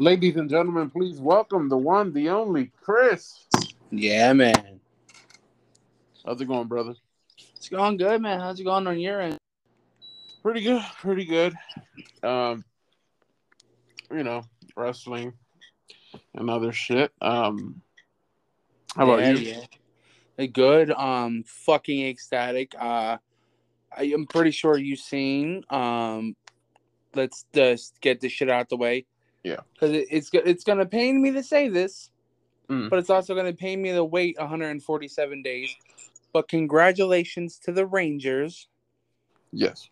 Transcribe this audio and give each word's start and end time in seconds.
Ladies 0.00 0.36
and 0.36 0.48
gentlemen, 0.48 0.90
please 0.90 1.18
welcome 1.18 1.68
the 1.68 1.76
one, 1.76 2.12
the 2.12 2.28
only 2.28 2.70
Chris. 2.80 3.46
Yeah, 3.90 4.32
man. 4.32 4.78
How's 6.24 6.40
it 6.40 6.46
going, 6.46 6.68
brother? 6.68 6.94
It's 7.56 7.68
going 7.68 7.96
good, 7.96 8.22
man. 8.22 8.38
How's 8.38 8.60
it 8.60 8.64
going 8.64 8.86
on 8.86 9.00
your 9.00 9.20
end? 9.20 9.38
Pretty 10.40 10.60
good, 10.60 10.84
pretty 11.00 11.24
good. 11.24 11.52
Um, 12.22 12.64
you 14.12 14.22
know, 14.22 14.44
wrestling 14.76 15.32
and 16.32 16.48
other 16.48 16.70
shit. 16.70 17.10
Um, 17.20 17.82
how 18.94 19.02
about 19.02 19.18
yeah, 19.18 19.32
you? 19.32 19.62
Yeah. 20.38 20.46
Good. 20.46 20.92
Um, 20.92 21.42
fucking 21.44 22.06
ecstatic. 22.06 22.72
Uh, 22.78 23.16
I 23.96 24.02
am 24.04 24.28
pretty 24.28 24.52
sure 24.52 24.78
you've 24.78 25.00
seen. 25.00 25.64
Um, 25.70 26.36
let's 27.16 27.46
just 27.52 28.00
get 28.00 28.20
this 28.20 28.30
shit 28.30 28.48
out 28.48 28.68
the 28.68 28.76
way. 28.76 29.04
Yeah. 29.44 29.60
Because 29.74 29.92
it, 29.92 30.08
it's 30.10 30.30
it's 30.32 30.64
gonna 30.64 30.86
pain 30.86 31.20
me 31.22 31.30
to 31.32 31.42
say 31.42 31.68
this, 31.68 32.10
Mm. 32.68 32.90
but 32.90 32.98
it's 32.98 33.08
also 33.10 33.34
gonna 33.34 33.52
pain 33.54 33.80
me 33.80 33.92
to 33.92 34.04
wait 34.04 34.36
147 34.38 35.42
days. 35.42 35.74
But 36.32 36.48
congratulations 36.48 37.58
to 37.60 37.72
the 37.72 37.86
Rangers. 37.86 38.68
Yes. 39.52 39.88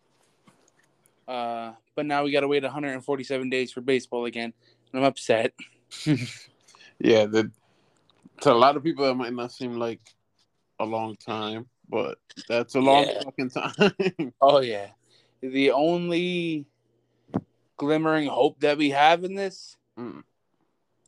Uh, 1.26 1.72
but 1.94 2.06
now 2.06 2.22
we 2.24 2.32
gotta 2.32 2.48
wait 2.48 2.62
147 2.62 3.48
days 3.50 3.72
for 3.72 3.80
baseball 3.80 4.26
again. 4.26 4.52
And 4.92 5.00
I'm 5.00 5.06
upset. 5.08 5.52
Yeah, 6.98 7.26
that 7.26 7.50
to 8.40 8.52
a 8.52 8.54
lot 8.54 8.76
of 8.76 8.82
people 8.82 9.04
that 9.04 9.14
might 9.14 9.32
not 9.34 9.52
seem 9.52 9.78
like 9.78 10.00
a 10.80 10.84
long 10.84 11.14
time, 11.16 11.66
but 11.90 12.18
that's 12.48 12.74
a 12.74 12.80
long 12.80 13.04
Yeah. 13.04 13.22
fucking 13.22 13.50
time. 13.50 14.32
Oh 14.40 14.60
yeah. 14.60 14.88
The 15.42 15.72
only 15.72 16.66
glimmering 17.76 18.28
hope 18.28 18.60
that 18.60 18.78
we 18.78 18.90
have 18.90 19.24
in 19.24 19.34
this 19.34 19.76
Mm. 19.98 20.22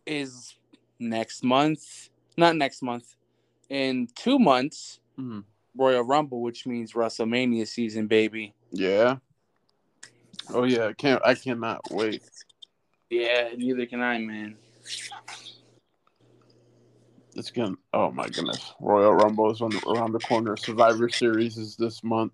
is 0.07 0.55
next 0.99 1.45
month. 1.45 2.11
Not 2.37 2.57
next 2.57 2.83
month. 2.83 3.17
In 3.69 4.07
two 4.15 4.39
months, 4.39 5.01
Mhm. 5.19 5.45
Royal 5.77 6.03
Rumble, 6.03 6.41
which 6.41 6.67
means 6.67 6.93
WrestleMania 6.95 7.67
season, 7.67 8.07
baby. 8.07 8.55
Yeah. 8.71 9.19
Oh 10.51 10.65
yeah, 10.65 10.87
I 10.87 10.93
can't 10.95 11.21
I 11.25 11.35
cannot 11.35 11.81
wait. 11.91 12.23
Yeah, 13.11 13.51
neither 13.57 13.87
can 13.87 14.01
I, 14.01 14.19
man. 14.19 14.57
It's 17.35 17.51
gonna 17.51 17.77
oh 17.93 18.11
my 18.11 18.27
goodness. 18.29 18.73
Royal 18.81 19.13
Rumble 19.13 19.51
is 19.51 19.61
on 19.61 19.71
the, 19.71 19.81
around 19.89 20.13
the 20.13 20.19
corner. 20.21 20.57
Survivor 20.57 21.09
Series 21.09 21.57
is 21.59 21.77
this 21.77 22.03
month. 22.03 22.33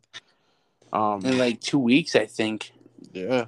Um 0.93 1.25
In 1.25 1.39
like 1.39 1.61
two 1.61 1.79
weeks, 1.79 2.15
I 2.17 2.27
think. 2.27 2.73
yeah. 3.13 3.47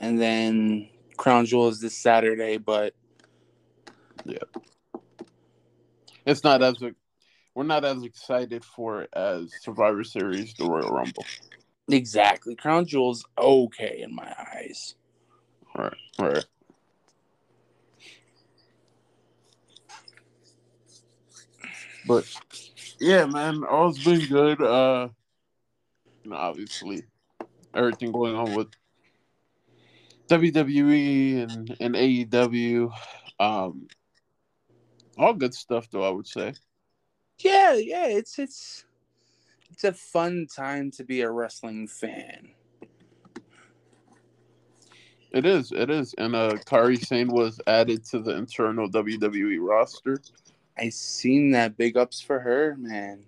And 0.00 0.20
then 0.20 0.88
Crown 1.16 1.44
Jewel 1.46 1.68
is 1.68 1.80
this 1.80 1.96
Saturday, 1.96 2.56
but 2.56 2.94
yeah, 4.24 4.38
It's 6.26 6.42
not 6.42 6.62
as 6.62 6.76
we're 7.54 7.64
not 7.64 7.84
as 7.84 8.02
excited 8.02 8.64
for 8.64 9.02
it 9.02 9.10
as 9.12 9.52
Survivor 9.60 10.02
Series, 10.04 10.54
the 10.54 10.64
Royal 10.64 10.90
Rumble. 10.90 11.26
exactly. 11.90 12.54
Crown 12.56 12.86
Jewel's 12.86 13.24
okay 13.38 14.00
in 14.02 14.14
my 14.14 14.34
eyes. 14.54 14.94
Right, 15.76 15.94
right. 16.18 16.44
But 22.06 22.24
yeah, 22.98 23.26
man, 23.26 23.64
all's 23.64 24.02
been 24.02 24.26
good. 24.26 24.62
Uh 24.62 25.08
you 26.24 26.30
know, 26.30 26.36
obviously 26.36 27.04
everything 27.74 28.12
going 28.12 28.34
on 28.34 28.54
with 28.54 28.68
WWE 30.30 31.42
and, 31.42 31.76
and 31.80 31.94
AEW. 31.94 32.92
Um 33.38 33.88
all 35.18 35.34
good 35.34 35.52
stuff 35.52 35.88
though, 35.90 36.04
I 36.04 36.10
would 36.10 36.26
say. 36.26 36.54
Yeah, 37.38 37.74
yeah, 37.74 38.06
it's 38.06 38.38
it's 38.38 38.84
it's 39.70 39.84
a 39.84 39.92
fun 39.92 40.46
time 40.54 40.90
to 40.92 41.04
be 41.04 41.22
a 41.22 41.30
wrestling 41.30 41.88
fan. 41.88 42.50
It 45.32 45.46
is, 45.46 45.72
it 45.72 45.90
is. 45.90 46.14
And 46.18 46.34
uh 46.34 46.54
Kairi 46.66 47.04
Sane 47.04 47.28
was 47.28 47.60
added 47.66 48.04
to 48.06 48.20
the 48.20 48.36
internal 48.36 48.88
WWE 48.90 49.58
roster. 49.60 50.20
I 50.78 50.88
seen 50.88 51.50
that 51.50 51.76
big 51.76 51.96
ups 51.96 52.20
for 52.20 52.40
her, 52.40 52.76
man. 52.78 53.24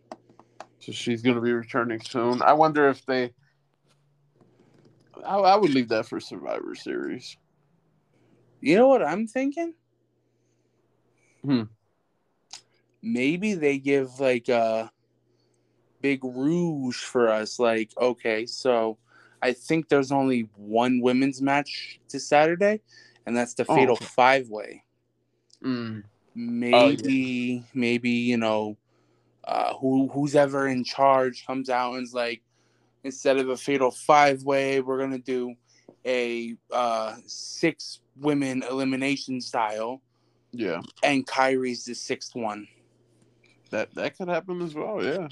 So 0.79 0.91
she's 0.91 1.23
going 1.23 1.37
to 1.37 1.43
be 1.43 1.53
returning 1.53 2.01
soon. 2.01 2.43
I 2.43 2.55
wonder 2.55 2.89
if 2.89 3.07
they. 3.07 3.33
I, 5.25 5.37
I 5.37 5.56
would 5.56 5.71
leave 5.71 5.88
that 5.88 6.06
for 6.06 6.21
Survivor 6.21 6.75
Series. 6.75 7.37
You 8.60 8.77
know 8.77 8.88
what 8.88 9.03
I'm 9.03 9.27
thinking? 9.27 9.75
Hmm. 11.44 11.62
Maybe 13.03 13.55
they 13.55 13.78
give 13.78 14.21
like 14.21 14.49
a 14.49 14.93
big 16.00 16.22
rouge 16.22 16.99
for 16.99 17.28
us. 17.28 17.59
Like, 17.59 17.91
okay, 17.99 18.47
so 18.47 18.99
I 19.43 19.53
think 19.53 19.88
there's 19.88 20.12
only 20.12 20.49
one 20.56 21.00
women's 21.00 21.43
match 21.43 22.00
to 22.09 22.21
Saturday, 22.21 22.81
and 23.27 23.37
that's 23.37 23.55
the 23.55 23.66
Oh, 23.69 23.75
Fatal. 23.75 23.97
Five 23.97 24.49
Way. 24.49 24.84
Mm. 25.65 26.03
maybe 26.34 27.62
maybe 27.75 28.11
you 28.11 28.37
know 28.37 28.77
uh 29.44 29.75
who 29.75 30.09
who's 30.09 30.34
ever 30.34 30.66
in 30.66 30.82
charge 30.82 31.47
comes 31.47 31.69
out 31.69 31.94
and 31.94 32.03
is 32.03 32.15
like 32.15 32.43
instead 33.05 33.39
of 33.39 33.49
a 33.49 33.57
fatal 33.57 33.91
five 33.91 34.43
way 34.43 34.81
we're 34.81 34.99
gonna 34.99 35.19
do 35.19 35.55
a 36.07 36.55
uh 36.71 37.15
six 37.27 38.01
women 38.17 38.63
elimination 38.69 39.41
style 39.41 40.03
Yeah, 40.53 40.81
and 41.03 41.27
Kairi's 41.27 41.85
the 41.85 41.95
sixth 41.95 42.35
one 42.35 42.67
that 43.71 43.95
that 43.95 44.17
could 44.17 44.29
happen 44.29 44.61
as 44.62 44.75
well. 44.75 45.03
Yeah, 45.03 45.29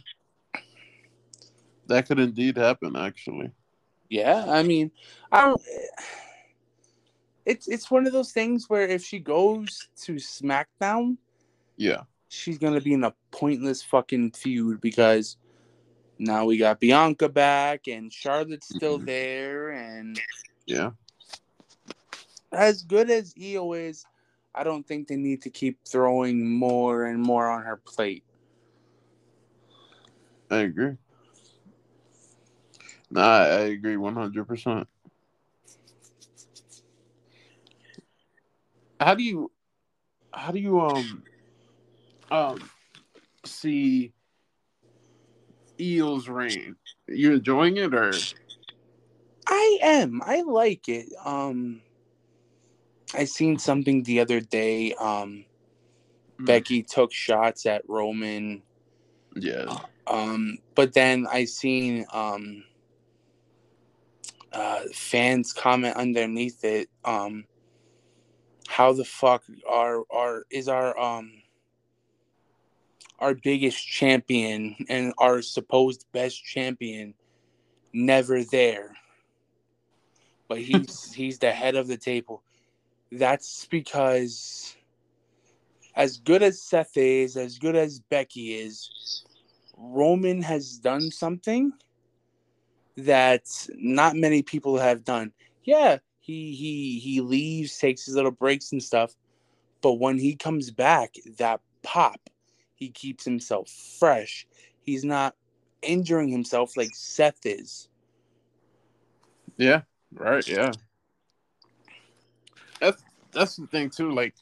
that 1.86 2.06
could 2.06 2.18
indeed 2.18 2.56
happen. 2.56 2.96
Actually, 2.96 3.50
yeah 4.10 4.44
i 4.48 4.62
mean 4.62 4.90
i 5.32 5.40
don't 5.40 5.62
it's 7.46 7.68
it's 7.68 7.90
one 7.90 8.06
of 8.06 8.12
those 8.12 8.32
things 8.32 8.68
where 8.68 8.86
if 8.86 9.02
she 9.02 9.18
goes 9.18 9.88
to 9.96 10.14
smackdown 10.16 11.16
yeah, 11.76 12.02
she's 12.28 12.58
gonna 12.58 12.80
be 12.80 12.92
in 12.92 13.04
a 13.04 13.14
pointless 13.30 13.82
fucking 13.82 14.32
feud 14.32 14.82
because 14.82 15.38
now 16.20 16.44
we 16.44 16.58
got 16.58 16.78
Bianca 16.80 17.28
back 17.28 17.88
and 17.88 18.12
Charlotte's 18.12 18.68
still 18.68 18.98
Mhm. 18.98 19.06
there 19.06 19.70
and 19.70 20.20
yeah, 20.66 20.90
as 22.52 22.82
good 22.82 23.10
as 23.10 23.34
Iyo 23.34 23.78
is, 23.78 24.04
I 24.54 24.64
don't 24.64 24.86
think 24.86 25.08
they 25.08 25.16
need 25.16 25.42
to 25.42 25.50
keep 25.50 25.78
throwing 25.86 26.48
more 26.48 27.04
and 27.06 27.20
more 27.20 27.48
on 27.48 27.62
her 27.62 27.76
plate. 27.76 28.24
I 30.50 30.58
agree. 30.58 30.96
Nah, 33.10 33.22
I, 33.22 33.44
I 33.44 33.60
agree 33.72 33.96
one 33.96 34.14
hundred 34.14 34.46
percent. 34.46 34.86
How 39.00 39.14
do 39.14 39.22
you, 39.22 39.50
how 40.32 40.52
do 40.52 40.58
you 40.58 40.80
um, 40.80 41.24
um, 42.30 42.70
see 43.44 44.12
Iyo's 45.80 46.28
reign? 46.28 46.76
You 47.08 47.34
enjoying 47.34 47.78
it 47.78 47.94
or? 47.94 48.12
I 49.46 49.78
am. 49.82 50.22
I 50.24 50.42
like 50.42 50.88
it. 50.88 51.08
Um 51.24 51.80
I 53.14 53.24
seen 53.24 53.58
something 53.58 54.02
the 54.02 54.20
other 54.20 54.40
day. 54.40 54.94
Um 54.94 55.44
Mm. 56.40 56.46
Becky 56.46 56.82
took 56.82 57.12
shots 57.12 57.66
at 57.66 57.82
Roman. 57.88 58.62
Yeah. 59.36 59.78
Um, 60.06 60.58
but 60.74 60.92
then 60.94 61.26
I 61.30 61.44
seen 61.44 62.06
um 62.12 62.64
uh 64.52 64.80
fans 64.92 65.52
comment 65.52 65.96
underneath 65.96 66.64
it. 66.64 66.88
Um 67.04 67.44
how 68.68 68.92
the 68.92 69.04
fuck 69.04 69.42
are 69.68 70.04
are 70.10 70.44
is 70.50 70.68
our 70.68 70.98
um 70.98 71.39
our 73.20 73.34
biggest 73.34 73.86
champion 73.86 74.76
and 74.88 75.12
our 75.18 75.42
supposed 75.42 76.06
best 76.12 76.42
champion 76.44 77.14
never 77.92 78.44
there. 78.44 78.94
But 80.48 80.58
he's 80.62 81.12
he's 81.12 81.38
the 81.38 81.52
head 81.52 81.76
of 81.76 81.86
the 81.86 81.96
table. 81.96 82.42
That's 83.12 83.66
because 83.66 84.76
as 85.96 86.18
good 86.18 86.42
as 86.42 86.62
Seth 86.62 86.96
is, 86.96 87.36
as 87.36 87.58
good 87.58 87.76
as 87.76 88.00
Becky 88.00 88.54
is, 88.54 89.24
Roman 89.76 90.42
has 90.42 90.78
done 90.78 91.10
something 91.10 91.72
that 92.96 93.44
not 93.74 94.16
many 94.16 94.42
people 94.42 94.78
have 94.78 95.04
done. 95.04 95.32
Yeah, 95.64 95.98
he 96.20 96.54
he 96.54 96.98
he 96.98 97.20
leaves, 97.20 97.76
takes 97.78 98.06
his 98.06 98.14
little 98.14 98.30
breaks 98.30 98.72
and 98.72 98.82
stuff, 98.82 99.14
but 99.82 99.94
when 99.94 100.18
he 100.18 100.36
comes 100.36 100.70
back, 100.70 101.14
that 101.38 101.60
pop, 101.82 102.20
he 102.80 102.88
keeps 102.88 103.24
himself 103.24 103.68
fresh. 104.00 104.46
He's 104.82 105.04
not 105.04 105.36
injuring 105.82 106.30
himself 106.30 106.76
like 106.76 106.90
Seth 106.94 107.44
is. 107.44 107.88
Yeah. 109.56 109.82
Right. 110.14 110.46
Yeah. 110.48 110.72
that's 112.80 113.04
that's 113.32 113.56
the 113.56 113.66
thing 113.66 113.90
too. 113.90 114.10
Like 114.10 114.34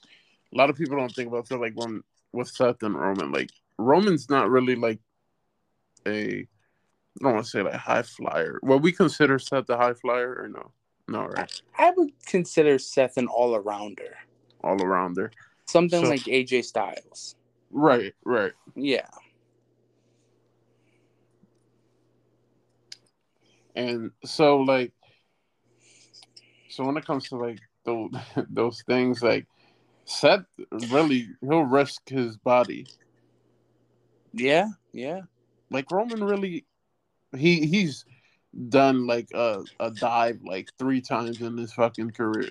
a 0.54 0.56
lot 0.56 0.70
of 0.70 0.76
people 0.76 0.96
don't 0.96 1.14
think 1.14 1.28
about 1.28 1.48
that. 1.48 1.58
Like 1.60 1.74
when 1.74 2.02
with 2.32 2.48
Seth 2.48 2.82
and 2.82 2.94
Roman, 2.94 3.32
like 3.32 3.50
Roman's 3.76 4.30
not 4.30 4.48
really 4.48 4.76
like 4.76 5.00
a 6.06 6.46
I 7.20 7.24
don't 7.24 7.34
want 7.34 7.44
to 7.44 7.50
say 7.50 7.62
like 7.62 7.74
high 7.74 8.02
flyer. 8.02 8.60
Well, 8.62 8.78
we 8.78 8.92
consider 8.92 9.40
Seth 9.40 9.68
a 9.68 9.76
high 9.76 9.94
flyer 9.94 10.40
or 10.40 10.48
no? 10.48 10.70
No, 11.08 11.26
right? 11.26 11.60
I, 11.76 11.88
I 11.88 11.90
would 11.96 12.12
consider 12.24 12.78
Seth 12.78 13.16
an 13.16 13.26
all 13.26 13.60
arounder. 13.60 14.12
All 14.62 14.76
arounder. 14.76 15.30
Something 15.66 16.04
so, 16.04 16.08
like 16.08 16.20
AJ 16.20 16.64
Styles. 16.66 17.34
Right, 17.70 18.14
right. 18.24 18.52
Yeah. 18.74 19.08
And 23.74 24.10
so 24.24 24.58
like 24.58 24.92
so 26.68 26.84
when 26.84 26.96
it 26.96 27.06
comes 27.06 27.28
to 27.28 27.36
like 27.36 27.60
those 27.84 28.10
those 28.50 28.82
things 28.82 29.22
like 29.22 29.46
Seth 30.04 30.44
really 30.90 31.28
he'll 31.40 31.62
risk 31.62 32.08
his 32.08 32.36
body. 32.36 32.86
Yeah, 34.32 34.68
yeah. 34.92 35.22
Like 35.70 35.90
Roman 35.90 36.24
really 36.24 36.64
he 37.36 37.66
he's 37.66 38.04
done 38.68 39.06
like 39.06 39.28
a, 39.34 39.62
a 39.80 39.90
dive 39.90 40.40
like 40.42 40.70
three 40.78 41.00
times 41.00 41.40
in 41.40 41.56
his 41.56 41.72
fucking 41.72 42.10
career. 42.12 42.50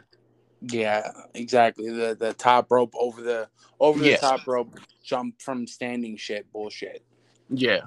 Yeah, 0.62 1.12
exactly. 1.34 1.90
The 1.90 2.16
the 2.20 2.34
top 2.34 2.72
rope 2.72 2.94
over 2.98 3.22
the 3.22 3.50
over 3.80 4.00
the 4.00 4.12
yeah. 4.12 4.18
top 4.18 4.48
rope 4.48 4.80
jump 5.04 5.42
from 5.42 5.68
standing 5.68 6.18
shit 6.18 6.52
bullshit. 6.52 7.04
Yeah. 7.50 7.82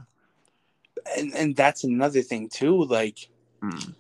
And 1.17 1.35
and 1.35 1.57
that's 1.57 1.85
another 1.85 2.23
thing 2.23 2.49
too, 2.49 2.85
like 2.85 3.29
mm. 3.63 3.95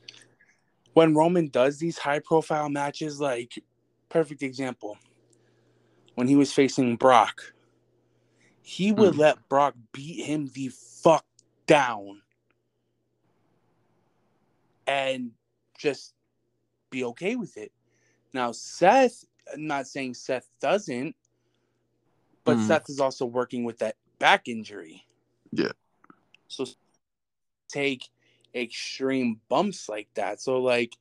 when 0.93 1.15
Roman 1.15 1.49
does 1.49 1.79
these 1.79 1.99
high 1.99 2.21
profile 2.21 2.69
matches, 2.69 3.21
like 3.21 3.63
perfect 4.09 4.43
example 4.43 4.99
when 6.21 6.29
he 6.29 6.37
was 6.37 6.53
facing 6.53 6.97
Brock, 6.97 7.55
he 8.61 8.93
would 8.93 9.15
mm. 9.15 9.19
let 9.19 9.49
Brock 9.49 9.75
beat 9.93 10.25
him 10.25 10.51
the 10.55 10.71
fuck 11.03 11.25
down 11.67 12.21
and 14.87 15.31
just 15.79 16.13
be 16.91 17.05
okay 17.05 17.37
with 17.37 17.57
it. 17.57 17.73
Now, 18.33 18.53
Seth, 18.53 19.25
I'm 19.53 19.67
not 19.67 19.87
saying 19.87 20.15
Seth 20.15 20.49
doesn't, 20.61 21.17
but 22.45 22.57
mm. 22.57 22.67
Seth 22.67 22.89
is 22.89 23.01
also 23.01 23.27
working 23.27 23.65
with 23.65 23.79
that 23.79 23.97
back 24.19 24.49
injury. 24.49 25.05
Yeah. 25.53 25.73
So 26.49 26.67
take 27.69 28.09
extreme 28.55 29.41
bumps 29.49 29.89
like 29.89 30.09
that. 30.15 30.41
So, 30.41 30.59
like, 30.59 30.97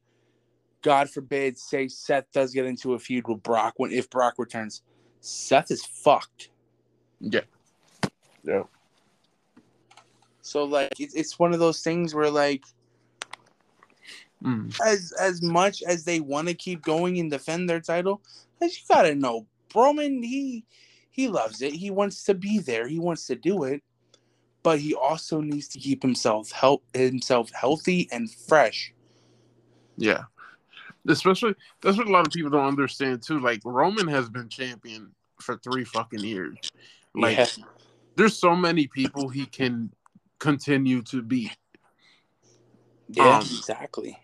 God 0.81 1.09
forbid, 1.09 1.57
say 1.57 1.87
Seth 1.87 2.31
does 2.31 2.53
get 2.53 2.65
into 2.65 2.93
a 2.93 2.99
feud 2.99 3.27
with 3.27 3.43
Brock 3.43 3.73
when 3.77 3.91
if 3.91 4.09
Brock 4.09 4.35
returns, 4.37 4.81
Seth 5.19 5.71
is 5.71 5.85
fucked. 5.85 6.49
Yeah. 7.19 7.41
Yeah. 8.43 8.63
So 10.41 10.63
like 10.63 10.99
it's 10.99 11.13
it's 11.13 11.37
one 11.37 11.53
of 11.53 11.59
those 11.59 11.83
things 11.83 12.15
where 12.15 12.31
like 12.31 12.63
mm. 14.43 14.75
as 14.85 15.13
as 15.19 15.41
much 15.41 15.83
as 15.83 16.03
they 16.03 16.19
want 16.19 16.47
to 16.47 16.53
keep 16.53 16.81
going 16.81 17.19
and 17.19 17.31
defend 17.31 17.69
their 17.69 17.79
title, 17.79 18.21
as 18.61 18.77
you 18.77 18.83
gotta 18.87 19.15
know, 19.15 19.45
Roman 19.73 20.23
he 20.23 20.65
he 21.09 21.27
loves 21.27 21.61
it. 21.61 21.73
He 21.73 21.91
wants 21.91 22.23
to 22.25 22.33
be 22.33 22.59
there. 22.59 22.87
He 22.87 22.99
wants 22.99 23.27
to 23.27 23.35
do 23.35 23.63
it, 23.63 23.83
but 24.63 24.79
he 24.79 24.93
also 24.93 25.41
needs 25.41 25.67
to 25.69 25.79
keep 25.79 26.01
himself 26.01 26.51
help 26.51 26.83
himself 26.93 27.51
healthy 27.51 28.07
and 28.11 28.31
fresh. 28.31 28.93
Yeah, 29.97 30.23
especially 31.07 31.55
that's 31.81 31.97
what 31.97 32.07
a 32.07 32.11
lot 32.11 32.25
of 32.25 32.33
people 32.33 32.51
don't 32.51 32.67
understand 32.67 33.21
too. 33.21 33.39
Like 33.39 33.61
Roman 33.65 34.07
has 34.07 34.29
been 34.29 34.49
champion 34.49 35.13
for 35.41 35.57
three 35.57 35.83
fucking 35.83 36.23
years. 36.23 36.57
Like 37.15 37.37
yeah. 37.37 37.47
there's 38.15 38.37
so 38.37 38.55
many 38.55 38.87
people 38.87 39.29
he 39.29 39.45
can 39.45 39.91
continue 40.39 41.01
to 41.03 41.21
beat. 41.21 41.55
Yeah, 43.09 43.37
um, 43.37 43.41
exactly. 43.41 44.17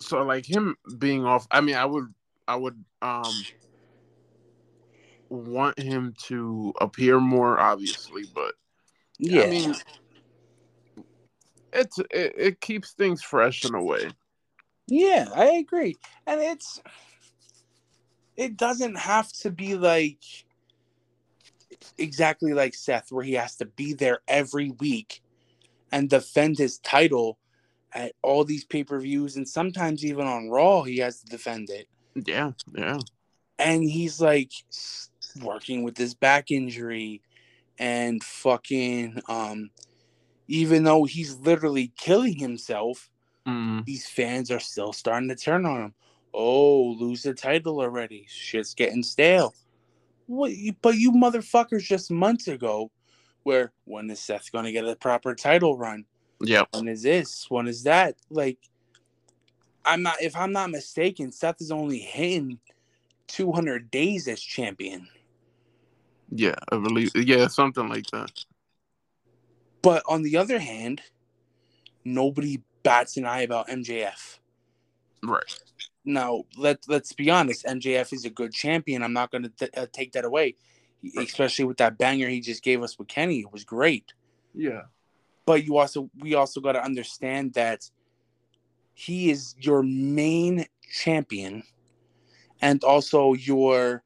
So 0.00 0.22
like 0.22 0.46
him 0.46 0.76
being 0.98 1.24
off, 1.24 1.46
I 1.50 1.60
mean, 1.60 1.76
I 1.76 1.84
would, 1.84 2.12
I 2.48 2.56
would, 2.56 2.82
um, 3.02 3.34
want 5.30 5.78
him 5.78 6.14
to 6.24 6.74
appear 6.80 7.20
more, 7.20 7.58
obviously, 7.58 8.24
but 8.34 8.54
yeah, 9.18 9.42
I 9.42 9.46
mean, 9.46 9.74
it's 11.72 11.98
it, 11.98 12.34
it 12.36 12.60
keeps 12.60 12.92
things 12.92 13.22
fresh 13.22 13.64
in 13.64 13.74
a 13.74 13.82
way. 13.82 14.10
Yeah, 14.88 15.28
I 15.34 15.52
agree. 15.52 15.96
And 16.26 16.40
it's 16.40 16.80
it 18.36 18.56
doesn't 18.56 18.96
have 18.96 19.30
to 19.34 19.50
be 19.50 19.76
like 19.76 20.24
exactly 21.96 22.52
like 22.52 22.74
Seth 22.74 23.12
where 23.12 23.24
he 23.24 23.34
has 23.34 23.56
to 23.56 23.66
be 23.66 23.92
there 23.92 24.20
every 24.26 24.70
week 24.70 25.22
and 25.92 26.10
defend 26.10 26.58
his 26.58 26.78
title 26.78 27.38
at 27.92 28.12
all 28.22 28.44
these 28.44 28.64
pay-per-views 28.64 29.36
and 29.36 29.48
sometimes 29.48 30.04
even 30.04 30.26
on 30.26 30.48
Raw 30.48 30.82
he 30.82 30.98
has 30.98 31.20
to 31.20 31.26
defend 31.26 31.70
it. 31.70 31.88
Yeah, 32.14 32.52
yeah. 32.74 32.98
And 33.58 33.82
he's 33.82 34.20
like 34.20 34.52
working 35.42 35.82
with 35.82 35.94
this 35.94 36.14
back 36.14 36.50
injury 36.50 37.22
and 37.78 38.22
fucking 38.22 39.22
um 39.28 39.70
even 40.48 40.82
though 40.82 41.04
he's 41.04 41.38
literally 41.38 41.92
killing 41.96 42.36
himself 42.38 43.10
Mm. 43.46 43.84
These 43.84 44.06
fans 44.06 44.50
are 44.50 44.60
still 44.60 44.92
starting 44.92 45.28
to 45.28 45.36
turn 45.36 45.66
on 45.66 45.82
him. 45.82 45.94
Oh, 46.32 46.96
lose 46.98 47.22
the 47.22 47.34
title 47.34 47.80
already. 47.80 48.26
Shit's 48.28 48.74
getting 48.74 49.02
stale. 49.02 49.54
What? 50.26 50.52
But 50.82 50.96
you 50.96 51.12
motherfuckers 51.12 51.82
just 51.82 52.10
months 52.10 52.46
ago, 52.46 52.90
where 53.42 53.72
when 53.84 54.10
is 54.10 54.20
Seth 54.20 54.52
going 54.52 54.66
to 54.66 54.72
get 54.72 54.86
a 54.86 54.94
proper 54.94 55.34
title 55.34 55.76
run? 55.76 56.04
Yeah. 56.40 56.64
One 56.72 56.88
is 56.88 57.02
this? 57.02 57.50
one 57.50 57.68
is 57.68 57.82
that? 57.84 58.16
Like, 58.30 58.58
I'm 59.84 60.02
not. 60.02 60.20
If 60.20 60.36
I'm 60.36 60.52
not 60.52 60.70
mistaken, 60.70 61.32
Seth 61.32 61.60
is 61.60 61.70
only 61.70 61.98
hitting 61.98 62.58
200 63.28 63.90
days 63.90 64.28
as 64.28 64.40
champion. 64.40 65.08
Yeah, 66.30 66.54
I 66.70 66.76
believe. 66.76 67.10
Yeah, 67.14 67.48
something 67.48 67.88
like 67.88 68.06
that. 68.12 68.30
But 69.82 70.02
on 70.06 70.22
the 70.22 70.36
other 70.36 70.58
hand, 70.58 71.02
nobody 72.04 72.62
bats 72.82 73.16
an 73.16 73.24
eye 73.24 73.42
about 73.42 73.68
MJF. 73.68 74.38
Right. 75.22 75.58
Now, 76.04 76.44
let 76.56 76.78
let's 76.88 77.12
be 77.12 77.30
honest. 77.30 77.66
MJF 77.66 78.12
is 78.12 78.24
a 78.24 78.30
good 78.30 78.52
champion. 78.52 79.02
I'm 79.02 79.12
not 79.12 79.30
going 79.30 79.50
to 79.50 79.80
uh, 79.80 79.86
take 79.92 80.12
that 80.12 80.24
away, 80.24 80.56
especially 81.18 81.66
with 81.66 81.76
that 81.78 81.98
banger 81.98 82.28
he 82.28 82.40
just 82.40 82.62
gave 82.62 82.82
us 82.82 82.98
with 82.98 83.08
Kenny. 83.08 83.40
It 83.40 83.52
was 83.52 83.64
great. 83.64 84.12
Yeah. 84.54 84.82
But 85.50 85.64
you 85.64 85.78
also 85.78 86.08
we 86.16 86.36
also 86.36 86.60
got 86.60 86.74
to 86.74 86.84
understand 86.84 87.54
that 87.54 87.90
he 88.94 89.32
is 89.32 89.56
your 89.58 89.82
main 89.82 90.66
champion, 90.92 91.64
and 92.62 92.84
also 92.84 93.32
your 93.32 94.04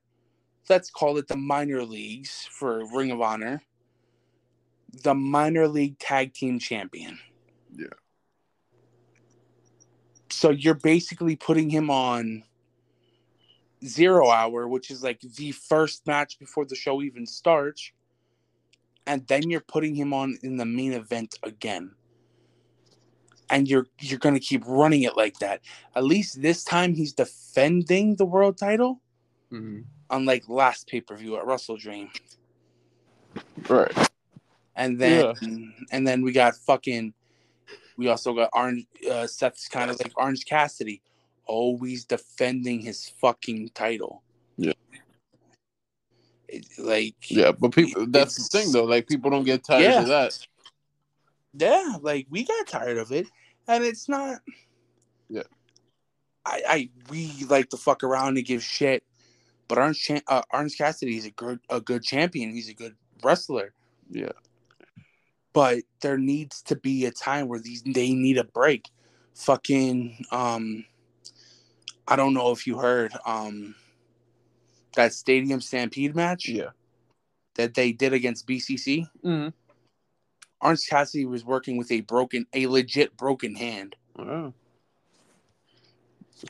let's 0.71 0.89
call 0.89 1.19
it 1.19 1.29
the 1.29 1.37
minor 1.37 1.83
leagues 1.83 2.49
for 2.51 2.83
Ring 2.97 3.11
of 3.11 3.21
Honor, 3.21 3.63
the 5.03 5.15
minor 5.15 5.69
league 5.69 5.99
tag 5.99 6.33
team 6.33 6.59
champion. 6.59 7.19
Yeah. 7.77 7.89
So 10.31 10.49
you're 10.49 10.73
basically 10.73 11.37
putting 11.37 11.69
him 11.69 11.91
on 11.91 12.43
zero 13.85 14.31
hour, 14.31 14.67
which 14.67 14.91
is 14.91 15.03
like 15.03 15.21
the 15.21 15.53
first 15.53 16.07
match 16.07 16.39
before 16.39 16.65
the 16.65 16.75
show 16.75 17.03
even 17.03 17.27
starts. 17.27 17.93
And 19.07 19.27
then 19.27 19.51
you're 19.51 19.61
putting 19.61 19.95
him 19.95 20.13
on 20.13 20.39
in 20.43 20.57
the 20.57 20.65
main 20.65 20.93
event 20.93 21.39
again. 21.43 21.93
And 23.51 23.69
you're 23.69 23.87
you're 24.01 24.19
gonna 24.19 24.41
keep 24.41 24.63
running 24.67 25.03
it 25.03 25.17
like 25.17 25.39
that. 25.41 25.61
At 25.95 26.05
least 26.05 26.41
this 26.41 26.65
time 26.65 26.95
he's 26.95 27.13
defending 27.13 28.17
the 28.17 28.25
world 28.25 28.57
title. 28.57 29.01
Mm-hmm. 29.53 29.83
Unlike 30.11 30.49
last 30.49 30.89
pay-per-view 30.89 31.37
at 31.37 31.47
Wrestle 31.47 31.77
Dream. 31.77 32.11
Right. 33.69 33.93
And 34.77 34.99
then 34.99 35.35
yeah. 35.43 35.87
and 35.93 36.07
then 36.07 36.23
we 36.23 36.33
got 36.33 36.57
fucking 36.57 37.13
we 37.97 38.09
also 38.09 38.35
got 38.35 38.51
Orange. 38.53 38.87
Uh, 39.11 39.27
Seth's 39.27 39.69
kind 39.69 39.91
of 39.91 39.99
like 40.01 40.13
Orange 40.17 40.45
Cassidy, 40.45 41.03
always 41.47 42.05
defending 42.05 42.81
his 42.81 43.09
fucking 43.21 43.71
title. 43.71 44.23
Yeah. 44.57 44.73
Like 46.79 47.31
yeah, 47.31 47.53
but 47.53 47.73
people. 47.73 48.07
That's 48.09 48.37
the 48.37 48.59
thing 48.59 48.73
though. 48.73 48.85
Like 48.85 49.09
people 49.09 49.31
don't 49.31 49.45
get 49.45 49.65
tired 49.65 49.83
yeah. 49.83 50.01
of 50.03 50.09
that. 50.09 50.47
Yeah, 51.55 51.97
like 52.01 52.27
we 52.31 52.45
got 52.45 52.67
tired 52.67 52.99
of 52.99 53.13
it, 53.13 53.27
and 53.69 53.85
it's 53.85 54.09
not. 54.09 54.41
Yeah. 55.29 55.43
I, 56.47 56.63
I 56.69 56.91
we 57.11 57.33
like 57.49 57.71
to 57.71 57.77
fuck 57.77 58.05
around 58.05 58.37
and 58.37 58.47
give 58.47 58.63
shit, 58.63 59.03
but 59.69 59.79
Orange 59.79 60.11
uh, 60.29 60.43
Orange 60.53 60.77
Cassidy 60.77 61.17
is 61.17 61.27
a 61.27 61.31
good 61.31 61.61
a 61.71 61.81
good 61.81 62.03
champion. 62.03 62.51
He's 62.51 62.69
a 62.69 62.75
good 62.75 62.95
wrestler. 63.23 63.73
Yeah 64.11 64.33
but 65.55 65.85
there 66.01 66.19
needs 66.19 66.61
to 66.61 66.77
be 66.77 67.07
a 67.07 67.11
time 67.11 67.49
where 67.49 67.61
these 67.61 67.83
they 67.83 68.13
need 68.13 68.37
a 68.37 68.45
break. 68.45 68.91
Fucking 69.35 70.27
um 70.31 70.85
I 72.07 72.17
don't 72.17 72.35
know 72.35 72.51
if 72.51 72.67
you 72.67 72.77
heard 72.77 73.15
um 73.25 73.75
that 74.97 75.13
Stadium 75.13 75.61
Stampede 75.61 76.15
match 76.15 76.49
Yeah. 76.49 76.71
that 77.57 77.75
they 77.75 77.93
did 77.93 78.13
against 78.13 78.47
BCC, 78.47 79.09
Mm-hmm. 79.25 79.49
Orange 80.61 80.89
Cassidy 80.89 81.27
was 81.27 81.45
working 81.45 81.77
with 81.77 81.91
a 81.93 82.01
broken, 82.01 82.47
a 82.55 82.67
legit 82.67 83.17
broken 83.17 83.55
hand. 83.55 83.97
Oh. 84.19 84.55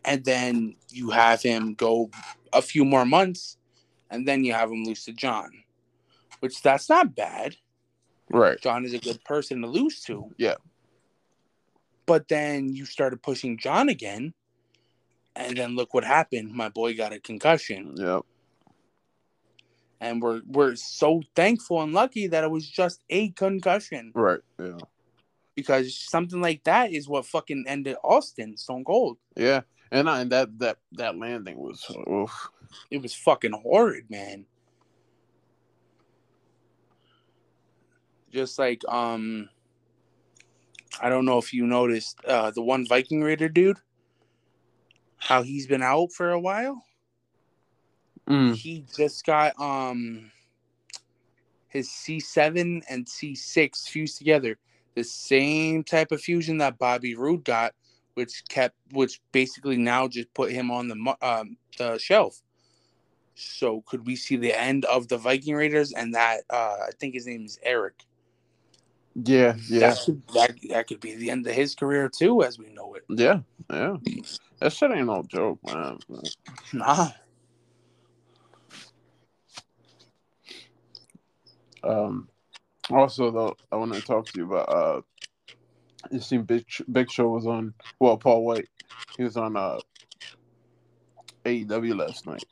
and 0.05 0.25
then 0.25 0.75
you 0.91 1.11
have 1.11 1.41
him 1.43 1.75
go 1.75 2.11
a 2.53 2.61
few 2.63 2.85
more 2.85 3.05
months, 3.07 3.57
and 4.11 4.27
then 4.29 4.45
you 4.45 4.53
have 4.53 4.71
him 4.71 4.85
lose 4.85 5.05
to 5.05 5.13
John, 5.13 5.51
which 6.41 6.61
that's 6.63 6.89
not 6.89 7.15
bad. 7.17 7.57
Right. 8.31 8.61
John 8.61 8.85
is 8.85 8.93
a 8.95 8.99
good 8.99 9.23
person 9.25 9.63
to 9.63 9.67
lose 9.69 10.01
to. 10.03 10.31
Yeah. 10.37 10.55
But 12.07 12.29
then 12.29 12.69
you 12.75 12.85
started 12.87 13.23
pushing 13.23 13.57
John 13.59 13.89
again, 13.89 14.35
and 15.37 15.57
then 15.57 15.75
look 15.77 15.95
what 15.95 16.05
happened. 16.05 16.53
My 16.53 16.69
boy 16.69 16.97
got 16.97 17.13
a 17.13 17.19
concussion, 17.21 17.95
Yep. 17.97 18.23
And 20.01 20.21
we're 20.23 20.43
we're 20.47 20.75
so 20.77 21.23
thankful 21.35 21.83
and 21.83 21.93
lucky 21.93 22.27
that 22.27 22.45
it 22.45 22.51
was 22.51 22.69
just 22.69 23.03
a 23.11 23.31
concussion 23.31 24.13
Right. 24.15 24.41
Yeah. 24.59 24.79
because 25.55 25.97
something 25.97 26.41
like 26.41 26.65
that 26.65 26.93
is 26.93 27.09
what 27.09 27.27
fucking 27.27 27.65
ended 27.69 27.97
Austin 28.05 28.57
Stone 28.57 28.85
Cold. 28.85 29.19
Yeah. 29.37 29.63
And 29.93 30.11
I, 30.11 30.21
and 30.23 30.33
that 30.33 30.59
that 30.59 30.79
that 30.93 31.17
landing 31.17 31.57
was 31.59 31.85
oof. 32.09 32.49
It 32.91 33.01
was 33.03 33.15
fucking 33.15 33.53
horrid, 33.53 34.11
man. 34.11 34.47
Just 38.33 38.59
like 38.59 38.83
um 38.89 39.49
I 41.01 41.09
don't 41.09 41.25
know 41.25 41.39
if 41.39 41.53
you 41.53 41.67
noticed 41.67 42.19
uh 42.25 42.51
the 42.51 42.63
one 42.63 42.87
Viking 42.87 43.23
Raider 43.23 43.49
dude 43.49 43.79
how 45.17 45.43
he's 45.43 45.67
been 45.67 45.83
out 45.83 46.13
for 46.13 46.31
a 46.31 46.41
while. 46.41 46.85
Mm. 48.29 48.55
He 48.55 48.85
just 48.97 49.25
got 49.25 49.59
um 49.61 50.31
his 51.69 51.89
C7 51.89 52.83
and 52.89 53.05
C6 53.05 53.89
fused 53.89 54.19
together. 54.19 54.57
The 54.95 55.05
same 55.05 55.83
type 55.83 56.13
of 56.13 56.21
fusion 56.21 56.59
that 56.59 56.79
Bobby 56.79 57.15
Roode 57.15 57.45
got 57.45 57.75
which 58.15 58.45
kept 58.49 58.77
which 58.93 59.21
basically 59.33 59.77
now 59.77 60.07
just 60.07 60.33
put 60.35 60.53
him 60.53 60.71
on 60.71 60.89
the 60.89 61.17
um 61.21 61.57
the 61.79 61.99
shelf. 61.99 62.41
So 63.35 63.83
could 63.87 64.07
we 64.07 64.15
see 64.15 64.37
the 64.37 64.59
end 64.59 64.85
of 64.85 65.09
the 65.09 65.19
Viking 65.19 65.55
Raiders 65.55 65.93
and 65.93 66.15
that 66.15 66.43
uh 66.49 66.77
I 66.87 66.91
think 66.99 67.15
his 67.15 67.27
name 67.27 67.45
is 67.45 67.59
Eric. 67.63 68.05
Yeah. 69.15 69.55
Yeah. 69.69 69.91
That 69.91 69.99
could, 70.05 70.23
that, 70.35 70.51
that 70.71 70.87
could 70.87 71.01
be 71.01 71.15
the 71.15 71.31
end 71.31 71.47
of 71.47 71.55
his 71.55 71.75
career 71.75 72.09
too 72.09 72.43
as 72.43 72.59
we 72.59 72.73
know 72.73 72.95
it. 72.95 73.05
Yeah. 73.09 73.41
Yeah. 73.71 73.97
That 74.61 74.73
shit 74.73 74.91
ain't 74.93 75.07
no 75.07 75.23
joke, 75.29 75.59
man. 75.65 75.99
Nah. 76.73 77.11
Um. 81.87 82.29
Also, 82.91 83.31
though, 83.31 83.57
I 83.73 83.77
want 83.77 83.95
to 83.95 84.01
talk 84.03 84.27
to 84.27 84.33
you 84.39 84.45
about. 84.53 84.69
Uh, 84.69 85.01
you 86.11 86.21
seen 86.21 86.43
Big 86.43 86.67
Big 86.93 87.11
Show 87.11 87.29
was 87.29 87.47
on. 87.47 87.73
Well, 87.99 88.17
Paul 88.19 88.45
White, 88.45 88.69
he 89.17 89.25
was 89.25 89.37
on 89.37 89.57
uh 89.57 89.79
AEW 91.45 91.97
last 91.99 92.27
night. 92.27 92.45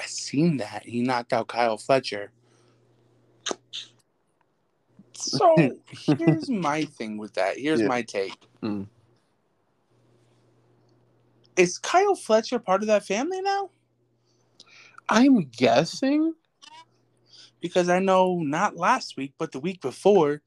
I 0.00 0.06
seen 0.06 0.58
that. 0.58 0.84
He 0.84 1.02
knocked 1.02 1.32
out 1.32 1.48
Kyle 1.48 1.76
Fletcher. 1.76 2.30
So 5.14 5.54
here's 5.90 6.48
my 6.48 6.84
thing 6.84 7.18
with 7.18 7.34
that. 7.34 7.58
Here's 7.58 7.80
Yeah. 7.80 7.88
my 7.88 8.02
take. 8.02 8.36
Mm. 8.62 8.86
Is 11.56 11.78
Kyle 11.78 12.14
Fletcher 12.14 12.60
part 12.60 12.82
of 12.82 12.86
that 12.86 13.04
family 13.04 13.40
now? 13.42 13.70
I'm 15.08 15.40
guessing. 15.56 16.34
Because 17.60 17.88
I 17.88 17.98
know 17.98 18.38
not 18.40 18.76
last 18.76 19.16
week, 19.16 19.32
but 19.38 19.52
the 19.52 19.60
week 19.60 19.80
before, 19.80 20.42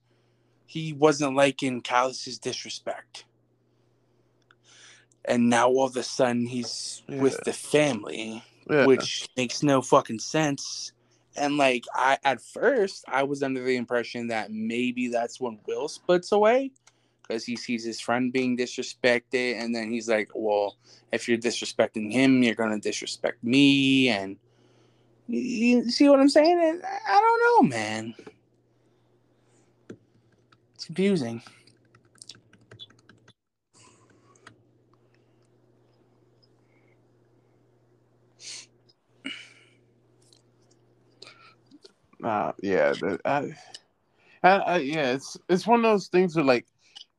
he 0.65 0.93
wasn't 0.93 1.35
liking 1.35 1.81
Callis's 1.81 2.39
disrespect. 2.39 3.25
And 5.25 5.49
now 5.49 5.67
all 5.67 5.85
of 5.85 5.95
a 5.97 6.03
sudden 6.03 6.45
he's 6.45 7.03
with 7.07 7.39
the 7.43 7.53
family. 7.53 8.43
Yeah. 8.69 8.85
which 8.85 9.27
makes 9.35 9.63
no 9.63 9.81
fucking 9.81 10.19
sense. 10.19 10.93
And 11.35 11.57
like 11.57 11.83
I 11.95 12.17
at 12.23 12.41
first 12.41 13.03
I 13.07 13.23
was 13.23 13.43
under 13.43 13.63
the 13.63 13.75
impression 13.75 14.27
that 14.27 14.51
maybe 14.51 15.07
that's 15.07 15.41
when 15.41 15.59
Will 15.65 15.87
splits 15.87 16.31
away 16.31 16.71
because 17.21 17.43
he 17.43 17.55
sees 17.55 17.83
his 17.83 17.99
friend 17.99 18.31
being 18.31 18.57
disrespected 18.57 19.59
and 19.59 19.73
then 19.73 19.91
he's 19.91 20.07
like, 20.09 20.29
Well, 20.35 20.77
if 21.11 21.27
you're 21.27 21.37
disrespecting 21.37 22.11
him, 22.11 22.43
you're 22.43 22.55
gonna 22.55 22.79
disrespect 22.79 23.43
me 23.43 24.09
and 24.09 24.37
you, 25.33 25.89
see 25.89 26.09
what 26.09 26.19
I'm 26.19 26.29
saying? 26.29 26.81
I 27.07 27.21
don't 27.21 27.63
know, 27.63 27.69
man. 27.69 28.13
It's 30.75 30.85
confusing. 30.85 31.41
Nah, 42.19 42.51
yeah, 42.61 42.93
I, 43.25 43.51
I, 44.43 44.49
I, 44.49 44.77
yeah, 44.77 45.13
it's 45.13 45.37
it's 45.49 45.65
one 45.65 45.83
of 45.83 45.91
those 45.91 46.07
things 46.07 46.35
where 46.35 46.45
like, 46.45 46.67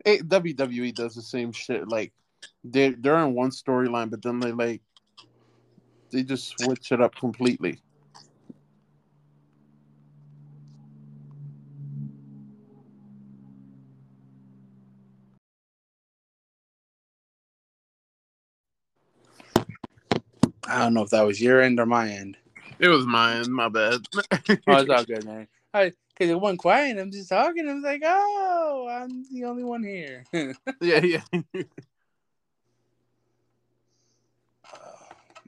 eh, 0.04 0.18
WWE 0.18 0.94
does 0.94 1.16
the 1.16 1.22
same 1.22 1.50
shit. 1.50 1.88
Like, 1.88 2.12
they 2.62 2.90
they're 2.90 3.18
in 3.24 3.34
one 3.34 3.50
storyline, 3.50 4.10
but 4.10 4.22
then 4.22 4.38
they 4.38 4.52
like, 4.52 4.80
they 6.12 6.22
just 6.22 6.54
switch 6.58 6.92
it 6.92 7.00
up 7.00 7.16
completely. 7.16 7.80
I 20.72 20.78
don't 20.78 20.94
know 20.94 21.02
if 21.02 21.10
that 21.10 21.26
was 21.26 21.40
your 21.40 21.60
end 21.60 21.78
or 21.78 21.84
my 21.84 22.08
end. 22.08 22.38
It 22.78 22.88
was 22.88 23.04
mine, 23.04 23.52
my 23.52 23.68
bad. 23.68 24.00
Oh, 24.66 24.76
it's 24.76 24.90
all 24.90 25.04
good, 25.04 25.24
man. 25.26 25.46
I 25.74 25.92
because 26.08 26.30
it 26.30 26.40
went 26.40 26.58
quiet. 26.58 26.98
I'm 26.98 27.10
just 27.10 27.28
talking. 27.28 27.68
I 27.68 27.74
was 27.74 27.82
like, 27.82 28.02
oh, 28.04 28.88
I'm 28.90 29.24
the 29.32 29.44
only 29.44 29.64
one 29.64 29.82
here. 29.82 30.24
yeah, 30.80 31.00
yeah. 31.02 31.20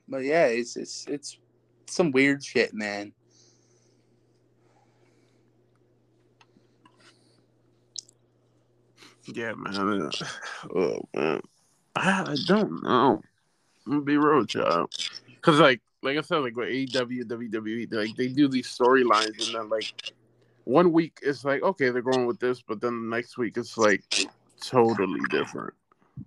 but 0.08 0.24
yeah, 0.24 0.46
it's 0.46 0.76
it's 0.76 1.06
it's 1.08 1.38
some 1.86 2.10
weird 2.10 2.44
shit, 2.44 2.74
man. 2.74 3.12
Yeah, 9.26 9.54
man. 9.56 10.10
Oh 10.74 11.00
man, 11.14 11.40
I 11.96 12.36
don't 12.46 12.82
know. 12.82 13.22
I'm 13.86 13.92
gonna 13.92 14.02
be 14.02 14.16
real, 14.16 14.46
child. 14.46 14.94
Cause 15.42 15.60
like, 15.60 15.80
like 16.02 16.16
I 16.16 16.20
said, 16.22 16.38
like 16.38 16.56
with 16.56 16.68
AEW, 16.68 17.24
WWE, 17.24 17.92
like 17.92 18.16
they 18.16 18.28
do 18.28 18.48
these 18.48 18.66
storylines, 18.66 19.46
and 19.46 19.54
then 19.54 19.68
like 19.68 20.12
one 20.64 20.92
week 20.92 21.18
it's 21.22 21.44
like 21.44 21.62
okay, 21.62 21.90
they're 21.90 22.02
going 22.02 22.26
with 22.26 22.40
this, 22.40 22.62
but 22.62 22.80
then 22.80 23.08
the 23.08 23.16
next 23.16 23.36
week 23.36 23.56
it's 23.56 23.76
like 23.76 24.02
totally 24.60 25.20
different. 25.30 25.74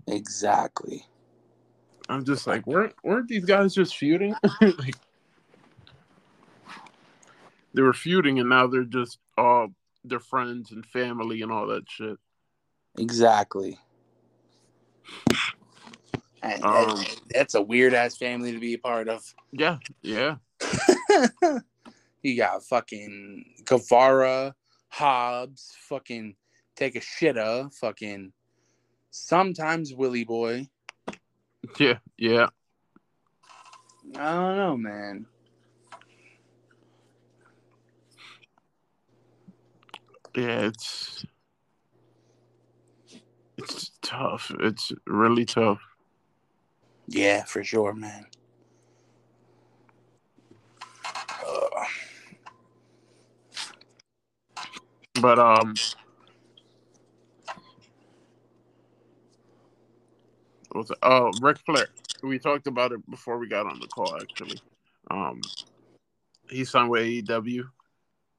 Exactly. 0.07 1.05
I'm 2.09 2.23
just 2.23 2.47
like, 2.47 2.65
weren't 2.65 2.93
weren't 3.03 3.27
these 3.27 3.45
guys 3.45 3.73
just 3.73 3.97
feuding? 3.97 4.35
like, 4.61 4.95
they 7.73 7.81
were 7.81 7.93
feuding, 7.93 8.39
and 8.39 8.49
now 8.49 8.67
they're 8.67 8.83
just 8.83 9.19
all 9.37 9.69
their 10.03 10.19
friends 10.19 10.71
and 10.71 10.85
family 10.85 11.41
and 11.41 11.51
all 11.51 11.67
that 11.67 11.83
shit. 11.89 12.17
Exactly. 12.97 13.77
And 16.43 16.63
Um, 16.63 16.97
that- 16.97 17.21
that's 17.29 17.53
a 17.55 17.61
weird 17.61 17.93
ass 17.93 18.17
family 18.17 18.51
to 18.51 18.59
be 18.59 18.73
a 18.75 18.79
part 18.79 19.07
of. 19.09 19.33
Yeah, 19.51 19.79
yeah, 20.01 20.37
you 22.21 22.37
got 22.37 22.63
fucking 22.63 23.63
Guevara, 23.65 24.55
Hobbs, 24.89 25.75
fucking 25.89 26.35
Takeshita, 26.75 27.73
fucking 27.73 28.33
sometimes 29.09 29.93
Willie 29.93 30.23
Boy. 30.25 30.69
yeah, 31.79 31.97
yeah. 32.17 32.47
I 34.15 34.31
don't 34.33 34.57
know, 34.57 34.77
man. 34.77 35.25
Yeah, 40.35 40.67
it's 40.67 41.25
it's 43.57 43.91
tough. 44.03 44.51
It's 44.59 44.91
really 45.07 45.45
tough. 45.45 45.81
Yeah, 47.07 47.43
for 47.45 47.63
sure, 47.63 47.93
man. 47.93 48.25
Uh, 51.45 51.85
But 55.21 55.39
um 55.39 55.73
was 60.73 60.91
it? 60.91 60.97
Oh, 61.01 61.31
Ric 61.41 61.57
Flair. 61.65 61.87
We 62.23 62.39
talked 62.39 62.67
about 62.67 62.91
it 62.91 63.09
before 63.09 63.37
we 63.37 63.47
got 63.47 63.65
on 63.65 63.79
the 63.79 63.87
call 63.87 64.15
actually. 64.21 64.59
Um, 65.09 65.41
he 66.49 66.65
signed 66.65 66.89
with 66.89 67.03
AEW, 67.03 67.63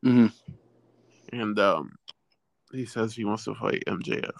hmm 0.02 0.26
and 1.32 1.58
um, 1.58 1.96
he 2.72 2.84
says 2.84 3.14
he 3.14 3.24
wants 3.24 3.44
to 3.44 3.54
fight 3.54 3.82
MJF. 3.86 4.30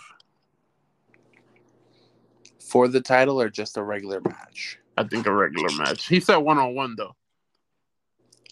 For 2.69 2.87
the 2.87 3.01
title 3.01 3.41
or 3.41 3.49
just 3.49 3.79
a 3.79 3.83
regular 3.83 4.21
match? 4.21 4.79
I 4.99 5.03
think 5.05 5.27
a 5.27 5.33
regular 5.33 5.71
match. 5.79 6.07
He 6.07 6.21
said 6.21 6.37
one 6.37 6.59
on 6.59 6.75
one 6.75 6.97
though. 6.99 7.17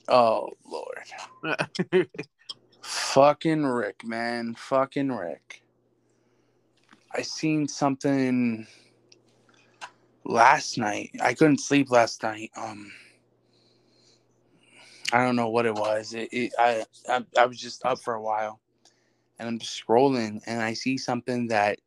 Oh 0.08 0.52
Lord. 0.64 2.08
Fucking 2.80 3.66
Rick, 3.66 4.06
man. 4.06 4.54
Fucking 4.54 5.12
Rick. 5.12 5.62
I 7.14 7.20
seen 7.20 7.68
something 7.68 8.66
last 10.24 10.78
night. 10.78 11.10
I 11.20 11.34
couldn't 11.34 11.60
sleep 11.60 11.90
last 11.90 12.22
night. 12.22 12.50
Um 12.56 12.90
I 15.12 15.22
don't 15.22 15.36
know 15.36 15.50
what 15.50 15.66
it 15.66 15.74
was. 15.74 16.14
It, 16.14 16.30
it 16.32 16.52
I, 16.58 16.86
I 17.06 17.22
I 17.38 17.44
was 17.44 17.60
just 17.60 17.84
up 17.84 17.98
for 17.98 18.14
a 18.14 18.22
while 18.22 18.60
and 19.38 19.46
I'm 19.46 19.58
just 19.58 19.78
scrolling 19.86 20.40
and 20.46 20.62
I 20.62 20.72
see 20.72 20.96
something 20.96 21.48
that 21.48 21.80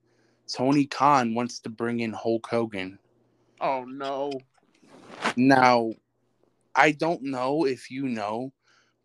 Tony 0.52 0.86
Khan 0.86 1.34
wants 1.34 1.60
to 1.60 1.70
bring 1.70 2.00
in 2.00 2.14
Hulk 2.14 2.48
Hogan. 2.48 3.00
oh 3.62 3.86
no. 3.86 4.32
Now, 5.36 5.94
I 6.76 6.92
don't 6.92 7.24
know 7.24 7.66
if 7.66 7.92
you 7.92 8.08
know, 8.08 8.52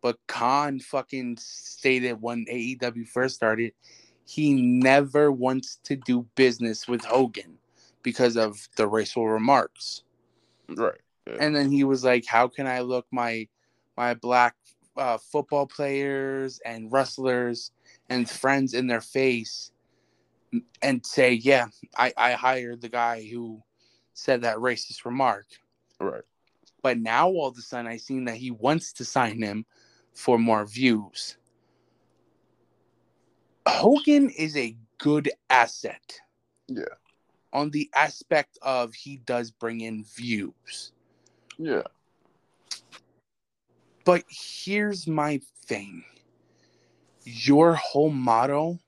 but 0.01 0.19
Khan 0.27 0.81
fucking 0.81 1.37
stated 1.39 2.21
when 2.21 2.47
AEW 2.51 3.09
first 3.09 3.37
started, 3.37 3.73
he 4.27 4.55
never 4.55 5.31
wants 5.31 5.79
to 5.85 5.97
do 5.97 6.27
business 6.35 6.89
with 6.89 7.05
Hogan 7.05 7.59
because 8.03 8.37
of 8.37 8.69
the 8.77 8.87
racial 8.87 9.29
remarks. 9.29 10.03
Right. 10.69 11.01
Yeah. 11.27 11.37
And 11.41 11.55
then 11.55 11.71
he 11.71 11.85
was 11.85 12.05
like, 12.05 12.25
"How 12.27 12.49
can 12.49 12.67
I 12.67 12.81
look 12.81 13.07
my 13.11 13.49
my 13.97 14.15
black 14.15 14.57
uh, 14.97 15.19
football 15.19 15.67
players 15.67 16.61
and 16.65 16.91
wrestlers 16.93 17.71
and 18.09 18.29
friends 18.29 18.75
in 18.75 18.87
their 18.87 19.01
face 19.01 19.73
and 20.83 21.05
say, 21.05 21.33
yeah, 21.33 21.67
I 21.97 22.13
I 22.17 22.33
hired 22.33 22.81
the 22.81 22.89
guy 22.89 23.27
who 23.27 23.63
said 24.15 24.43
that 24.43 24.57
racist 24.59 25.05
remark." 25.05 25.47
right. 26.01 26.23
But 26.83 26.99
now 26.99 27.29
all 27.29 27.49
of 27.49 27.57
a 27.57 27.63
sudden, 27.63 27.87
I 27.87 27.97
seen 27.97 28.27
that 28.27 28.37
he 28.37 28.51
wants 28.51 28.93
to 28.95 29.05
sign 29.05 29.41
him 29.41 29.65
for 30.13 30.39
more 30.39 30.67
views. 30.67 31.39
Hogan 33.67 34.29
is 34.31 34.57
a 34.57 34.77
good 34.99 35.31
asset. 35.49 36.21
Yeah. 36.69 36.85
On 37.53 37.71
the 37.71 37.89
aspect 37.95 38.59
of 38.63 38.93
he 38.93 39.17
does 39.17 39.51
bring 39.51 39.81
in 39.81 40.05
views. 40.05 40.93
Yeah. 41.59 41.83
But 44.05 44.25
here's 44.29 45.07
my 45.07 45.41
thing 45.67 46.05
your 47.25 47.75
whole 47.75 48.11
motto 48.11 48.79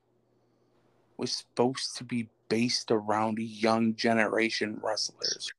was 1.19 1.33
supposed 1.33 1.97
to 1.97 2.05
be 2.05 2.29
based 2.49 2.91
around 2.91 3.39
young 3.39 3.95
generation 3.95 4.81
wrestlers, 4.83 5.51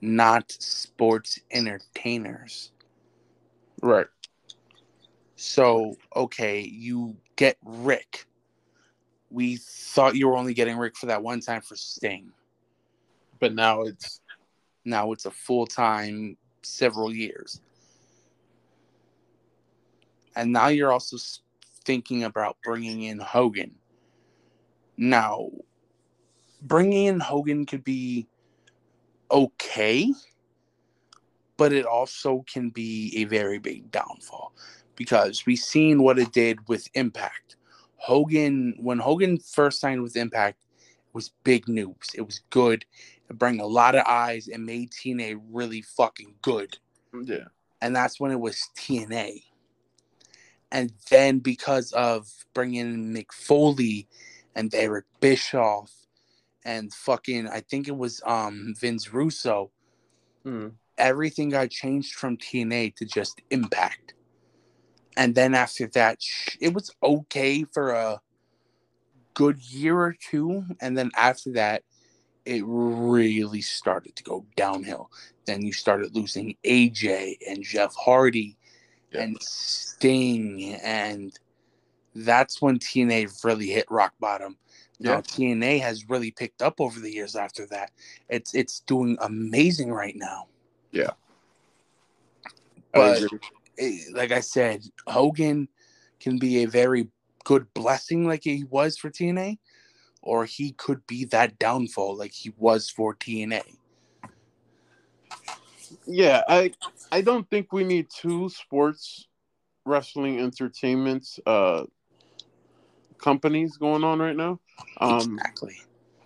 not 0.00 0.50
sports 0.52 1.40
entertainers. 1.50 2.72
Right. 3.82 4.06
So, 5.36 5.96
okay, 6.14 6.60
you 6.60 7.16
get 7.36 7.56
Rick. 7.64 8.26
We 9.30 9.56
thought 9.56 10.16
you 10.16 10.28
were 10.28 10.36
only 10.36 10.54
getting 10.54 10.76
Rick 10.76 10.96
for 10.96 11.06
that 11.06 11.22
one 11.22 11.40
time 11.40 11.62
for 11.62 11.76
Sting. 11.76 12.32
But 13.40 13.54
now 13.54 13.82
it's 13.82 14.20
Now 14.84 15.12
it's 15.12 15.24
a 15.24 15.30
full 15.30 15.66
time, 15.66 16.36
several 16.62 17.12
years. 17.14 17.60
And 20.36 20.52
now 20.52 20.68
you're 20.68 20.92
also 20.92 21.16
thinking 21.84 22.24
about 22.24 22.56
bringing 22.64 23.02
in 23.02 23.18
Hogan. 23.18 23.74
Now, 24.96 25.50
bringing 26.62 27.06
in 27.06 27.20
Hogan 27.20 27.66
could 27.66 27.84
be 27.84 28.26
okay, 29.30 30.12
but 31.56 31.72
it 31.72 31.86
also 31.86 32.44
can 32.46 32.70
be 32.70 33.12
a 33.16 33.24
very 33.24 33.58
big 33.58 33.90
downfall 33.90 34.52
because 34.96 35.46
we've 35.46 35.58
seen 35.58 36.02
what 36.02 36.18
it 36.18 36.32
did 36.32 36.68
with 36.68 36.88
Impact. 36.94 37.56
Hogan, 37.96 38.74
when 38.78 38.98
Hogan 38.98 39.38
first 39.38 39.80
signed 39.80 40.02
with 40.02 40.16
Impact, 40.16 40.58
it 40.78 41.14
was 41.14 41.30
big 41.42 41.68
news. 41.68 42.10
It 42.14 42.22
was 42.22 42.40
good. 42.50 42.84
It 43.28 43.38
brought 43.38 43.56
a 43.56 43.66
lot 43.66 43.94
of 43.94 44.04
eyes 44.06 44.48
and 44.48 44.64
made 44.64 44.90
TNA 44.90 45.40
really 45.50 45.82
fucking 45.82 46.34
good. 46.42 46.78
yeah. 47.24 47.44
And 47.80 47.94
that's 47.94 48.20
when 48.20 48.30
it 48.30 48.40
was 48.40 48.70
TNA. 48.76 49.42
And 50.74 50.92
then 51.08 51.38
because 51.38 51.92
of 51.92 52.28
bringing 52.52 52.80
in 52.80 53.14
Mick 53.14 53.32
Foley 53.32 54.08
and 54.56 54.74
Eric 54.74 55.04
Bischoff 55.20 55.92
and 56.64 56.92
fucking, 56.92 57.46
I 57.46 57.60
think 57.60 57.86
it 57.86 57.96
was 57.96 58.20
um 58.26 58.74
Vince 58.78 59.14
Russo, 59.14 59.70
Mm. 60.44 60.72
everything 60.98 61.48
got 61.50 61.70
changed 61.70 62.16
from 62.16 62.36
TNA 62.36 62.96
to 62.96 63.06
just 63.06 63.40
Impact. 63.50 64.14
And 65.16 65.34
then 65.34 65.54
after 65.54 65.86
that, 65.94 66.18
it 66.60 66.74
was 66.74 66.90
okay 67.02 67.64
for 67.72 67.92
a 67.92 68.20
good 69.32 69.62
year 69.62 69.96
or 69.96 70.16
two. 70.20 70.64
And 70.80 70.98
then 70.98 71.12
after 71.16 71.52
that, 71.52 71.84
it 72.44 72.62
really 72.66 73.62
started 73.62 74.16
to 74.16 74.24
go 74.24 74.44
downhill. 74.56 75.10
Then 75.46 75.62
you 75.62 75.72
started 75.72 76.16
losing 76.16 76.56
AJ 76.64 77.36
and 77.48 77.62
Jeff 77.62 77.94
Hardy 77.94 78.58
Yeah. 79.14 79.22
and 79.22 79.42
Sting. 79.42 80.74
And 80.82 81.32
that's 82.14 82.60
when 82.60 82.78
TNA 82.78 83.44
really 83.44 83.68
hit 83.68 83.86
rock 83.90 84.14
bottom. 84.20 84.58
Now 85.00 85.16
Yeah. 85.16 85.20
TNA 85.22 85.80
has 85.80 86.08
really 86.08 86.30
picked 86.30 86.62
up 86.62 86.80
over 86.80 87.00
the 87.00 87.12
years 87.12 87.36
after 87.36 87.66
that. 87.66 87.90
It's 88.28 88.54
it's 88.54 88.80
doing 88.80 89.16
amazing 89.20 89.90
right 89.90 90.16
now. 90.16 90.48
Yeah. 90.92 91.10
But 92.92 93.24
agree. 93.24 93.38
eh, 93.78 93.98
like 94.12 94.30
I 94.30 94.40
said, 94.40 94.84
Hogan 95.06 95.68
can 96.20 96.38
be 96.38 96.62
a 96.62 96.68
very 96.68 97.08
good 97.44 97.72
blessing 97.74 98.26
like 98.26 98.44
he 98.44 98.64
was 98.64 98.96
for 98.96 99.10
TNA, 99.10 99.58
or 100.22 100.44
he 100.44 100.72
could 100.72 101.06
be 101.06 101.24
that 101.26 101.58
downfall 101.58 102.16
like 102.16 102.32
he 102.32 102.52
was 102.56 102.88
for 102.88 103.14
TNA. 103.14 103.78
Yeah, 106.06 106.42
I 106.48 106.72
I 107.12 107.20
don't 107.20 107.48
think 107.48 107.72
we 107.72 107.84
need 107.84 108.08
two 108.10 108.48
sports 108.48 109.28
wrestling 109.86 110.40
entertainment 110.40 111.26
uh 111.46 111.84
companies 113.18 113.76
going 113.76 114.04
on 114.04 114.18
right 114.18 114.36
now. 114.36 114.60
Um 115.00 115.34
exactly. 115.34 115.76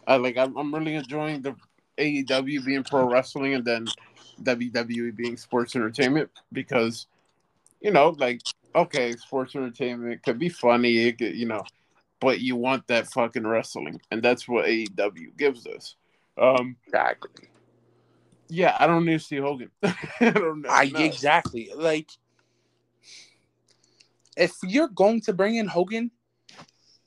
I 0.07 0.16
like 0.16 0.37
I'm, 0.37 0.57
I'm 0.57 0.74
really 0.74 0.94
enjoying 0.94 1.42
the 1.42 1.54
AEW 1.98 2.64
being 2.64 2.85
pro 2.85 3.09
wrestling 3.09 3.54
and 3.54 3.64
then 3.64 3.87
WWE 4.42 5.14
being 5.14 5.37
sports 5.37 5.74
entertainment 5.76 6.31
because 6.52 7.07
you 7.81 7.90
know 7.90 8.11
like 8.18 8.40
okay 8.74 9.12
sports 9.12 9.54
entertainment 9.54 10.22
could 10.22 10.38
be 10.38 10.48
funny 10.48 11.09
it 11.09 11.18
could, 11.18 11.35
you 11.35 11.46
know 11.46 11.64
but 12.20 12.40
you 12.40 12.57
want 12.57 12.87
that 12.88 13.07
fucking 13.09 13.46
wrestling 13.46 14.00
and 14.11 14.22
that's 14.22 14.48
what 14.48 14.66
AEW 14.66 15.37
gives 15.37 15.66
us. 15.66 15.96
Um 16.37 16.76
Exactly. 16.87 17.48
Yeah, 18.49 18.77
I 18.79 18.87
don't 18.87 19.05
need 19.05 19.21
to 19.21 19.25
see 19.25 19.37
Hogan. 19.37 19.71
I 19.83 20.31
don't 20.31 20.63
know. 20.63 20.69
I 20.69 20.91
exactly 20.97 21.71
like 21.75 22.11
if 24.37 24.55
you're 24.63 24.89
going 24.89 25.21
to 25.23 25.33
bring 25.33 25.57
in 25.57 25.67
Hogan, 25.67 26.11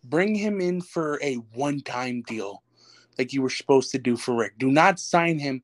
bring 0.04 0.36
him 0.36 0.60
in 0.60 0.82
for 0.82 1.20
a 1.24 1.36
one-time 1.54 2.24
deal, 2.28 2.62
like 3.18 3.34
you 3.34 3.42
were 3.42 3.50
supposed 3.50 3.92
to 3.92 4.00
do 4.00 4.18
for 4.18 4.36
Rick. 4.36 4.58
Do 4.58 4.70
not 4.70 5.00
sign 5.00 5.40
him 5.40 5.64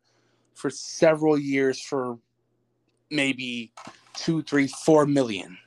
for 0.53 0.69
several 0.69 1.37
years 1.37 1.79
for 1.81 2.17
maybe 3.11 3.71
two, 4.15 4.41
three, 4.43 4.67
four 4.67 5.05
million. 5.05 5.57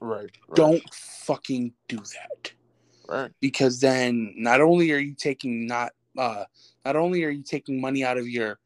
right, 0.00 0.22
right. 0.22 0.54
Don't 0.54 0.94
fucking 0.94 1.72
do 1.88 1.96
that 1.98 2.52
right. 3.10 3.30
because 3.40 3.80
then 3.80 4.34
not 4.36 4.60
only 4.60 4.92
are 4.92 4.98
you 4.98 5.14
taking 5.14 5.66
not 5.66 5.92
uh 6.16 6.44
not 6.84 6.96
only 6.96 7.24
are 7.24 7.30
you 7.30 7.42
taking 7.42 7.80
money 7.80 8.04
out 8.04 8.16
of 8.16 8.28
your 8.28 8.58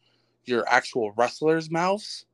your 0.46 0.68
actual 0.68 1.12
wrestlers' 1.12 1.70
mouths, 1.70 2.26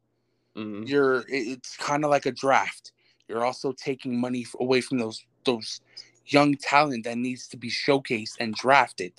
Mhm. 0.56 0.88
you're 0.88 1.24
it's 1.28 1.76
kind 1.76 2.04
of 2.04 2.10
like 2.10 2.26
a 2.26 2.32
draft. 2.32 2.92
You're 3.28 3.44
also 3.44 3.72
taking 3.72 4.20
money 4.20 4.46
away 4.58 4.80
from 4.80 4.98
those 4.98 5.24
those 5.44 5.80
young 6.26 6.54
talent 6.56 7.04
that 7.04 7.18
needs 7.18 7.48
to 7.48 7.56
be 7.56 7.70
showcased 7.70 8.36
and 8.40 8.54
drafted. 8.54 9.12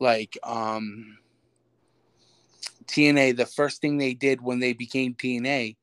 Like 0.00 0.36
um 0.42 1.18
TNA, 2.86 3.36
the 3.36 3.46
first 3.46 3.80
thing 3.80 3.98
they 3.98 4.14
did 4.14 4.40
when 4.40 4.60
they 4.60 4.72
became 4.72 5.14
TNA, 5.14 5.76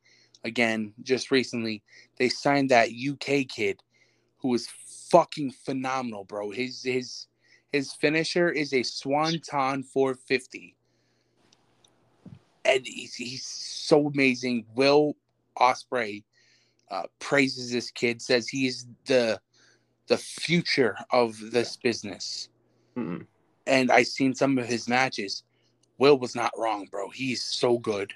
again, 0.44 0.94
just 1.04 1.32
recently, 1.32 1.84
they 2.18 2.30
signed 2.30 2.70
that 2.70 2.92
UK 2.92 3.44
kid 3.48 3.82
who 4.38 4.50
was 4.50 4.68
fucking 5.10 5.52
phenomenal, 5.52 6.24
bro. 6.26 6.52
His 6.52 6.84
his 6.84 7.28
his 7.72 7.94
finisher 7.94 8.50
is 8.50 8.74
a 8.74 8.84
Swanton 8.84 9.84
450. 9.84 10.76
And 12.66 12.86
he's, 12.86 13.16
he's 13.16 13.46
so 13.46 14.08
amazing. 14.08 14.66
Will 14.76 15.16
Ospreay 15.58 16.24
uh, 16.90 17.04
praises 17.20 17.72
this 17.72 17.92
kid, 17.92 18.22
says 18.22 18.48
he's 18.48 18.88
the 19.06 19.40
the 20.08 20.18
future 20.18 20.98
of 21.12 21.38
this 21.52 21.78
business. 21.78 22.50
Mm. 22.98 23.26
And 23.66 23.92
I 23.92 24.04
seen 24.04 24.36
some 24.36 24.58
of 24.58 24.68
his 24.68 24.88
matches. 24.88 25.44
Will 25.98 26.20
was 26.20 26.36
not 26.36 26.52
wrong, 26.58 26.88
bro. 26.92 27.10
He's 27.10 27.44
so 27.44 27.78
good. 27.78 28.14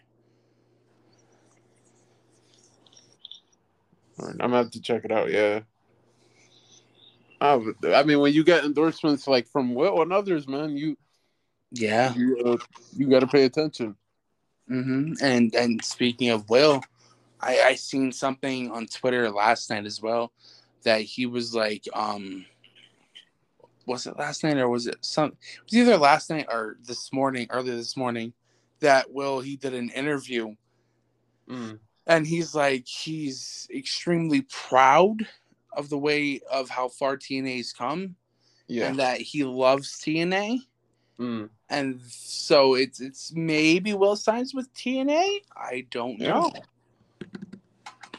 Right, 4.18 4.32
I'm 4.32 4.38
gonna 4.38 4.58
have 4.58 4.72
to 4.72 4.82
check 4.82 5.06
it 5.06 5.12
out. 5.12 5.32
Yeah. 5.32 5.62
I, 7.40 7.62
I 7.94 8.04
mean, 8.04 8.20
when 8.20 8.34
you 8.34 8.44
get 8.44 8.66
endorsements 8.66 9.28
like 9.28 9.48
from 9.48 9.76
Will 9.76 10.02
and 10.02 10.12
others, 10.12 10.48
man, 10.48 10.76
you 10.76 10.98
Yeah. 11.72 12.14
you, 12.16 12.38
uh, 12.44 12.58
you 12.96 13.08
got 13.08 13.20
to 13.20 13.28
pay 13.28 13.46
attention. 13.46 13.96
Hmm 14.68 15.14
And 15.22 15.54
and 15.56 15.84
speaking 15.84 16.30
of 16.30 16.50
Will, 16.50 16.84
I 17.40 17.62
I 17.62 17.76
seen 17.76 18.12
something 18.12 18.72
on 18.72 18.88
Twitter 18.88 19.30
last 19.30 19.70
night 19.70 19.86
as 19.86 20.02
well 20.02 20.32
that 20.84 21.02
he 21.02 21.26
was 21.26 21.54
like, 21.56 21.88
um, 21.94 22.46
was 23.86 24.06
it 24.06 24.18
last 24.18 24.44
night 24.44 24.58
or 24.58 24.70
was 24.70 24.88
it 24.88 24.98
some? 25.02 25.30
It 25.30 25.64
was 25.66 25.74
either 25.74 25.98
last 25.98 26.30
night 26.30 26.48
or 26.50 26.78
this 26.84 27.12
morning, 27.14 27.48
earlier 27.50 27.76
this 27.76 27.98
morning, 27.98 28.34
that 28.80 29.12
Will 29.12 29.40
he 29.40 29.56
did 29.56 29.74
an 29.74 29.90
interview 29.90 30.56
Mm. 31.50 31.80
and 32.08 32.28
he's 32.28 32.54
like 32.54 32.86
he's 32.86 33.68
extremely 33.74 34.42
proud 34.42 35.26
of 35.74 35.90
the 35.90 35.98
way 35.98 36.42
of 36.52 36.70
how 36.70 36.90
far 36.90 37.16
TNA's 37.16 37.72
come 37.72 38.16
Yeah. 38.68 38.88
and 38.90 39.00
that 39.00 39.22
he 39.22 39.44
loves 39.46 40.00
TNA. 40.02 40.60
Mm. 41.20 41.50
And 41.70 42.02
so 42.08 42.76
it's 42.76 43.02
it's 43.02 43.34
maybe 43.34 43.94
Will 43.94 44.16
signs 44.16 44.54
with 44.54 44.74
TNA. 44.74 45.40
I 45.56 45.86
don't 45.90 46.20
Yeah. 46.20 46.34
know. 46.34 46.52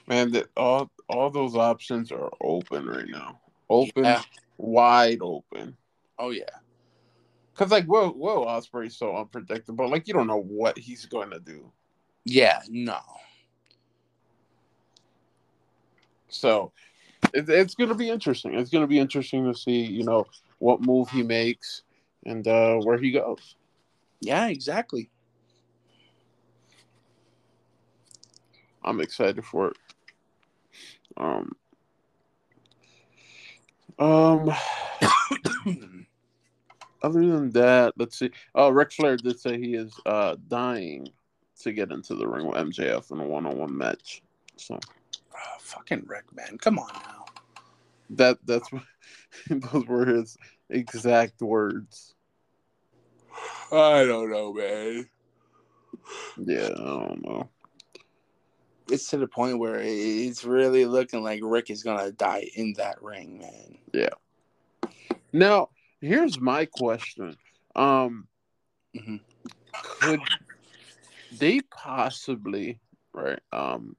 Man, 0.06 0.32
that 0.32 0.48
all 0.56 0.90
all 1.08 1.30
those 1.30 1.54
options 1.54 2.10
are 2.10 2.30
open 2.40 2.86
right 2.86 3.08
now. 3.08 3.40
Open, 3.70 4.04
Yeah. 4.04 4.22
wide 4.56 5.18
open. 5.20 5.76
Oh 6.18 6.30
yeah. 6.30 6.44
Cause 7.54 7.70
like 7.70 7.86
Will 7.88 8.12
Will 8.14 8.46
Ospreay's 8.46 8.96
so 8.96 9.16
unpredictable. 9.16 9.88
Like 9.88 10.06
you 10.08 10.14
don't 10.14 10.26
know 10.26 10.42
what 10.42 10.78
he's 10.78 11.06
going 11.06 11.30
to 11.30 11.40
do. 11.40 11.70
Yeah, 12.24 12.60
no. 12.68 12.98
So 16.28 16.72
it, 17.34 17.48
it's 17.48 17.74
going 17.74 17.88
to 17.88 17.94
be 17.94 18.10
interesting. 18.10 18.54
It's 18.54 18.70
going 18.70 18.82
to 18.82 18.88
be 18.88 18.98
interesting 18.98 19.44
to 19.44 19.58
see, 19.58 19.80
you 19.80 20.04
know, 20.04 20.26
what 20.58 20.80
move 20.80 21.08
he 21.10 21.22
makes 21.22 21.82
and 22.28 22.46
uh, 22.46 22.76
where 22.76 22.98
he 22.98 23.10
goes. 23.10 23.56
Yeah, 24.20 24.48
exactly. 24.48 25.10
I'm 28.84 29.00
excited 29.00 29.44
for 29.44 29.68
it. 29.68 29.76
Um, 31.16 31.52
um, 33.98 34.50
other 37.02 37.26
than 37.26 37.50
that, 37.50 37.94
let's 37.96 38.18
see. 38.18 38.30
Oh, 38.54 38.68
Ric 38.70 38.92
Flair 38.92 39.16
did 39.16 39.40
say 39.40 39.58
he 39.58 39.74
is 39.74 39.92
uh 40.06 40.36
dying 40.48 41.08
to 41.60 41.72
get 41.72 41.90
into 41.90 42.14
the 42.14 42.26
ring 42.26 42.46
with 42.46 42.56
MJF 42.56 43.10
in 43.10 43.20
a 43.20 43.26
one-on-one 43.26 43.76
match. 43.76 44.22
So 44.56 44.78
Oh, 45.34 45.56
fucking 45.60 46.04
Rick, 46.06 46.24
man. 46.34 46.58
Come 46.58 46.78
on 46.78 46.90
now. 46.94 47.24
that 48.10 48.38
that's 48.44 48.70
what 48.72 48.82
those 49.50 49.86
were 49.86 50.06
his 50.06 50.36
exact 50.70 51.40
words. 51.42 52.14
I 53.72 54.04
don't 54.04 54.30
know, 54.30 54.52
man. 54.52 55.08
Yeah, 56.38 56.68
I 56.74 56.78
don't 56.78 57.24
know. 57.24 57.48
It's 58.90 59.10
to 59.10 59.18
the 59.18 59.28
point 59.28 59.58
where 59.58 59.80
it's 59.80 60.44
really 60.44 60.86
looking 60.86 61.22
like 61.22 61.40
Rick 61.42 61.68
is 61.70 61.82
gonna 61.82 62.10
die 62.12 62.48
in 62.54 62.72
that 62.74 63.02
ring, 63.02 63.38
man. 63.38 63.78
Yeah. 63.92 64.14
Now, 65.32 65.68
here's 66.00 66.40
my 66.40 66.64
question. 66.64 67.36
Um 67.76 68.28
Mhm. 68.96 69.20
could 70.00 70.20
they 71.38 71.60
possibly, 71.60 72.80
right? 73.12 73.40
Um 73.52 73.96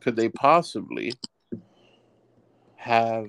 could 0.00 0.16
they 0.16 0.28
possibly 0.28 1.12
have 2.76 3.28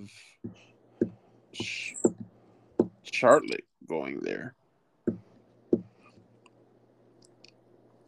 Charlotte 3.04 3.66
going 3.88 4.20
there? 4.22 4.56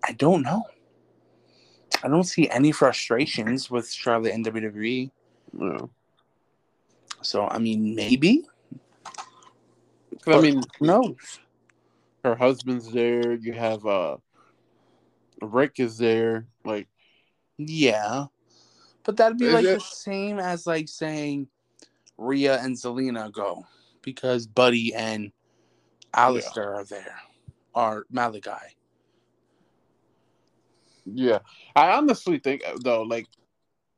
I 0.08 0.14
don't 0.14 0.42
know. 0.44 0.64
I 2.04 2.08
don't 2.08 2.24
see 2.24 2.50
any 2.50 2.72
frustrations 2.72 3.70
with 3.72 3.92
Charlotte 3.92 4.34
and 4.34 4.46
WWE. 4.46 5.12
No. 5.54 5.90
So 7.22 7.48
I 7.48 7.58
mean, 7.58 7.96
maybe. 7.96 8.46
I 10.28 10.42
mean, 10.42 10.62
Who 10.80 10.86
knows? 10.86 11.40
her 12.24 12.36
husband's 12.36 12.92
there. 12.92 13.34
You 13.34 13.54
have 13.54 13.86
uh 13.86 14.18
Rick 15.42 15.80
is 15.80 15.98
there. 15.98 16.46
Like, 16.66 16.88
Yeah, 17.58 18.26
but 19.04 19.18
that'd 19.18 19.38
be 19.38 19.50
like 19.50 19.66
it- 19.66 19.76
the 19.76 19.80
same 19.80 20.40
as 20.40 20.68
like 20.68 20.90
saying 20.90 21.48
Rhea 22.18 22.60
and 22.60 22.76
Zelina 22.76 23.32
go 23.32 23.66
because 24.02 24.48
Buddy 24.48 24.94
and 24.94 25.32
Aleister 26.14 26.76
are 26.76 26.84
there, 26.84 27.16
or 27.74 28.06
Malakai. 28.14 28.74
Yeah, 31.14 31.40
I 31.76 31.92
honestly 31.92 32.40
think 32.40 32.64
though, 32.84 33.04
like 33.04 33.28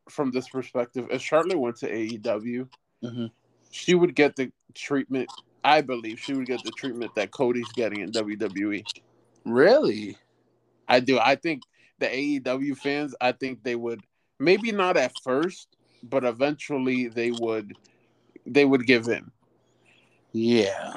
from 0.10 0.32
this 0.32 0.50
perspective, 0.50 1.08
if 1.12 1.22
Charlotte 1.22 1.60
went 1.60 1.78
to 1.78 1.92
AEW, 1.92 2.68
Mhm. 3.04 3.32
she 3.72 3.96
would 3.96 4.16
get 4.16 4.36
the 4.36 4.52
treatment. 4.74 5.30
I 5.64 5.82
believe 5.82 6.20
she 6.20 6.34
would 6.34 6.48
get 6.48 6.64
the 6.64 6.72
treatment 6.72 7.14
that 7.16 7.32
Cody's 7.32 7.72
getting 7.74 8.02
in 8.02 8.12
WWE. 8.12 8.84
Really? 9.46 10.18
I 10.88 11.00
do. 11.00 11.20
I 11.20 11.36
think 11.36 11.64
the 12.00 12.08
AEW 12.08 12.76
fans. 12.76 13.14
I 13.22 13.32
think 13.34 13.64
they 13.64 13.76
would 13.76 14.02
maybe 14.40 14.72
not 14.72 14.98
at 14.98 15.14
first, 15.22 15.68
but 16.04 16.24
eventually 16.24 17.08
they 17.08 17.32
would. 17.32 17.74
They 18.46 18.66
would 18.66 18.88
give 18.88 19.08
in. 19.08 19.32
Yeah. 20.32 20.94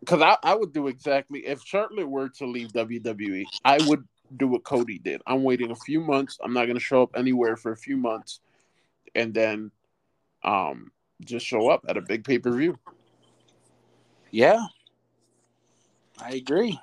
Because 0.00 0.20
I, 0.20 0.36
I 0.42 0.54
would 0.54 0.72
do 0.72 0.86
exactly 0.88 1.46
if 1.46 1.62
Charlotte 1.62 2.08
were 2.08 2.28
to 2.28 2.46
leave 2.46 2.72
WWE, 2.72 3.46
I 3.64 3.78
would 3.86 4.06
do 4.36 4.48
what 4.48 4.64
Cody 4.64 4.98
did. 4.98 5.22
I'm 5.26 5.42
waiting 5.42 5.70
a 5.70 5.76
few 5.76 6.00
months. 6.00 6.38
I'm 6.42 6.52
not 6.52 6.64
going 6.64 6.76
to 6.76 6.80
show 6.80 7.02
up 7.02 7.10
anywhere 7.16 7.56
for 7.56 7.72
a 7.72 7.76
few 7.76 7.96
months, 7.96 8.40
and 9.14 9.32
then, 9.32 9.70
um, 10.42 10.90
just 11.24 11.46
show 11.46 11.70
up 11.70 11.84
at 11.88 11.96
a 11.96 12.02
big 12.02 12.24
pay 12.24 12.38
per 12.38 12.52
view. 12.52 12.78
Yeah. 14.30 14.66
I 16.18 16.32
agree. 16.32 16.78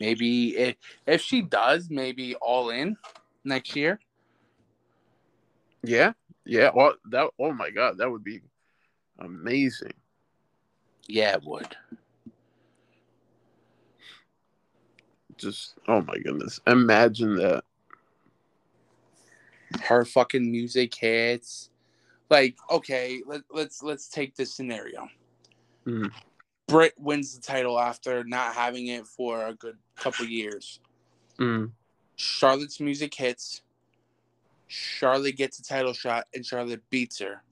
Maybe 0.00 0.56
if 0.56 0.76
if 1.06 1.20
she 1.22 1.42
does, 1.42 1.88
maybe 1.90 2.34
all 2.36 2.70
in 2.70 2.96
next 3.44 3.74
year. 3.74 3.98
Yeah, 5.82 6.12
yeah. 6.44 6.70
Well, 6.74 6.94
that. 7.10 7.30
Oh 7.38 7.52
my 7.52 7.70
God, 7.70 7.98
that 7.98 8.10
would 8.10 8.24
be 8.24 8.42
amazing. 9.18 9.94
Yeah, 11.06 11.34
it 11.34 11.42
would. 11.44 11.76
Just 15.38 15.74
oh 15.86 16.02
my 16.02 16.18
goodness, 16.18 16.60
imagine 16.66 17.36
that. 17.36 17.64
Her 19.82 20.04
fucking 20.04 20.50
music 20.50 20.94
hits. 20.94 21.70
Like, 22.30 22.56
okay, 22.70 23.22
let, 23.26 23.42
let's 23.50 23.82
let's 23.82 24.08
take 24.08 24.34
this 24.34 24.52
scenario. 24.52 25.08
Mhm. 25.86 26.12
Britt 26.66 26.94
wins 26.98 27.34
the 27.34 27.40
title 27.40 27.80
after 27.80 28.24
not 28.24 28.54
having 28.54 28.88
it 28.88 29.06
for 29.06 29.46
a 29.46 29.54
good 29.54 29.78
couple 29.96 30.26
years. 30.26 30.80
Mm. 31.38 31.70
Charlotte's 32.16 32.80
music 32.80 33.14
hits. 33.14 33.62
Charlotte 34.66 35.36
gets 35.36 35.58
a 35.58 35.62
title 35.62 35.94
shot, 35.94 36.26
and 36.34 36.44
Charlotte 36.44 36.82
beats 36.90 37.20
her. 37.20 37.42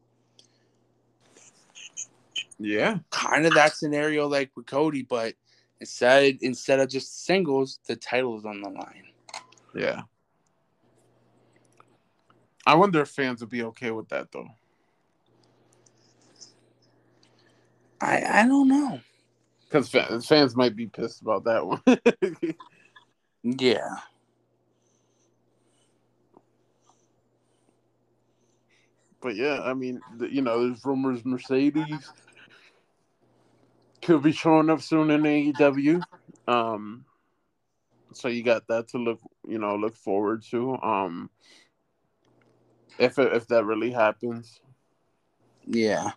Yeah, 2.59 2.99
Kind 3.11 3.47
of 3.47 3.55
that 3.55 3.75
scenario 3.75 4.27
like 4.27 4.51
with 4.57 4.67
Cody, 4.67 5.03
but 5.03 5.35
instead 5.81 6.39
instead 6.41 6.81
of 6.81 6.89
just 6.89 7.25
singles, 7.25 7.81
the 7.87 7.97
title 7.97 8.37
is 8.39 8.45
on 8.45 8.61
the 8.61 8.69
line. 8.69 9.05
yeah. 9.75 10.03
I 12.67 12.75
wonder 12.75 13.01
if 13.03 13.11
fans 13.11 13.41
would 13.41 13.51
be 13.51 13.63
okay 13.65 13.91
with 13.93 14.09
that 14.09 14.33
though. 14.33 14.49
I 18.01 18.43
I 18.43 18.47
don't 18.47 18.69
know. 18.69 19.01
Because 19.69 19.89
fans, 19.89 20.27
fans 20.27 20.57
might 20.57 20.77
be 20.77 20.87
pissed 20.87 21.23
about 21.23 21.45
that 21.45 21.67
one. 21.67 21.83
Yeah. 23.43 23.99
but 29.27 29.35
yeah, 29.35 29.61
I 29.63 29.75
mean, 29.75 30.01
you 30.31 30.41
know, 30.41 30.69
there's 30.69 30.85
rumors 30.85 31.25
Mercedes 31.25 32.13
could 34.07 34.23
be 34.23 34.31
showing 34.33 34.71
up 34.71 34.81
soon 34.81 35.11
in 35.11 35.23
AEW. 35.23 36.01
Um, 36.47 37.05
so 38.13 38.29
you 38.29 38.45
got 38.45 38.69
that 38.69 38.87
to 38.89 38.99
look, 38.99 39.21
you 39.49 39.59
know, 39.59 39.75
look 39.75 39.97
forward 39.97 40.45
to. 40.51 40.77
Um, 40.77 41.29
if 42.99 43.19
it, 43.19 43.33
if 43.33 43.49
that 43.49 43.65
really 43.65 43.91
happens, 43.91 44.61
Yeah. 45.67 46.13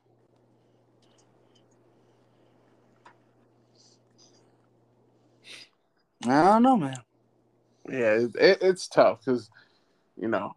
I 6.26 6.44
don't 6.44 6.62
know, 6.64 6.78
man. 6.78 6.98
yeah, 7.90 8.14
it, 8.14 8.36
it, 8.36 8.58
it's 8.62 8.88
tough 8.88 9.26
because, 9.26 9.50
you 10.16 10.28
know, 10.28 10.56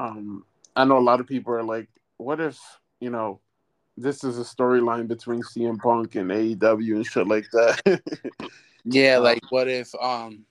um, 0.00 0.44
I 0.74 0.84
know 0.84 0.98
a 0.98 1.00
lot 1.00 1.20
of 1.20 1.26
people 1.28 1.52
are 1.54 1.62
like, 1.62 1.88
what 2.16 2.40
if, 2.40 2.58
you 3.00 3.10
know, 3.10 3.40
this 4.00 4.22
is 4.24 4.38
a 4.38 4.42
storyline 4.42 5.08
between 5.08 5.42
CM 5.42 5.78
Punk 5.78 6.14
and 6.14 6.30
AEW 6.30 6.96
and 6.96 7.06
shit 7.06 7.26
like 7.26 7.50
that. 7.52 8.00
Yeah, 8.84 9.16
Um, 9.16 9.24
like 9.24 9.42
what 9.50 9.68
if 9.68 9.94
um 10.00 10.46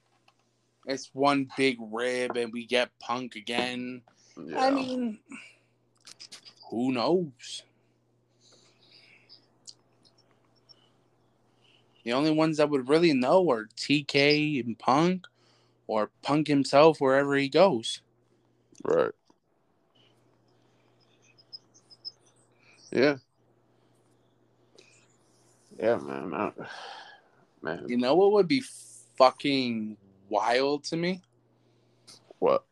it's 0.86 1.10
one 1.12 1.48
big 1.56 1.76
rib 1.80 2.36
and 2.36 2.52
we 2.52 2.66
get 2.66 2.90
punk 3.00 3.34
again? 3.34 4.02
yeah. 4.46 4.64
I 4.66 4.70
mean 4.70 5.18
who 6.70 6.92
knows? 6.92 7.62
The 12.04 12.12
only 12.12 12.30
ones 12.30 12.58
that 12.58 12.70
would 12.70 12.88
really 12.88 13.12
know 13.12 13.50
are 13.50 13.66
TK 13.76 14.64
and 14.64 14.78
Punk 14.78 15.26
or 15.86 16.10
Punk 16.22 16.46
himself 16.46 17.00
wherever 17.00 17.34
he 17.34 17.48
goes. 17.48 18.02
right. 18.84 19.10
Yeah. 22.92 23.16
Yeah, 25.78 25.96
man. 25.98 26.34
I, 26.34 26.52
man, 27.62 27.84
You 27.88 27.96
know 27.96 28.14
what 28.14 28.32
would 28.32 28.48
be 28.48 28.62
fucking 29.16 29.96
wild 30.28 30.84
to 30.84 30.96
me? 30.96 31.22
what? 32.38 32.64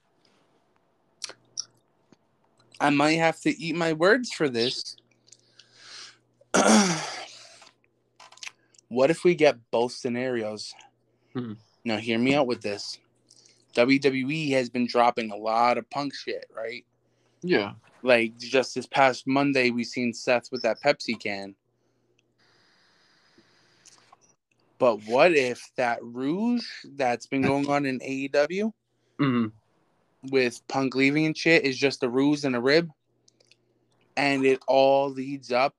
I 2.81 2.91
might 2.91 3.15
have 3.15 3.41
to 3.41 3.51
eat 3.51 3.75
my 3.75 3.93
words 3.95 4.31
for 4.33 4.49
this. 4.49 4.97
what 8.89 9.11
if 9.11 9.25
we 9.25 9.35
get 9.35 9.59
both 9.71 9.93
scenarios? 9.93 10.75
Hmm. 11.33 11.55
Now, 11.85 11.97
hear 11.97 12.19
me 12.19 12.35
out 12.35 12.47
with 12.47 12.61
this. 12.61 12.99
WWE 13.75 14.51
has 14.53 14.69
been 14.69 14.87
dropping 14.87 15.31
a 15.31 15.37
lot 15.37 15.79
of 15.79 15.89
punk 15.91 16.15
shit, 16.15 16.47
right? 16.55 16.85
Yeah. 17.43 17.73
Like 18.03 18.39
just 18.39 18.75
this 18.75 18.87
past 18.87 19.27
Monday, 19.27 19.71
we 19.71 19.85
seen 19.85 20.13
Seth 20.13 20.51
with 20.53 20.63
that 20.63 20.81
Pepsi 20.83 21.19
can. 21.19 21.55
But 24.79 25.03
what 25.07 25.33
if 25.33 25.71
that 25.77 25.99
rouge 26.03 26.67
that's 26.97 27.27
been 27.27 27.43
going 27.43 27.69
on 27.69 27.87
in 27.87 27.99
AEW 28.01 28.73
hmm 29.19 29.47
with 30.31 30.61
Punk 30.69 30.95
leaving 30.97 31.27
and 31.27 31.37
shit 31.37 31.65
is 31.65 31.79
just 31.79 32.03
a 32.03 32.09
ruse 32.09 32.45
and 32.45 32.57
a 32.57 32.61
rib, 32.61 32.91
and 34.17 34.45
it 34.45 34.61
all 34.67 35.09
leads 35.09 35.53
up 35.53 35.75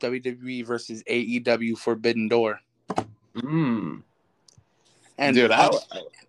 WWE 0.00 0.66
versus 0.66 1.02
AEW 1.04 1.78
Forbidden 1.78 2.28
Door, 2.28 2.60
Mm. 3.36 4.02
and 5.18 5.34
Dude, 5.34 5.50
I, 5.52 5.68
Punk, 5.68 5.82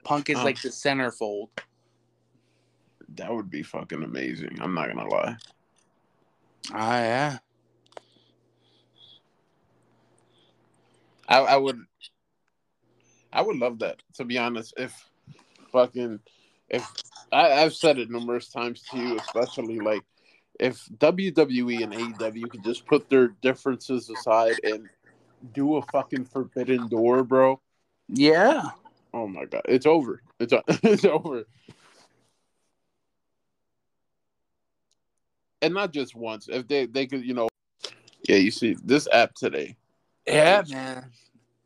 Punk 0.04 0.30
is 0.30 0.38
like 0.44 0.62
the 0.62 0.70
centerfold. 0.70 1.50
that 3.16 3.34
would 3.34 3.50
be 3.50 3.64
fucking 3.64 4.04
amazing. 4.04 4.58
I'm 4.62 4.74
not 4.76 4.88
gonna 4.88 5.10
lie. 5.10 5.36
Ah, 6.72 7.00
yeah, 7.00 7.38
I, 11.30 11.38
I 11.38 11.56
would 11.58 11.80
I 13.32 13.42
would 13.42 13.58
love 13.58 13.80
that 13.80 14.02
to 14.16 14.26
be 14.26 14.38
honest. 14.38 14.74
If 14.76 15.10
fucking 15.72 16.20
if 16.70 16.92
I, 17.32 17.54
I've 17.54 17.76
said 17.76 18.00
it 18.00 18.10
numerous 18.10 18.50
times 18.50 18.82
to 18.92 18.98
you, 18.98 19.18
especially 19.18 19.80
like 19.80 20.04
if 20.60 20.84
WWE 20.98 21.84
and 21.84 21.94
AEW 21.94 22.50
could 22.50 22.64
just 22.64 22.86
put 22.88 23.10
their 23.10 23.30
differences 23.42 24.10
aside 24.10 24.60
and 24.64 24.90
do 25.54 25.78
a 25.78 25.82
fucking 25.84 26.26
forbidden 26.26 26.88
door, 26.90 27.24
bro. 27.24 27.62
yeah. 28.08 28.64
Oh 29.14 29.28
my 29.28 29.46
god, 29.46 29.62
it's 29.66 29.86
over. 29.86 30.22
It's 30.40 30.54
it's 30.84 31.06
over. 31.06 31.46
And 35.62 35.74
not 35.74 35.92
just 35.92 36.16
once. 36.16 36.48
If 36.50 36.68
they 36.68 36.88
they 36.88 37.06
could, 37.06 37.24
you 37.24 37.36
know, 37.36 37.50
yeah. 38.28 38.38
You 38.38 38.50
see 38.50 38.76
this 38.84 39.08
app 39.12 39.36
today. 39.36 39.76
Yeah, 40.30 40.64
man. 40.70 41.12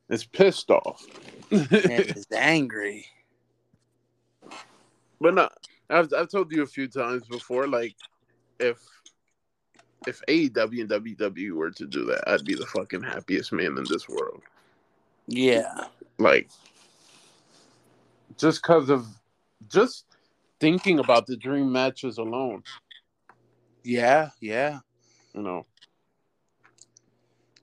It's 0.10 0.26
pissed 0.26 0.70
off. 0.70 1.06
it's 1.52 2.32
angry. 2.32 3.06
But 5.20 5.34
no, 5.36 5.50
I've 5.90 6.12
I've 6.14 6.30
told 6.30 6.52
you 6.52 6.64
a 6.64 6.68
few 6.68 6.88
times 6.88 7.24
before, 7.28 7.68
like 7.68 7.96
if 8.60 8.80
if 10.08 10.22
AEW 10.28 10.82
and 10.82 10.90
WWE 10.90 11.52
were 11.52 11.72
to 11.72 11.86
do 11.86 12.06
that, 12.06 12.28
I'd 12.28 12.44
be 12.46 12.56
the 12.56 12.66
fucking 12.66 13.04
happiest 13.04 13.54
man 13.54 13.78
in 13.78 13.86
this 13.90 14.10
world. 14.10 14.42
Yeah. 15.28 15.86
Like 16.18 16.50
just 18.38 18.62
cause 18.62 18.90
of 18.90 19.06
just 19.72 20.06
thinking 20.60 21.00
about 21.00 21.26
the 21.26 21.38
dream 21.38 21.72
matches 21.72 22.18
alone, 22.18 22.64
Yeah, 23.84 24.30
yeah. 24.42 24.80
you 25.34 25.42
know. 25.42 25.66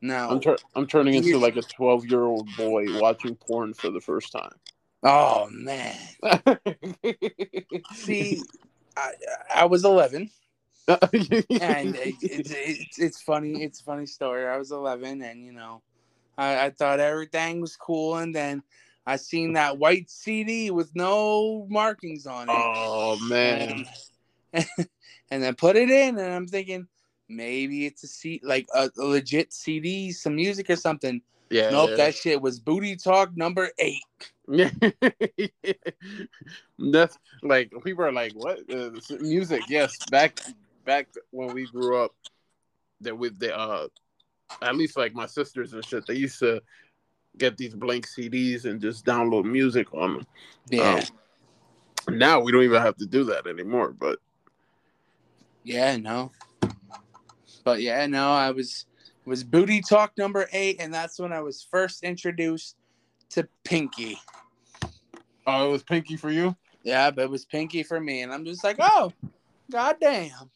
Now, 0.03 0.31
I'm 0.31 0.41
tur- 0.41 0.59
I'm 0.75 0.87
turning 0.87 1.15
into 1.15 1.39
like 1.39 1.57
a 1.57 1.63
12 1.63 2.07
year 2.07 2.25
old 2.25 2.55
boy 2.57 2.87
watching 2.99 3.35
porn 3.37 3.75
for 3.75 3.91
the 3.91 4.01
first 4.01 4.33
time. 4.33 4.53
oh 5.03 5.49
man. 5.51 5.97
See, 7.95 8.43
I 8.97 9.13
I 9.55 9.65
was 9.67 9.85
11, 9.85 10.31
and 10.89 11.09
it, 11.11 12.15
it's 12.23 12.51
it's 12.51 12.99
it's 12.99 13.23
funny. 13.23 13.63
It's 13.63 13.81
a 13.81 13.85
funny 13.85 14.07
story. 14.07 14.47
I 14.47 14.57
was 14.57 14.73
11, 14.73 15.23
and 15.23 15.45
you 15.45 15.53
know, 15.53 15.83
I, 16.39 16.67
I 16.67 16.71
thought 16.71 17.01
everything 17.01 17.61
was 17.61 17.77
cool, 17.77 18.17
and 18.17 18.35
then 18.35 18.63
I 19.07 19.17
seen 19.17 19.53
that 19.55 19.79
white 19.79 20.11
CD 20.11 20.71
with 20.71 20.95
no 20.95 21.67
markings 21.69 22.27
on 22.27 22.49
it. 22.49 22.55
oh 22.55 23.19
man, 23.29 23.87
and, 24.53 24.67
and 25.31 25.43
then 25.43 25.55
put 25.57 25.77
it 25.77 25.91
in, 25.91 26.19
and 26.19 26.33
I'm 26.33 26.47
thinking 26.47 26.89
maybe 27.31 27.87
it's 27.87 28.03
a 28.05 28.09
C 28.09 28.41
like 28.43 28.67
a, 28.75 28.91
a 28.99 29.03
legit 29.03 29.53
CD, 29.53 30.13
some 30.13 30.37
music 30.37 30.69
or 30.69 30.77
something. 30.77 31.23
yeah. 31.51 31.71
Nope, 31.71 31.97
that 31.97 32.15
shit 32.15 32.41
was 32.41 32.59
Booty 32.61 32.97
Talk 32.97 33.37
number 33.37 33.71
eight. 33.79 34.03
Yeah. 34.49 34.71
That's 36.79 37.19
like 37.43 37.73
people 37.85 38.05
are 38.05 38.13
like, 38.13 38.33
what 38.35 38.59
uh, 38.73 38.91
music? 39.21 39.63
Yes, 39.69 39.97
back 40.11 40.41
back 40.85 41.09
when 41.31 41.55
we 41.55 41.67
grew 41.67 42.03
up, 42.03 42.13
that 43.01 43.17
with 43.17 43.39
the 43.39 43.57
uh, 43.57 43.87
at 44.63 44.77
least 44.77 44.97
like 44.97 45.15
my 45.15 45.27
sisters 45.27 45.73
and 45.73 45.85
shit, 45.85 46.07
they 46.07 46.15
used 46.15 46.39
to 46.41 46.61
get 47.39 47.57
these 47.57 47.75
blank 47.75 48.07
CDs 48.09 48.65
and 48.65 48.81
just 48.81 49.05
download 49.07 49.45
music 49.45 49.93
on 49.95 50.15
them. 50.15 50.27
Yeah, 50.69 51.03
Um, 52.09 52.19
now 52.19 52.41
we 52.41 52.51
don't 52.51 52.65
even 52.65 52.83
have 52.83 52.97
to 52.97 53.07
do 53.07 53.25
that 53.25 53.47
anymore. 53.47 53.93
But 53.93 54.19
yeah, 55.63 55.97
no. 55.97 56.33
But 57.65 57.81
yeah, 57.81 58.07
no, 58.07 58.31
I 58.31 58.51
was 58.51 58.87
was 59.25 59.45
Booty 59.45 59.81
Talk 59.81 60.13
number 60.17 60.49
eight, 60.53 60.77
and 60.81 60.93
that's 60.93 61.19
when 61.19 61.33
I 61.33 61.41
was 61.41 61.67
first 61.71 62.03
introduced 62.03 62.77
to 63.31 63.47
Pinky. 63.65 64.19
oh, 65.47 65.69
it 65.69 65.73
was 65.73 65.83
Pinky 65.83 66.17
for 66.17 66.31
you. 66.31 66.57
Yeah, 66.83 67.11
but 67.11 67.23
it 67.23 67.31
was 67.31 67.45
Pinky 67.45 67.83
for 67.83 68.01
me, 68.01 68.23
and 68.23 68.33
I'm 68.33 68.45
just 68.45 68.65
like, 68.65 68.77
oh, 68.81 69.13
goddamn. 69.71 70.51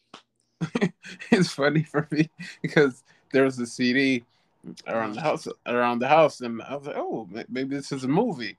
it's 1.31 1.51
funny 1.51 1.83
for 1.83 2.07
me 2.11 2.29
because 2.61 3.03
there 3.31 3.43
was 3.43 3.59
a 3.59 3.65
CD 3.65 4.23
around 4.87 5.13
the 5.13 5.21
house 5.21 5.47
around 5.65 5.99
the 5.99 6.07
house, 6.07 6.41
and 6.41 6.61
I 6.61 6.75
was 6.75 6.87
like, 6.87 6.97
oh, 6.97 7.29
maybe 7.49 7.75
this 7.75 7.91
is 7.91 8.03
a 8.03 8.07
movie. 8.07 8.57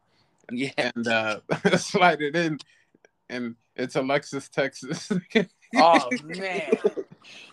Yeah, 0.50 0.70
and 0.78 1.08
uh, 1.08 1.40
slide 1.76 2.22
it 2.22 2.36
in, 2.36 2.58
and 3.28 3.56
it's 3.74 3.96
Alexis, 3.96 4.48
Texas. 4.48 5.10
Oh 5.74 6.08
man. 6.24 6.70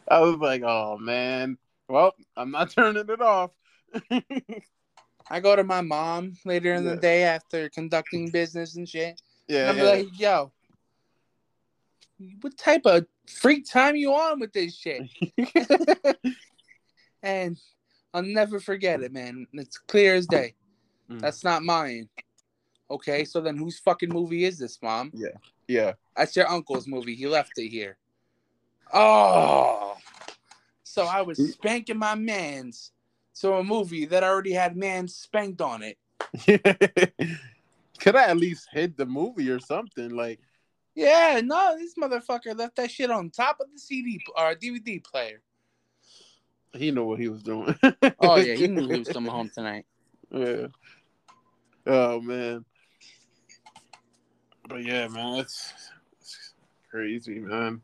I 0.08 0.20
was 0.20 0.36
like, 0.38 0.64
oh 0.64 0.98
man. 0.98 1.58
Well, 1.88 2.14
I'm 2.36 2.52
not 2.52 2.70
turning 2.76 3.10
it 3.10 3.22
off. 3.22 3.52
I 5.30 5.40
go 5.40 5.56
to 5.56 5.64
my 5.64 5.82
mom 5.82 6.34
later 6.46 6.74
in 6.74 6.84
the 6.86 6.96
day 6.98 7.24
after 7.24 7.70
conducting 7.70 8.30
business 8.32 8.76
and 8.76 8.88
shit. 8.88 9.22
yeah, 9.48 9.70
And 9.70 9.82
I'm 9.82 9.86
like, 9.86 10.20
yo, 10.20 10.52
what 12.42 12.58
type 12.58 12.86
of 12.86 13.06
freak 13.28 13.70
time 13.70 13.96
you 13.96 14.14
on 14.14 14.40
with 14.40 14.54
this 14.54 14.76
shit? 14.76 15.04
And 17.24 17.58
I'll 18.14 18.22
never 18.22 18.60
forget 18.60 19.02
it, 19.02 19.14
man. 19.14 19.48
It's 19.54 19.78
clear 19.78 20.14
as 20.16 20.28
day. 20.28 20.54
Mm. 21.10 21.22
That's 21.22 21.44
not 21.44 21.64
mine. 21.64 22.10
Okay, 22.92 23.24
so 23.24 23.40
then 23.40 23.58
whose 23.58 23.80
fucking 23.80 24.10
movie 24.10 24.44
is 24.44 24.60
this, 24.60 24.78
mom? 24.84 25.12
Yeah, 25.16 25.30
yeah. 25.68 25.94
That's 26.16 26.36
your 26.36 26.50
uncle's 26.50 26.86
movie. 26.86 27.16
He 27.16 27.28
left 27.28 27.54
it 27.56 27.70
here. 27.70 27.98
Oh, 28.93 29.97
so 30.84 31.06
I 31.06 31.23
was 31.23 31.53
spanking 31.53 31.97
my 31.97 32.13
man's. 32.13 32.91
So 33.34 33.56
a 33.56 33.63
movie 33.63 34.06
that 34.06 34.23
already 34.23 34.53
had 34.53 34.77
man 34.77 35.08
spanked 35.08 35.60
on 35.60 35.82
it. 35.82 35.97
Could 37.99 38.15
I 38.15 38.25
at 38.25 38.38
least 38.38 38.67
hit 38.71 38.95
the 38.95 39.08
movie 39.08 39.49
or 39.49 39.60
something? 39.60 40.12
Like, 40.12 40.39
Yeah, 40.93 41.41
no, 41.43 41.75
this 41.79 41.95
motherfucker 41.95 42.56
left 42.56 42.75
that 42.75 42.91
shit 42.91 43.10
on 43.10 43.32
top 43.32 43.60
of 43.60 43.71
the 43.73 43.79
CD 43.79 44.21
or 44.38 44.49
uh, 44.49 44.56
DVD 44.56 45.03
player. 45.03 45.41
he 46.73 46.91
knew 46.91 47.06
what 47.06 47.19
he 47.19 47.27
was 47.27 47.41
doing. 47.41 47.75
Oh 48.19 48.38
yeah, 48.38 48.53
he 48.53 48.67
knew 48.67 48.88
he 48.88 48.99
was 48.99 49.08
coming 49.08 49.32
home 49.34 49.49
tonight. 49.49 49.86
Yeah. 50.29 50.67
Oh 51.88 52.21
man. 52.21 52.65
But 54.69 54.84
yeah, 54.84 55.08
man, 55.08 55.39
it's, 55.39 55.73
it's 56.21 56.53
crazy, 56.91 57.39
man. 57.39 57.82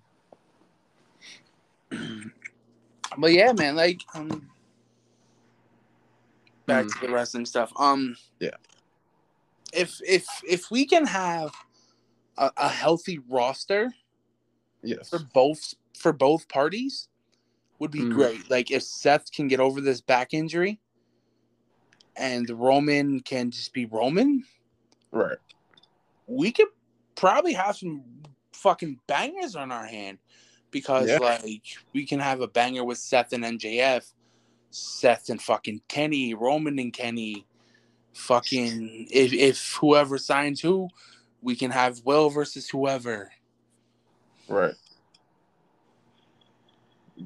But 3.18 3.34
yeah, 3.34 3.52
man, 3.54 3.76
like 3.76 4.02
um 4.14 4.50
back 6.66 6.88
to 6.88 7.00
the 7.02 7.10
wrestling 7.12 7.46
stuff. 7.46 7.72
Um 7.76 8.16
Yeah. 8.40 8.52
If 9.74 10.00
if 10.08 10.26
if 10.48 10.72
we 10.72 10.86
can 10.86 11.06
have 11.06 11.52
a, 12.38 12.52
a 12.58 12.70
healthy 12.70 13.20
roster 13.30 13.92
Yes. 14.84 15.10
for 15.10 15.20
both 15.20 15.74
for 15.98 16.14
both 16.14 16.48
parties 16.48 17.10
would 17.80 17.92
be 17.92 18.02
Mhm. 18.02 18.12
great. 18.12 18.50
Like 18.50 18.72
if 18.72 18.84
Seth 18.84 19.32
can 19.32 19.48
get 19.48 19.60
over 19.60 19.82
this 19.82 20.02
back 20.02 20.34
injury 20.34 20.80
and 22.16 22.50
Roman 22.50 23.20
can 23.22 23.52
just 23.52 23.74
be 23.74 23.86
Roman, 23.86 24.44
Right. 25.12 25.38
we 26.28 26.52
could 26.52 26.68
probably 27.16 27.54
have 27.54 27.78
some 27.78 28.04
fucking 28.54 29.00
bangers 29.08 29.56
on 29.56 29.72
our 29.72 29.86
hand 29.86 30.20
because 30.72 31.10
Yeah. 31.10 31.20
like 31.20 31.64
we 31.94 32.06
can 32.06 32.20
have 32.20 32.42
a 32.42 32.48
banger 32.48 32.84
with 32.84 32.98
Seth 32.98 33.34
and 33.34 33.44
MJF, 33.44 34.14
Seth 34.72 35.30
and 35.30 35.42
fucking 35.42 35.82
Kenny, 35.88 36.34
Roman 36.34 36.78
and 36.80 36.94
Kenny, 36.94 37.46
fucking 38.14 39.08
if 39.12 39.34
if 39.34 39.74
whoever 39.80 40.18
signs 40.18 40.62
who, 40.62 40.90
we 41.42 41.56
can 41.56 41.72
have 41.72 42.02
Will 42.06 42.30
versus 42.30 42.70
whoever. 42.70 43.32
Right. 44.48 44.76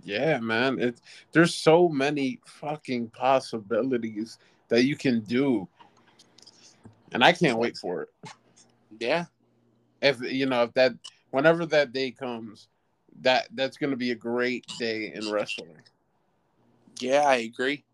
Yeah, 0.04 0.40
man. 0.40 0.80
It's 0.80 1.02
there's 1.32 1.54
so 1.54 1.88
many 1.88 2.40
fucking 2.46 3.10
possibilities 3.10 4.38
that 4.70 4.86
you 4.86 4.96
can 4.96 5.22
do. 5.22 5.68
And 7.12 7.24
I 7.24 7.32
can't 7.32 7.60
wait 7.60 7.78
for 7.78 8.04
it. 8.04 8.10
Yeah, 9.00 9.26
If 10.02 10.22
you 10.22 10.46
know, 10.46 10.64
if 10.64 10.74
that 10.74 10.94
whenever 11.32 11.66
that 11.68 11.94
day 11.94 12.12
comes, 12.12 12.68
that 13.22 13.48
that's 13.54 13.78
gonna 13.78 13.96
be 13.96 14.12
a 14.12 14.16
great 14.16 14.66
day 14.80 15.12
in 15.14 15.32
wrestling. 15.32 15.78
yeah, 17.00 17.22
I 17.22 17.36
agree. 17.38 17.86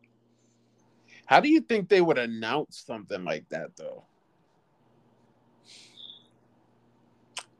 How 1.25 1.39
do 1.39 1.49
you 1.49 1.61
think 1.61 1.89
they 1.89 2.01
would 2.01 2.17
announce 2.17 2.83
something 2.85 3.23
like 3.23 3.47
that 3.49 3.75
though? 3.75 4.03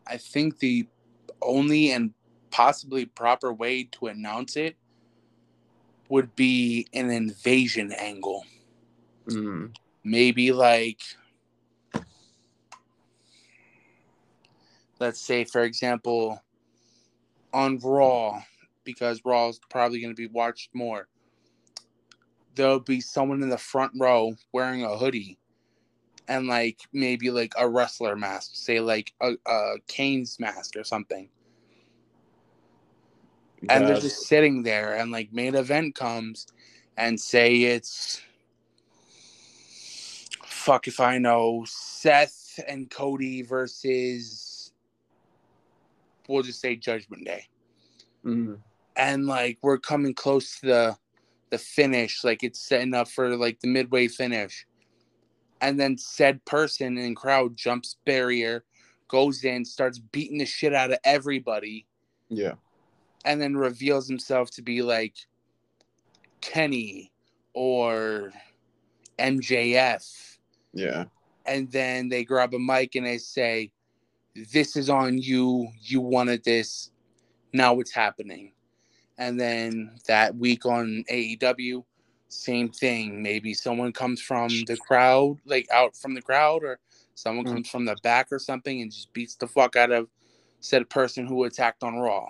I 0.08 0.17
think 0.17 0.58
the 0.60 0.88
only 1.41 1.91
and 1.91 2.13
possibly 2.50 3.06
proper 3.06 3.54
way 3.54 3.84
to 3.84 4.08
announce 4.08 4.58
it 4.58 4.76
would 6.10 6.36
be 6.36 6.88
an 6.93 7.12
invasion 7.12 7.91
angle. 7.91 8.43
Mm, 9.28 9.76
maybe 10.04 10.52
like 10.52 11.02
let's 15.00 15.22
say 15.22 15.43
for 15.43 15.62
example 15.62 16.41
on 17.53 17.79
raw 17.79 18.41
because 18.83 19.21
raw 19.25 19.47
is 19.47 19.59
probably 19.69 20.01
going 20.01 20.13
to 20.13 20.21
be 20.21 20.27
watched 20.27 20.73
more. 20.73 21.07
There'll 22.55 22.79
be 22.79 23.01
someone 23.01 23.43
in 23.43 23.49
the 23.49 23.57
front 23.57 23.93
row 23.97 24.35
wearing 24.51 24.83
a 24.83 24.97
hoodie 24.97 25.38
and 26.27 26.47
like 26.47 26.79
maybe 26.93 27.31
like 27.31 27.53
a 27.57 27.67
wrestler 27.67 28.15
mask 28.15 28.51
say 28.53 28.79
like 28.79 29.13
a, 29.21 29.33
a 29.45 29.75
kane's 29.88 30.39
mask 30.39 30.75
or 30.77 30.83
something. 30.83 31.29
And 33.69 33.88
they're 33.88 33.99
just 33.99 34.27
sitting 34.27 34.63
there 34.63 34.95
and 34.95 35.12
like 35.12 35.33
main 35.33 35.55
event 35.55 35.95
comes 35.95 36.47
and 36.97 37.19
say 37.19 37.55
it's 37.63 38.21
fuck 40.45 40.88
if 40.88 40.99
I 40.99 41.17
know 41.17 41.65
Seth 41.67 42.59
and 42.67 42.89
Cody 42.89 43.41
versus 43.41 44.48
we'll 46.29 46.43
just 46.43 46.61
say 46.61 46.75
Judgment 46.75 47.25
Day. 47.25 47.47
Mm, 48.25 48.59
And 48.95 49.27
like 49.27 49.57
we're 49.61 49.77
coming 49.77 50.13
close 50.13 50.59
to 50.59 50.65
the 50.65 50.97
the 51.49 51.57
finish, 51.57 52.23
like 52.23 52.43
it's 52.43 52.61
setting 52.61 52.93
up 52.93 53.07
for 53.07 53.35
like 53.35 53.59
the 53.59 53.67
midway 53.67 54.07
finish. 54.07 54.67
And 55.61 55.79
then 55.79 55.97
said 55.97 56.45
person 56.45 56.97
in 56.97 57.15
crowd 57.15 57.57
jumps 57.57 57.97
barrier, 58.05 58.63
goes 59.07 59.43
in, 59.43 59.65
starts 59.65 59.99
beating 59.99 60.37
the 60.37 60.45
shit 60.45 60.73
out 60.73 60.91
of 60.91 60.99
everybody 61.03 61.87
yeah. 62.29 62.53
and 63.25 63.41
then 63.41 63.57
reveals 63.57 64.07
himself 64.07 64.51
to 64.51 64.61
be 64.61 64.81
like 64.81 65.15
Kenny 66.39 67.11
or 67.53 68.31
MJF. 69.17 70.37
Yeah. 70.73 71.05
And 71.45 71.69
then 71.71 72.09
they 72.09 72.23
grab 72.23 72.53
a 72.53 72.59
mic 72.59 72.95
and 72.95 73.05
they 73.05 73.17
say, 73.17 73.71
This 74.52 74.75
is 74.75 74.89
on 74.89 75.17
you. 75.17 75.67
You 75.82 76.02
wanted 76.02 76.43
this. 76.43 76.91
Now 77.54 77.80
it's 77.80 77.91
happening. 77.91 78.54
And 79.17 79.39
then 79.39 79.91
that 80.08 80.36
week 80.36 80.65
on 80.65 81.04
AEW, 81.10 81.84
same 82.30 82.69
thing. 82.69 83.21
Maybe 83.21 83.54
someone 83.54 83.91
comes 83.91 84.21
from 84.21 84.49
the 84.67 84.78
crowd, 84.78 85.38
like 85.45 85.67
out 85.71 85.95
from 85.95 86.13
the 86.13 86.21
crowd, 86.21 86.63
or 86.63 86.80
someone 87.15 87.45
Mm. 87.45 87.54
comes 87.54 87.69
from 87.69 87.86
the 87.86 87.97
back 88.04 88.32
or 88.32 88.39
something 88.39 88.82
and 88.82 88.91
just 88.91 89.12
beats 89.12 89.36
the 89.36 89.47
fuck 89.47 89.75
out 89.75 89.91
of 89.91 90.08
said 90.62 90.89
person 90.89 91.25
who 91.25 91.43
attacked 91.45 91.84
on 91.84 91.95
Raw. 91.97 92.28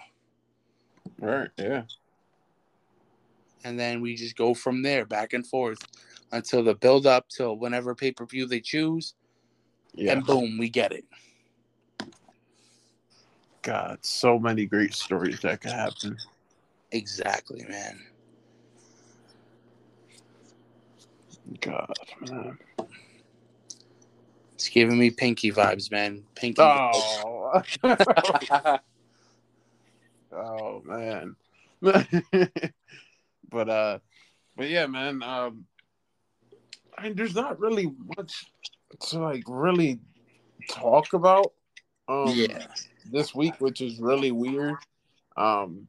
Right. 1.20 1.50
Yeah. 1.58 1.84
and 3.66 3.78
then 3.78 4.00
we 4.00 4.16
just 4.16 4.38
go 4.38 4.54
from 4.54 4.82
there 4.84 5.06
back 5.06 5.34
and 5.34 5.46
forth 5.46 5.80
until 6.32 6.64
the 6.64 6.74
build 6.76 7.06
up 7.06 7.28
till 7.28 7.58
whenever 7.58 7.94
pay 7.94 8.10
per 8.10 8.26
view 8.26 8.46
they 8.46 8.62
choose, 8.62 9.16
Yeah. 9.94 10.14
and 10.14 10.26
boom, 10.26 10.58
we 10.58 10.70
get 10.70 10.94
it. 10.94 11.04
God, 13.62 14.00
so 14.02 14.40
many 14.40 14.66
great 14.66 14.94
stories 14.94 15.40
that 15.42 15.62
could 15.62 15.72
happen. 15.72 16.18
Exactly, 16.92 17.66
man. 17.68 18.00
God, 21.62 21.94
man. 22.22 22.58
It's 24.54 24.70
giving 24.70 24.98
me 24.98 25.10
Pinky 25.10 25.52
vibes, 25.52 25.92
man. 25.92 26.24
Pinky. 26.36 26.62
Oh. 26.62 27.62
oh 30.32 30.82
man. 30.86 31.36
but 33.50 33.70
uh 33.70 34.00
but 34.56 34.70
yeah, 34.70 34.86
man, 34.86 35.24
um 35.24 35.66
I 36.98 37.04
mean 37.04 37.16
there's 37.16 37.36
not 37.36 37.60
really 37.60 37.92
much 38.18 38.46
to 39.10 39.20
like 39.20 39.44
really 39.48 40.00
talk 40.70 41.14
about 41.14 41.54
um 42.08 42.30
yeah. 42.30 42.68
This 43.12 43.34
week, 43.36 43.56
which 43.60 43.82
is 43.82 44.00
really 44.00 44.32
weird. 44.32 44.76
Um 45.38 45.88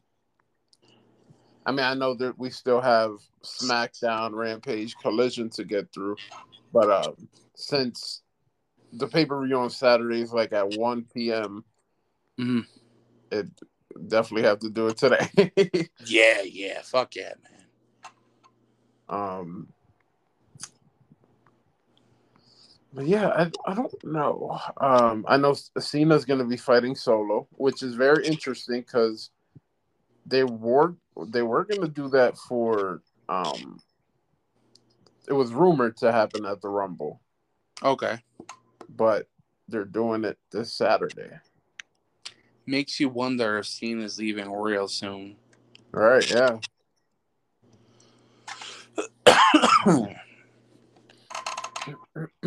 I 1.66 1.72
mean 1.72 1.85
I 1.85 1.94
know 1.94 2.14
that 2.14 2.38
we 2.38 2.50
still 2.50 2.80
have 2.80 3.12
SmackDown 3.44 4.33
Rampage 4.35 4.96
collision 4.96 5.50
to 5.50 5.64
get 5.64 5.92
through, 5.92 6.16
but 6.72 6.90
um 6.90 7.28
since 7.54 8.22
the 8.92 9.06
pay 9.06 9.24
per 9.24 9.44
view 9.46 9.59
on 9.59 9.70
Saturday 9.70 10.20
is 10.20 10.33
like 10.33 10.52
at 10.52 10.76
one 10.76 11.04
PM, 11.14 11.64
Mhm. 12.38 12.66
it 13.30 13.48
definitely 14.09 14.48
have 14.48 14.59
to 14.61 14.70
do 14.70 14.88
it 14.88 14.96
today. 14.96 15.28
Yeah, 16.07 16.42
yeah. 16.42 16.80
Fuck 16.82 17.14
yeah, 17.16 17.34
man. 17.42 17.66
um, 19.09 19.68
but 22.93 23.07
yeah, 23.07 23.28
I, 23.28 23.51
I 23.70 23.74
don't 23.74 24.05
know. 24.05 24.59
Um, 24.78 25.24
I 25.28 25.36
know 25.36 25.55
Cena's 25.78 26.24
going 26.24 26.41
to 26.41 26.45
be 26.45 26.57
fighting 26.57 26.95
solo, 26.95 27.47
which 27.53 27.82
is 27.82 27.95
very 27.95 28.26
interesting 28.26 28.80
because 28.80 29.30
they 30.26 30.45
were 30.45 30.95
they 31.28 31.43
were 31.43 31.64
going 31.64 31.82
to 31.82 31.88
do 31.88 32.09
that 32.11 32.36
for 32.36 33.03
um. 33.28 33.80
It 35.28 35.34
was 35.34 35.53
rumored 35.53 35.97
to 35.99 36.11
happen 36.11 36.45
at 36.45 36.61
the 36.61 36.68
Rumble, 36.68 37.20
Okay. 37.84 38.18
but 38.88 39.28
they're 39.68 39.84
doing 39.84 40.24
it 40.24 40.38
this 40.51 40.72
Saturday. 40.72 41.30
Makes 42.66 42.99
you 42.99 43.09
wonder 43.09 43.59
if 43.59 43.66
Cena's 43.66 44.18
leaving 44.18 44.51
real 44.51 44.88
soon. 44.88 45.36
All 45.95 46.01
right, 46.01 46.28
yeah. 46.28 46.59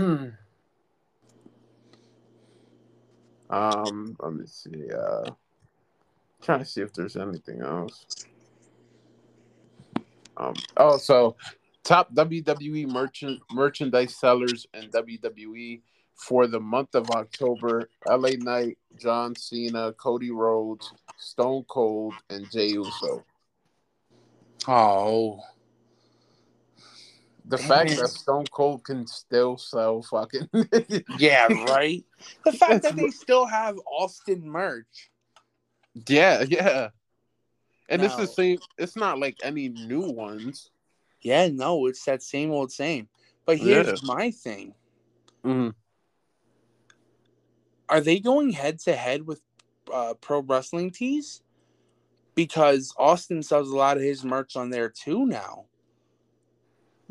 um, 3.49 4.15
let 4.19 4.33
me 4.33 4.45
see. 4.45 4.91
Uh, 4.91 5.31
trying 6.41 6.59
to 6.59 6.65
see 6.65 6.81
if 6.81 6.93
there's 6.93 7.15
anything 7.15 7.61
else. 7.61 8.05
Um, 10.37 10.55
oh, 10.77 10.97
so 10.97 11.35
top 11.83 12.13
WWE 12.13 12.87
merchant 12.87 13.41
merchandise 13.51 14.15
sellers 14.15 14.65
in 14.73 14.89
WWE 14.89 15.81
for 16.15 16.47
the 16.47 16.59
month 16.59 16.95
of 16.95 17.09
October: 17.11 17.89
LA 18.07 18.31
Knight, 18.37 18.77
John 18.97 19.35
Cena, 19.35 19.93
Cody 19.93 20.31
Rhodes, 20.31 20.91
Stone 21.17 21.65
Cold, 21.67 22.13
and 22.29 22.49
Jey 22.51 22.69
Uso. 22.69 23.23
Oh, 24.67 25.41
The 27.45 27.57
Damn 27.57 27.67
fact 27.67 27.91
it. 27.91 27.97
that 27.97 28.09
Stone 28.09 28.45
Cold 28.51 28.83
can 28.85 29.05
still 29.05 29.57
sell 29.57 30.01
fucking 30.01 30.47
yeah, 31.17 31.47
right. 31.65 32.05
The 32.45 32.53
fact 32.53 32.83
that 32.83 32.95
they 32.95 33.09
still 33.09 33.45
have 33.45 33.77
Austin 33.85 34.47
merch. 34.47 35.11
yeah, 36.07 36.43
yeah, 36.47 36.89
and 37.89 38.01
it's 38.03 38.15
the 38.15 38.27
same. 38.27 38.59
It's 38.77 38.95
not 38.95 39.19
like 39.19 39.37
any 39.43 39.69
new 39.69 40.09
ones. 40.09 40.71
Yeah, 41.21 41.49
no, 41.49 41.85
it's 41.87 42.03
that 42.05 42.23
same 42.23 42.51
old 42.51 42.71
same. 42.71 43.09
But 43.45 43.57
here's 43.57 43.87
Yeah. 43.87 44.07
my 44.07 44.31
thing: 44.31 44.73
Mhm. 45.43 45.73
Are 47.89 48.01
they 48.01 48.19
going 48.19 48.51
head 48.51 48.79
to 48.79 48.95
head 48.95 49.27
with 49.27 49.41
uh, 49.91 50.13
pro 50.15 50.39
wrestling 50.39 50.91
tees? 50.91 51.41
Because 52.35 52.93
Austin 52.97 53.43
sells 53.43 53.69
a 53.69 53.75
lot 53.75 53.97
of 53.97 54.03
his 54.03 54.23
merch 54.23 54.55
on 54.55 54.69
there 54.69 54.89
too 54.89 55.25
now. 55.25 55.65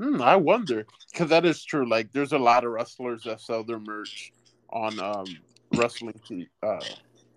Hmm, 0.03 0.21
I 0.21 0.35
wonder 0.35 0.85
because 1.13 1.29
that 1.29 1.47
is 1.47 1.63
true. 1.63 1.89
Like, 1.89 2.11
there's 2.11 2.33
a 2.33 2.39
lot 2.39 2.65
of 2.65 2.73
wrestlers 2.73 3.23
that 3.23 3.41
sell 3.41 3.63
their 3.63 3.79
merch 3.79 4.33
on 4.71 4.99
um 4.99 5.27
wrestling 5.73 6.21
tee. 6.27 6.49
Uh, 6.61 6.81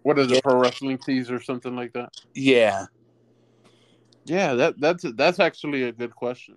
what 0.01 0.18
is 0.18 0.32
it, 0.32 0.43
pro 0.43 0.59
wrestling 0.59 0.97
tees 0.97 1.30
or 1.30 1.39
something 1.39 1.76
like 1.76 1.93
that? 1.93 2.09
Yeah, 2.34 2.88
Yeah, 4.26 4.55
that 4.55 4.80
that's 4.80 5.05
that's 5.16 5.39
actually 5.39 5.84
a 5.84 5.91
good 5.91 6.16
question. 6.16 6.55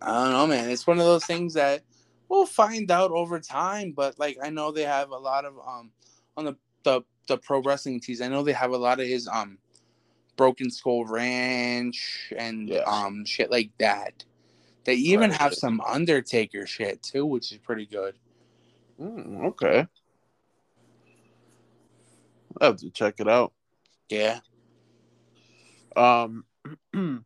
I 0.00 0.24
don't 0.24 0.32
know, 0.32 0.46
man. 0.46 0.70
It's 0.70 0.86
one 0.86 0.98
of 0.98 1.04
those 1.04 1.26
things 1.26 1.54
that 1.54 1.82
we'll 2.30 2.46
find 2.46 2.90
out 2.90 3.10
over 3.10 3.38
time. 3.38 3.92
But 3.92 4.18
like, 4.18 4.38
I 4.42 4.48
know 4.48 4.72
they 4.72 4.84
have 4.84 5.10
a 5.10 5.18
lot 5.18 5.44
of 5.44 5.58
um 5.58 5.90
on 6.38 6.46
the 6.46 6.56
the 6.84 7.02
the 7.28 7.36
pro 7.36 7.60
wrestling 7.60 8.00
tees. 8.00 8.22
I 8.22 8.28
know 8.28 8.42
they 8.42 8.52
have 8.54 8.70
a 8.70 8.78
lot 8.78 9.00
of 9.00 9.06
his 9.06 9.28
um 9.28 9.58
Broken 10.36 10.70
Skull 10.70 11.04
Ranch 11.04 12.32
and 12.36 12.68
Yeah. 12.68 12.82
um 12.82 13.24
shit 13.24 13.50
like 13.50 13.70
that. 13.78 14.24
They 14.84 14.94
even 14.94 15.30
Right. 15.30 15.40
have 15.40 15.54
some 15.54 15.80
Undertaker 15.80 16.66
shit 16.66 17.02
too, 17.02 17.26
which 17.26 17.50
is 17.52 17.58
pretty 17.58 17.86
good. 17.86 18.14
Hmm, 18.98 19.44
okay, 19.46 19.86
I 22.60 22.64
have 22.64 22.76
to 22.78 22.90
check 22.90 23.16
it 23.18 23.28
out. 23.28 23.52
Yeah. 24.08 24.40
Um, 25.96 26.44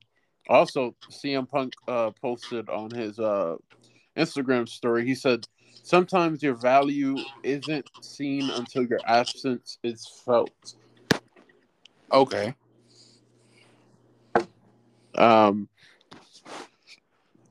also, 0.48 0.96
CM 1.10 1.48
Punk 1.48 1.74
uh, 1.86 2.10
posted 2.12 2.68
on 2.68 2.90
his 2.90 3.18
uh, 3.18 3.56
Instagram 4.16 4.68
story. 4.68 5.04
He 5.06 5.14
said, 5.14 5.46
"Sometimes 5.82 6.42
your 6.42 6.54
value 6.54 7.16
isn't 7.42 7.88
seen 8.00 8.50
until 8.50 8.84
your 8.84 9.00
absence 9.06 9.78
is 9.82 10.06
felt." 10.24 10.74
Okay. 12.12 12.54
Um, 15.16 15.68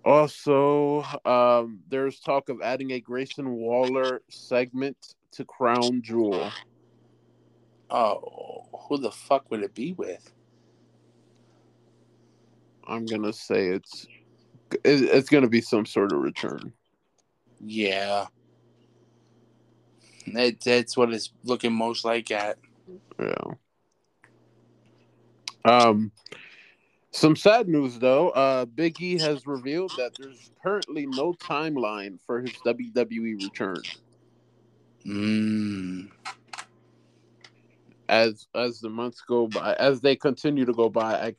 also, 0.06 1.04
um, 1.26 1.80
there's 1.90 2.20
talk 2.20 2.50
of 2.50 2.62
adding 2.62 2.92
a 2.92 3.00
Grayson 3.00 3.52
Waller 3.52 4.22
segment 4.30 5.16
to 5.32 5.46
Crown 5.46 6.02
Jewel. 6.02 6.52
Oh, 7.90 8.66
who 8.88 8.98
the 8.98 9.12
fuck 9.12 9.50
would 9.52 9.64
it 9.64 9.74
be 9.74 9.94
with? 9.94 10.32
I'm 12.88 13.06
gonna 13.06 13.34
say 13.34 13.68
it's 13.68 14.08
it's 14.84 15.30
gonna 15.30 15.48
be 15.48 15.62
some 15.62 15.86
sort 15.86 16.12
of 16.12 16.20
return. 16.20 16.74
Yeah. 17.60 18.28
That, 20.34 20.62
that's 20.62 20.96
what 20.96 21.14
it's 21.14 21.32
looking 21.44 21.74
most 21.74 22.06
like 22.06 22.32
at. 22.32 22.58
Yeah. 23.20 23.54
Um, 25.66 26.12
some 27.12 27.36
sad 27.36 27.68
news 27.68 28.00
though. 28.00 28.30
Uh, 28.30 28.66
Big 28.66 29.02
E 29.02 29.18
has 29.20 29.48
revealed 29.48 29.92
that 29.98 30.12
there's 30.18 30.52
currently 30.62 31.06
no 31.08 31.34
timeline 31.34 32.20
for 32.26 32.42
his 32.42 32.52
WWE 32.66 33.44
return. 33.44 33.82
Mm. 35.06 36.10
As 38.08 38.48
as 38.56 38.80
the 38.80 38.90
months 38.90 39.22
go 39.22 39.48
by, 39.48 39.74
as 39.76 40.02
they 40.02 40.16
continue 40.16 40.66
to 40.66 40.74
go 40.74 40.90
by, 40.90 41.14
I 41.14 41.36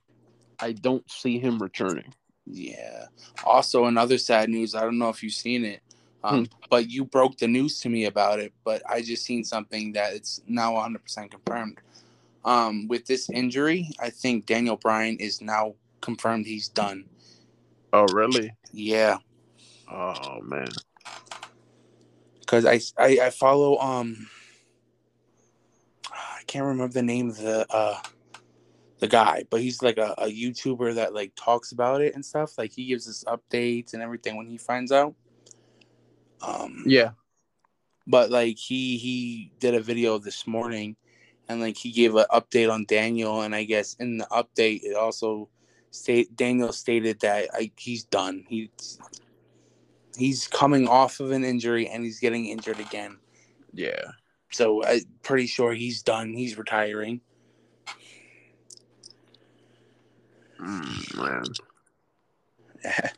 I 0.61 0.73
don't 0.73 1.09
see 1.11 1.39
him 1.39 1.59
returning. 1.59 2.13
Yeah. 2.47 3.07
Also, 3.45 3.85
another 3.87 4.19
sad 4.19 4.49
news. 4.49 4.75
I 4.75 4.81
don't 4.83 4.99
know 4.99 5.09
if 5.09 5.23
you've 5.23 5.33
seen 5.33 5.65
it, 5.65 5.83
um, 6.25 6.47
but 6.69 6.91
you 6.91 7.05
broke 7.05 7.39
the 7.39 7.49
news 7.49 7.81
to 7.81 7.89
me 7.89 8.07
about 8.07 8.41
it. 8.41 8.53
But 8.65 8.83
I 8.89 9.03
just 9.03 9.25
seen 9.25 9.45
something 9.45 9.93
that 9.93 10.15
it's 10.15 10.41
now 10.47 10.73
100% 10.73 11.31
confirmed. 11.31 11.79
Um, 12.45 12.89
with 12.89 13.07
this 13.07 13.29
injury, 13.31 13.91
I 14.01 14.11
think 14.11 14.47
Daniel 14.47 14.77
Bryan 14.77 15.17
is 15.19 15.41
now 15.43 15.75
confirmed 16.01 16.47
he's 16.47 16.69
done. 16.69 17.05
Oh 17.93 18.05
really? 18.05 18.55
Yeah, 18.73 19.19
Oh 19.91 20.41
man. 20.43 20.69
because 22.41 22.65
I, 22.65 22.81
I 22.99 23.19
I 23.27 23.31
follow 23.31 23.79
um 23.79 24.29
I 26.11 26.43
can't 26.47 26.65
remember 26.65 26.93
the 26.93 27.03
name 27.03 27.31
of 27.31 27.37
the 27.39 27.67
uh 27.71 27.99
the 29.01 29.09
guy, 29.09 29.45
but 29.51 29.61
he's 29.61 29.83
like 29.83 29.99
a, 29.99 30.15
a 30.19 30.27
YouTuber 30.27 30.95
that 30.97 31.15
like 31.15 31.33
talks 31.35 31.73
about 31.73 32.01
it 32.01 32.15
and 32.15 32.25
stuff. 32.25 32.59
Like 32.59 32.73
he 32.73 32.87
gives 32.87 33.09
us 33.09 33.25
updates 33.27 33.95
and 33.95 34.03
everything 34.03 34.37
when 34.37 34.47
he 34.47 34.59
finds 34.59 34.93
out. 34.93 35.15
Um 36.43 36.85
Yeah. 36.87 37.11
but 38.07 38.31
like 38.31 38.57
he 38.59 38.97
he 38.99 39.53
did 39.59 39.75
a 39.75 39.81
video 39.81 40.19
this 40.19 40.47
morning 40.47 40.97
and 41.51 41.61
like 41.61 41.77
he 41.77 41.91
gave 41.91 42.15
an 42.15 42.27
update 42.31 42.73
on 42.73 42.85
Daniel 42.85 43.43
and 43.43 43.55
I 43.57 43.65
guess 43.65 43.95
in 43.95 44.19
the 44.19 44.27
update 44.27 44.85
it 44.85 44.95
also 44.95 45.49
state 45.91 46.37
Daniel 46.37 46.73
stated 46.73 47.19
that 47.21 47.49
I, 47.53 47.73
he's 47.77 48.05
done. 48.05 48.45
He's 48.49 49.01
he's 50.17 50.47
coming 50.47 50.87
off 50.87 51.19
of 51.19 51.33
an 51.33 51.45
injury 51.45 51.89
and 51.89 52.05
he's 52.05 52.21
getting 52.21 52.47
injured 52.47 52.79
again. 52.79 53.19
Yeah. 53.73 54.13
So 54.53 54.85
I'm 54.85 55.01
pretty 55.25 55.47
sure 55.47 55.75
he's 55.75 56.03
done. 56.03 56.33
He's 56.33 56.57
retiring. 56.57 57.21
Mm, 60.61 61.17
man. 61.17 61.45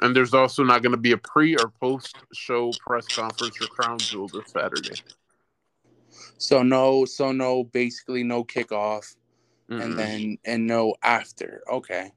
And 0.00 0.14
there's 0.14 0.34
also 0.34 0.62
not 0.64 0.82
going 0.82 0.92
to 0.92 0.98
be 0.98 1.12
a 1.12 1.16
pre 1.16 1.56
or 1.56 1.72
post 1.80 2.16
show 2.34 2.72
press 2.84 3.06
conference 3.06 3.56
for 3.56 3.68
Crown 3.68 3.96
Jewel 3.96 4.28
this 4.28 4.50
Saturday. 4.50 5.00
So 6.38 6.62
no, 6.62 7.04
so 7.04 7.32
no, 7.32 7.64
basically 7.64 8.22
no 8.22 8.44
kickoff, 8.44 9.16
Mm-mm. 9.70 9.82
and 9.82 9.98
then 9.98 10.38
and 10.44 10.66
no 10.66 10.94
after. 11.02 11.62
Okay. 11.70 12.10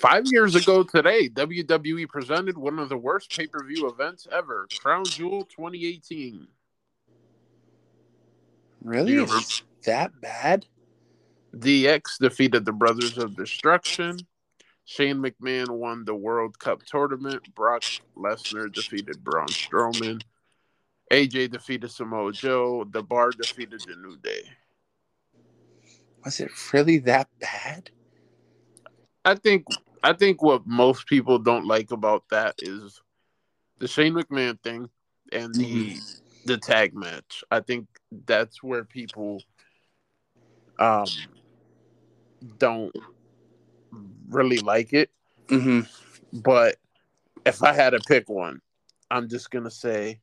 Five 0.00 0.24
years 0.26 0.54
ago 0.54 0.82
today, 0.82 1.28
WWE 1.28 2.08
presented 2.08 2.56
one 2.56 2.78
of 2.78 2.88
the 2.88 2.96
worst 2.96 3.36
pay 3.36 3.46
per 3.46 3.62
view 3.62 3.88
events 3.88 4.26
ever 4.32 4.66
Crown 4.80 5.04
Jewel 5.04 5.44
2018. 5.44 6.46
Really? 8.82 9.14
Is 9.16 9.62
that 9.84 10.18
bad? 10.22 10.64
DX 11.54 12.18
defeated 12.18 12.64
the 12.64 12.72
Brothers 12.72 13.18
of 13.18 13.36
Destruction. 13.36 14.18
Shane 14.84 15.18
McMahon 15.18 15.68
won 15.68 16.04
the 16.04 16.14
World 16.14 16.58
Cup 16.58 16.82
tournament. 16.84 17.54
Brock 17.54 17.84
Lesnar 18.16 18.72
defeated 18.72 19.22
Braun 19.22 19.48
Strowman. 19.48 20.22
AJ 21.10 21.52
defeated 21.52 21.90
Samoa 21.90 22.32
Joe. 22.32 22.84
The 22.90 23.02
Bar 23.02 23.30
defeated 23.30 23.80
the 23.86 23.96
New 23.96 24.16
Day. 24.16 24.42
Was 26.24 26.40
it 26.40 26.50
really 26.72 26.98
that 26.98 27.28
bad? 27.40 27.90
I 29.24 29.34
think 29.34 29.66
I 30.02 30.12
think 30.12 30.42
what 30.42 30.66
most 30.66 31.06
people 31.06 31.38
don't 31.38 31.66
like 31.66 31.90
about 31.90 32.24
that 32.30 32.54
is 32.58 33.00
the 33.78 33.88
Shane 33.88 34.14
McMahon 34.14 34.60
thing 34.62 34.88
and 35.32 35.54
the 35.54 35.96
the 36.46 36.58
tag 36.58 36.94
match. 36.94 37.42
I 37.50 37.60
think 37.60 37.86
that's 38.26 38.62
where 38.62 38.84
people 38.84 39.42
um 40.78 41.06
don't 42.58 42.94
really 44.28 44.58
like 44.58 44.92
it. 44.92 45.10
Mm-hmm. 45.48 45.80
But 46.40 46.76
if 47.44 47.62
I 47.62 47.72
had 47.72 47.90
to 47.90 48.00
pick 48.00 48.28
one, 48.28 48.60
I'm 49.10 49.28
just 49.28 49.50
gonna 49.50 49.70
say 49.70 50.20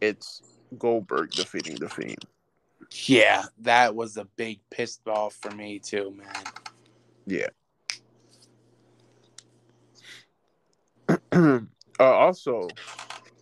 it's 0.00 0.42
Goldberg 0.78 1.30
defeating 1.34 1.76
the 1.76 1.88
Fiend. 1.88 2.24
Yeah, 3.06 3.44
that 3.58 3.94
was 3.94 4.16
a 4.16 4.24
big 4.24 4.60
pissed 4.70 5.06
off 5.08 5.34
for 5.34 5.50
me 5.50 5.78
too, 5.78 6.14
man. 6.16 6.44
Yeah. 7.26 7.48
uh, 11.32 11.60
also, 12.00 12.76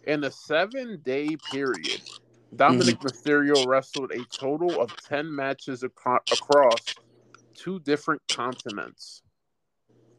in 0.05 0.25
a 0.25 0.31
seven 0.31 1.01
day 1.05 1.37
period, 1.37 2.01
Dominic 2.55 3.01
Mysterio 3.01 3.67
wrestled 3.67 4.13
a 4.13 4.25
total 4.25 4.81
of 4.81 4.97
10 4.97 5.35
matches 5.35 5.85
aco- 5.85 6.21
across 6.31 6.97
two 7.55 7.81
different 7.81 8.23
continents. 8.29 9.23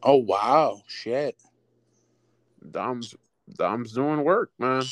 Oh 0.02 0.16
wow, 0.16 0.82
shit. 0.86 1.36
Dom's 2.70 3.14
Dom's 3.54 3.92
doing 3.92 4.22
work, 4.24 4.50
man. 4.58 4.84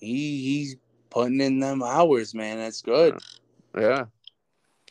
He 0.00 0.42
he's 0.42 0.76
putting 1.10 1.40
in 1.40 1.60
them 1.60 1.82
hours, 1.82 2.34
man. 2.34 2.58
That's 2.58 2.82
good. 2.82 3.18
Yeah. 3.76 4.06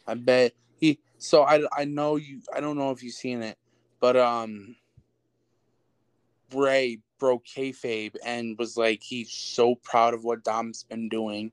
I 0.07 0.13
bet 0.15 0.53
he. 0.79 0.99
So 1.17 1.43
I 1.43 1.61
I 1.75 1.85
know 1.85 2.15
you. 2.15 2.41
I 2.53 2.59
don't 2.59 2.77
know 2.77 2.91
if 2.91 3.03
you've 3.03 3.13
seen 3.13 3.41
it, 3.41 3.57
but 3.99 4.15
um, 4.17 4.75
Bray 6.49 6.99
broke 7.19 7.45
kayfabe 7.45 8.15
and 8.25 8.57
was 8.57 8.77
like 8.77 9.03
he's 9.03 9.31
so 9.31 9.75
proud 9.75 10.13
of 10.13 10.23
what 10.23 10.43
Dom's 10.43 10.83
been 10.83 11.09
doing, 11.09 11.51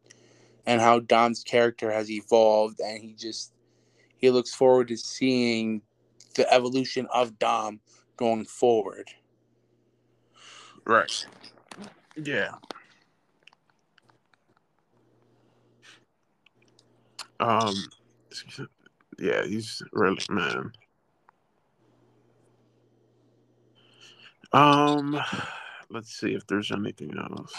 and 0.66 0.80
how 0.80 1.00
Dom's 1.00 1.44
character 1.44 1.90
has 1.90 2.10
evolved, 2.10 2.80
and 2.80 2.98
he 2.98 3.12
just 3.12 3.52
he 4.16 4.30
looks 4.30 4.54
forward 4.54 4.88
to 4.88 4.96
seeing 4.96 5.82
the 6.34 6.50
evolution 6.52 7.06
of 7.12 7.38
Dom 7.38 7.80
going 8.16 8.44
forward. 8.44 9.10
Right. 10.84 11.26
Yeah. 12.16 12.54
Um 17.40 17.74
yeah, 19.18 19.44
he's 19.44 19.82
really 19.92 20.22
man. 20.30 20.72
Um 24.52 25.20
let's 25.90 26.18
see 26.18 26.34
if 26.34 26.46
there's 26.46 26.70
anything 26.72 27.16
else. 27.18 27.52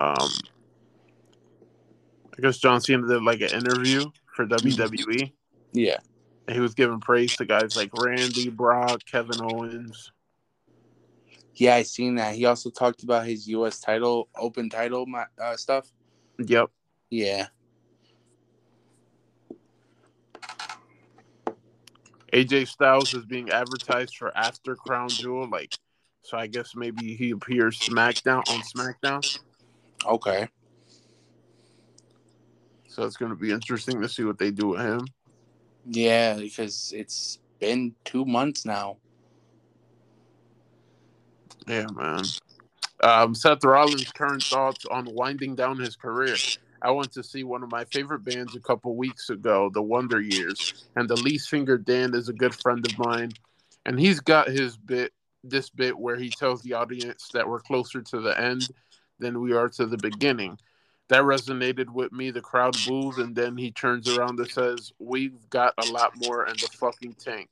Um 0.00 0.30
I 2.36 2.42
guess 2.42 2.58
John 2.58 2.80
Cena 2.80 3.06
did 3.06 3.22
like 3.22 3.40
an 3.40 3.50
interview 3.50 4.04
for 4.34 4.46
WWE. 4.46 5.32
Yeah. 5.72 5.98
And 6.46 6.54
he 6.54 6.60
was 6.60 6.74
giving 6.74 7.00
praise 7.00 7.36
to 7.36 7.44
guys 7.44 7.76
like 7.76 7.90
Randy, 7.98 8.50
Brock, 8.50 9.00
Kevin 9.06 9.40
Owens. 9.40 10.12
Yeah, 11.54 11.76
I 11.76 11.82
seen 11.82 12.16
that. 12.16 12.34
He 12.34 12.44
also 12.46 12.70
talked 12.70 13.04
about 13.04 13.26
his 13.26 13.46
U.S. 13.48 13.80
title, 13.80 14.28
open 14.36 14.68
title 14.68 15.06
uh, 15.40 15.56
stuff. 15.56 15.90
Yep. 16.38 16.70
Yeah. 17.14 17.46
AJ 22.32 22.66
Styles 22.66 23.14
is 23.14 23.24
being 23.24 23.50
advertised 23.50 24.16
for 24.16 24.36
after 24.36 24.74
Crown 24.74 25.08
Jewel, 25.08 25.48
like 25.48 25.78
so. 26.22 26.36
I 26.36 26.48
guess 26.48 26.74
maybe 26.74 27.14
he 27.14 27.30
appears 27.30 27.78
SmackDown 27.78 28.42
on 28.48 28.62
SmackDown. 28.62 29.38
Okay. 30.04 30.48
So 32.88 33.04
it's 33.04 33.16
going 33.16 33.30
to 33.30 33.36
be 33.36 33.52
interesting 33.52 34.00
to 34.00 34.08
see 34.08 34.24
what 34.24 34.38
they 34.38 34.50
do 34.50 34.70
with 34.70 34.80
him. 34.80 35.06
Yeah, 35.86 36.34
because 36.34 36.92
it's 36.96 37.38
been 37.60 37.94
two 38.04 38.24
months 38.24 38.64
now. 38.64 38.96
Yeah, 41.68 41.86
man. 41.94 42.24
Um, 43.04 43.36
Seth 43.36 43.62
Rollins' 43.62 44.10
current 44.10 44.42
thoughts 44.42 44.84
on 44.86 45.14
winding 45.14 45.54
down 45.54 45.78
his 45.78 45.94
career. 45.94 46.34
I 46.84 46.90
went 46.90 47.12
to 47.12 47.22
see 47.22 47.44
one 47.44 47.62
of 47.62 47.72
my 47.72 47.84
favorite 47.86 48.24
bands 48.24 48.54
a 48.54 48.60
couple 48.60 48.94
weeks 48.94 49.30
ago, 49.30 49.70
The 49.72 49.82
Wonder 49.82 50.20
Years, 50.20 50.86
and 50.96 51.08
the 51.08 51.16
least 51.16 51.48
finger 51.48 51.78
Dan 51.78 52.14
is 52.14 52.28
a 52.28 52.34
good 52.34 52.54
friend 52.54 52.84
of 52.84 52.98
mine, 52.98 53.32
and 53.86 53.98
he's 53.98 54.20
got 54.20 54.48
his 54.48 54.76
bit, 54.76 55.14
this 55.42 55.70
bit 55.70 55.98
where 55.98 56.16
he 56.16 56.28
tells 56.28 56.60
the 56.60 56.74
audience 56.74 57.30
that 57.32 57.48
we're 57.48 57.60
closer 57.60 58.02
to 58.02 58.20
the 58.20 58.38
end 58.38 58.68
than 59.18 59.40
we 59.40 59.54
are 59.54 59.70
to 59.70 59.86
the 59.86 59.96
beginning. 59.96 60.58
That 61.08 61.22
resonated 61.22 61.88
with 61.88 62.12
me. 62.12 62.30
The 62.30 62.42
crowd 62.42 62.76
boos, 62.86 63.16
and 63.16 63.34
then 63.34 63.56
he 63.56 63.70
turns 63.70 64.08
around 64.08 64.38
and 64.38 64.50
says, 64.50 64.92
"We've 64.98 65.48
got 65.50 65.74
a 65.78 65.90
lot 65.90 66.12
more 66.16 66.46
in 66.46 66.54
the 66.56 66.68
fucking 66.78 67.14
tank." 67.14 67.48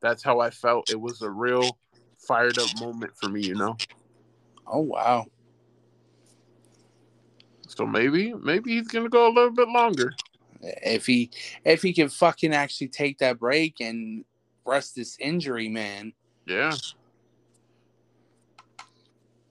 That's 0.00 0.22
how 0.22 0.40
I 0.40 0.50
felt. 0.50 0.90
It 0.90 1.00
was 1.00 1.22
a 1.22 1.30
real 1.30 1.78
fired 2.18 2.58
up 2.58 2.68
moment 2.80 3.16
for 3.16 3.28
me, 3.28 3.42
you 3.42 3.54
know. 3.54 3.76
Oh 4.66 4.80
wow. 4.80 5.26
So 7.76 7.86
maybe 7.86 8.32
maybe 8.34 8.72
he's 8.72 8.88
gonna 8.88 9.08
go 9.08 9.28
a 9.28 9.32
little 9.32 9.52
bit 9.52 9.68
longer. 9.68 10.14
If 10.62 11.06
he 11.06 11.30
if 11.64 11.82
he 11.82 11.92
can 11.92 12.08
fucking 12.08 12.54
actually 12.54 12.88
take 12.88 13.18
that 13.18 13.38
break 13.38 13.80
and 13.80 14.24
rest 14.64 14.96
this 14.96 15.16
injury, 15.18 15.68
man. 15.68 16.12
Yeah. 16.46 16.72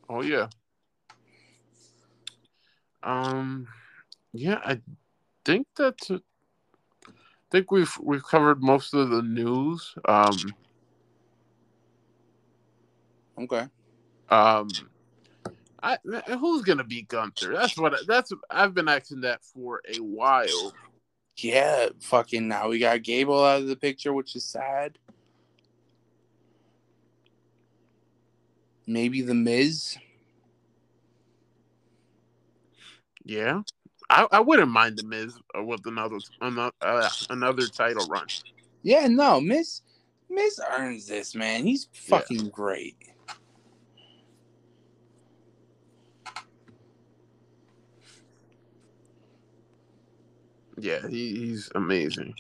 Oh 0.10 0.22
yeah. 0.22 0.48
Um 3.04 3.68
yeah, 4.34 4.60
I 4.66 4.82
think 5.46 5.68
that's 5.78 6.12
I 6.12 6.20
think 7.52 7.72
we've 7.72 7.96
we've 8.02 8.26
covered 8.26 8.62
most 8.64 8.94
of 8.94 9.10
the 9.10 9.22
news. 9.22 9.94
Um 10.06 10.36
Okay. 13.38 13.68
Um, 14.30 14.70
I 15.86 15.98
who's 16.36 16.64
gonna 16.64 16.84
beat 16.84 17.08
Gunther? 17.08 17.54
That's 17.54 17.78
what 17.78 17.94
that's 18.08 18.32
I've 18.50 18.74
been 18.74 18.88
asking 18.88 19.22
that 19.22 19.44
for 19.44 19.82
a 19.88 19.98
while. 19.98 20.74
Yeah, 21.38 21.90
fucking 22.00 22.48
now 22.48 22.70
we 22.70 22.80
got 22.80 23.04
Gable 23.04 23.44
out 23.44 23.62
of 23.62 23.68
the 23.68 23.76
picture, 23.76 24.12
which 24.12 24.36
is 24.36 24.44
sad. 24.44 24.98
Maybe 28.88 29.22
the 29.22 29.36
Miz. 29.36 29.98
Yeah, 33.24 33.62
I, 34.10 34.28
I 34.32 34.40
wouldn't 34.40 34.72
mind 34.72 34.98
the 34.98 35.04
Miz 35.04 35.38
with 35.56 35.86
another 35.86 36.18
another, 36.42 36.72
uh, 36.82 37.10
another 37.30 37.68
title 37.68 38.08
run. 38.08 38.26
Yeah, 38.82 39.08
no, 39.08 39.40
Miz 39.40 39.82
Miz 40.30 40.60
earns 40.78 41.06
this, 41.06 41.36
man. 41.36 41.64
He's 41.64 41.90
fucking 41.94 42.46
yeah. 42.46 42.52
great. 42.52 42.98
Yeah, 50.78 51.08
he, 51.08 51.36
he's 51.36 51.72
amazing. 51.76 52.34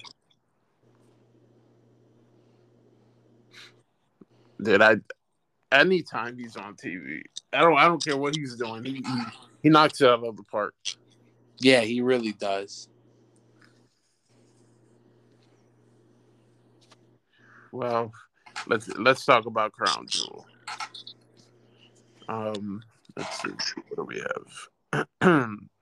That 4.60 4.82
I 4.82 4.98
anytime 5.72 6.38
he's 6.38 6.56
on 6.56 6.76
TV, 6.76 7.22
I 7.54 7.62
don't 7.62 7.78
I 7.78 7.88
don't 7.88 8.04
care 8.04 8.18
what 8.18 8.36
he's 8.36 8.56
doing. 8.56 8.84
He 8.84 8.94
he, 8.96 9.22
he 9.64 9.70
knocks 9.70 10.02
it 10.02 10.10
out 10.10 10.24
of 10.24 10.38
the 10.38 10.44
park. 10.44 10.74
Yeah, 11.60 11.82
he 11.82 12.02
really 12.02 12.34
does. 12.34 12.88
Well, 17.72 18.12
let's 18.68 18.88
let's 18.98 19.26
talk 19.26 19.46
about 19.46 19.74
Crown 19.74 20.08
Jewel. 20.08 20.46
Um, 22.28 22.82
let's 23.16 23.42
see 23.42 23.50
what 23.90 23.96
do 23.96 24.04
we 24.04 24.24
have. 25.22 25.50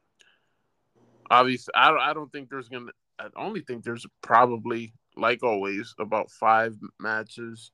obviously, 1.29 1.73
I 1.75 1.89
don't, 1.89 1.99
I 1.99 2.13
don't 2.13 2.31
think 2.31 2.49
there's 2.49 2.69
gonna. 2.69 2.91
I 3.19 3.27
only 3.35 3.61
think 3.61 3.83
there's 3.83 4.05
probably, 4.21 4.93
like 5.15 5.43
always, 5.43 5.93
about 5.99 6.31
five 6.31 6.75
matches. 6.99 7.71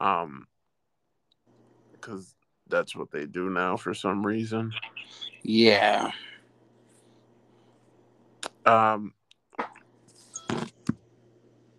Um, 0.00 0.46
because 1.92 2.34
that's 2.68 2.96
what 2.96 3.10
they 3.12 3.26
do 3.26 3.50
now 3.50 3.76
for 3.76 3.94
some 3.94 4.26
reason. 4.26 4.72
Yeah. 5.42 6.10
Um. 8.66 9.14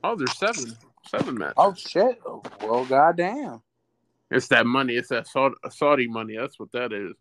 Oh, 0.03 0.15
there's 0.15 0.37
seven, 0.37 0.77
seven 1.07 1.37
matches. 1.37 1.55
Oh 1.57 1.73
shit! 1.73 2.19
Well, 2.61 2.85
goddamn. 2.85 3.61
It's 4.31 4.47
that 4.47 4.65
money. 4.65 4.95
It's 4.95 5.09
that 5.09 5.27
Saudi 5.27 6.07
money. 6.07 6.37
That's 6.37 6.59
what 6.59 6.71
that 6.71 6.91
is. 6.91 7.13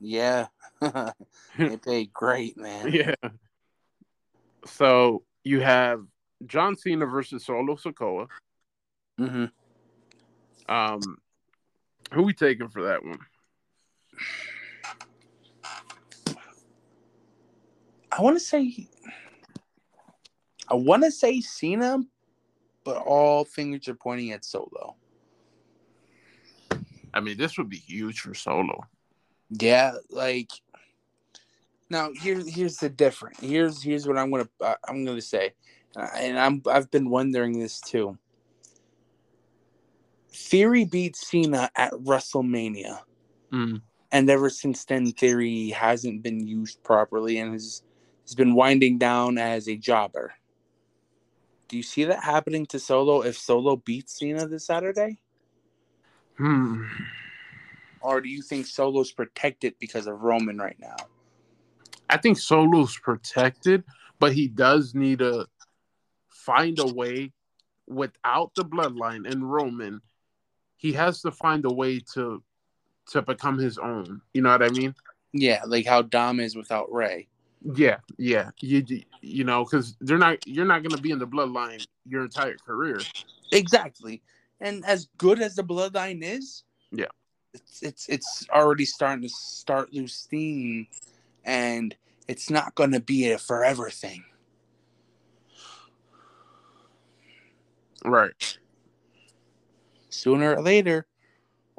Yeah. 0.00 0.46
they 1.58 1.76
paid 1.76 2.12
great, 2.12 2.56
man. 2.56 2.92
Yeah. 2.92 3.14
So 4.66 5.22
you 5.44 5.60
have 5.60 6.04
John 6.46 6.76
Cena 6.76 7.06
versus 7.06 7.44
Solo 7.44 7.76
Sikoa. 7.76 8.28
Mm-hmm. 9.20 9.46
Um, 10.72 11.18
who 12.12 12.22
we 12.22 12.32
taking 12.32 12.68
for 12.68 12.84
that 12.84 13.04
one? 13.04 13.18
I 18.10 18.22
want 18.22 18.36
to 18.36 18.40
say, 18.40 18.88
I 20.68 20.74
want 20.74 21.04
to 21.04 21.10
say 21.10 21.40
Cena, 21.40 21.98
but 22.84 22.96
all 22.98 23.44
fingers 23.44 23.88
are 23.88 23.94
pointing 23.94 24.32
at 24.32 24.44
Solo. 24.44 24.96
I 27.14 27.20
mean, 27.20 27.36
this 27.36 27.58
would 27.58 27.68
be 27.68 27.78
huge 27.78 28.20
for 28.20 28.34
Solo. 28.34 28.84
Yeah, 29.50 29.92
like 30.10 30.50
now 31.90 32.10
here 32.12 32.42
here's 32.46 32.76
the 32.76 32.88
difference. 32.88 33.38
Here's 33.40 33.82
here's 33.82 34.06
what 34.06 34.18
I'm 34.18 34.30
gonna 34.30 34.48
uh, 34.60 34.74
I'm 34.86 35.04
gonna 35.04 35.22
say, 35.22 35.52
uh, 35.96 36.08
and 36.16 36.38
I'm 36.38 36.62
I've 36.66 36.90
been 36.90 37.08
wondering 37.08 37.58
this 37.58 37.80
too. 37.80 38.18
Theory 40.30 40.84
beat 40.84 41.16
Cena 41.16 41.70
at 41.76 41.92
WrestleMania. 41.92 43.00
Mm. 43.52 43.80
And 44.12 44.30
ever 44.30 44.50
since 44.50 44.84
then, 44.84 45.12
Theory 45.12 45.70
hasn't 45.70 46.22
been 46.22 46.46
used 46.46 46.82
properly 46.82 47.38
and 47.38 47.52
has, 47.52 47.82
has 48.24 48.34
been 48.34 48.54
winding 48.54 48.98
down 48.98 49.36
as 49.36 49.68
a 49.68 49.76
jobber. 49.76 50.32
Do 51.68 51.76
you 51.76 51.82
see 51.82 52.04
that 52.04 52.24
happening 52.24 52.64
to 52.66 52.78
Solo 52.78 53.22
if 53.22 53.36
Solo 53.36 53.76
beats 53.76 54.18
Cena 54.18 54.46
this 54.46 54.66
Saturday? 54.66 55.18
Hmm. 56.38 56.84
Or 58.00 58.20
do 58.20 58.28
you 58.28 58.42
think 58.42 58.66
Solo's 58.66 59.12
protected 59.12 59.74
because 59.78 60.06
of 60.06 60.22
Roman 60.22 60.58
right 60.58 60.78
now? 60.78 60.96
I 62.08 62.16
think 62.16 62.38
Solo's 62.38 62.96
protected, 62.96 63.84
but 64.18 64.32
he 64.32 64.48
does 64.48 64.94
need 64.94 65.18
to 65.18 65.46
find 66.28 66.78
a 66.78 66.86
way 66.86 67.32
without 67.86 68.54
the 68.54 68.64
bloodline 68.64 69.30
and 69.30 69.50
Roman. 69.50 70.00
He 70.76 70.92
has 70.92 71.20
to 71.22 71.30
find 71.30 71.64
a 71.64 71.70
way 71.72 72.00
to 72.14 72.42
to 73.10 73.22
become 73.22 73.58
his 73.58 73.78
own. 73.78 74.20
You 74.34 74.42
know 74.42 74.50
what 74.50 74.62
I 74.62 74.70
mean? 74.70 74.94
Yeah, 75.32 75.62
like 75.66 75.86
how 75.86 76.02
Dom 76.02 76.40
is 76.40 76.56
without 76.56 76.92
Rey. 76.92 77.28
Yeah, 77.74 77.98
yeah. 78.18 78.50
You 78.60 78.84
you 79.20 79.44
know 79.44 79.64
because 79.64 79.96
they're 80.00 80.18
not 80.18 80.38
you're 80.46 80.66
not 80.66 80.82
gonna 80.82 80.98
be 80.98 81.10
in 81.10 81.18
the 81.18 81.26
bloodline 81.26 81.84
your 82.06 82.22
entire 82.22 82.56
career. 82.56 83.00
Exactly, 83.52 84.22
and 84.60 84.84
as 84.86 85.08
good 85.18 85.40
as 85.40 85.56
the 85.56 85.64
bloodline 85.64 86.22
is, 86.22 86.64
yeah, 86.92 87.06
it's 87.54 87.82
it's 87.82 88.08
it's 88.08 88.46
already 88.50 88.84
starting 88.84 89.22
to 89.22 89.28
start 89.28 89.92
lose 89.92 90.14
steam, 90.14 90.86
and 91.44 91.94
it's 92.26 92.50
not 92.50 92.74
gonna 92.74 93.00
be 93.00 93.30
a 93.30 93.38
forever 93.38 93.90
thing. 93.90 94.24
Right. 98.04 98.58
Sooner 100.10 100.56
or 100.56 100.62
later, 100.62 101.06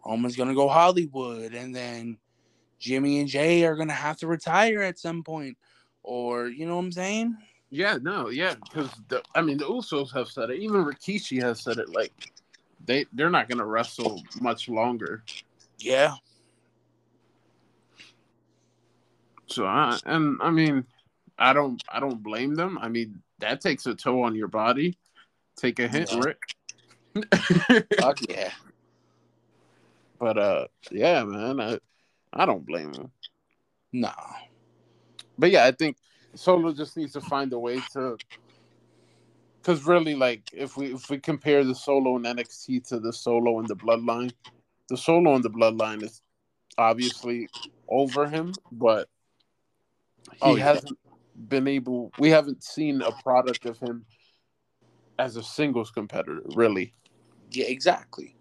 Roman's 0.06 0.36
gonna 0.36 0.56
go 0.56 0.68
Hollywood, 0.68 1.54
and 1.54 1.76
then 1.76 2.18
Jimmy 2.80 3.20
and 3.20 3.30
Jey 3.30 3.66
are 3.66 3.76
gonna 3.76 3.94
have 3.94 4.18
to 4.18 4.28
retire 4.28 4.82
at 4.82 5.00
some 5.00 5.24
point, 5.24 5.58
or 6.04 6.48
you 6.48 6.66
know 6.66 6.76
what 6.76 6.86
I'm 6.86 6.92
saying? 6.92 7.38
Yeah, 7.72 8.00
no, 8.02 8.30
yeah, 8.30 8.56
because 8.56 8.90
I 9.36 9.42
mean 9.42 9.58
the 9.58 9.66
Usos 9.66 10.12
have 10.14 10.28
said 10.30 10.50
it. 10.50 10.60
Even 10.60 10.84
Rikishi 10.84 11.42
has 11.42 11.62
said 11.62 11.78
it. 11.78 11.90
Like 11.90 12.14
they 12.86 13.06
they're 13.14 13.30
not 13.30 13.48
gonna 13.50 13.66
wrestle 13.66 14.24
much 14.42 14.70
longer. 14.70 15.24
Yeah. 15.80 16.16
So 19.48 19.66
I 19.66 19.98
and 20.06 20.38
I 20.42 20.52
mean, 20.52 20.86
I 21.38 21.54
don't 21.54 21.82
I 21.90 22.00
don't 22.00 22.22
blame 22.22 22.56
them. 22.56 22.78
I 22.80 22.88
mean 22.88 23.22
that 23.40 23.62
takes 23.62 23.86
a 23.86 23.96
toll 23.96 24.24
on 24.24 24.36
your 24.36 24.48
body. 24.48 24.98
Take 25.56 25.80
a 25.80 25.88
hint, 25.88 26.12
yeah. 26.12 26.20
Rick. 26.20 26.42
Fuck 28.00 28.20
yeah. 28.30 28.52
But 30.20 30.38
uh, 30.38 30.68
yeah, 30.92 31.24
man, 31.24 31.60
I 31.60 31.80
I 32.34 32.46
don't 32.46 32.66
blame 32.66 32.94
him. 32.94 33.12
No. 33.92 34.12
But 35.38 35.52
yeah, 35.52 35.66
I 35.66 35.72
think 35.72 35.98
Solo 36.36 36.74
just 36.74 36.98
needs 36.98 37.14
to 37.14 37.22
find 37.22 37.52
a 37.54 37.60
way 37.60 37.82
to. 37.94 38.18
Because 39.62 39.86
really, 39.86 40.16
like, 40.16 40.44
if 40.54 40.78
we 40.78 40.94
if 40.94 41.10
we 41.10 41.20
compare 41.20 41.64
the 41.64 41.76
Solo 41.76 42.18
in 42.18 42.24
NXT 42.24 42.88
to 42.90 43.00
the 43.00 43.12
Solo 43.12 43.60
in 43.60 43.66
the 43.66 43.76
Bloodline, 43.76 44.32
the 44.90 44.98
Solo 44.98 45.36
in 45.36 45.42
the 45.42 45.50
Bloodline 45.50 46.04
is 46.04 46.22
obviously 46.78 47.48
over 47.88 48.28
him, 48.28 48.54
but 48.72 49.08
he 50.34 50.40
oh, 50.42 50.56
yeah. 50.56 50.64
hasn't 50.64 50.98
been 51.48 51.68
able. 51.68 52.12
We 52.20 52.30
haven't 52.30 52.64
seen 52.64 53.02
a 53.02 53.12
product 53.12 53.66
of 53.66 53.80
him 53.80 54.06
as 55.18 55.36
a 55.36 55.44
singles 55.44 55.92
competitor, 55.92 56.42
really. 56.56 56.94
Yeah, 57.52 57.66
exactly. 57.66 58.36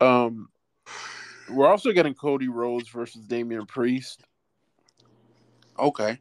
Um, 0.00 0.48
we're 1.50 1.66
also 1.66 1.92
getting 1.92 2.14
Cody 2.14 2.48
Rhodes 2.48 2.88
versus 2.88 3.22
Damian 3.26 3.66
Priest. 3.66 4.22
Okay. 5.78 6.18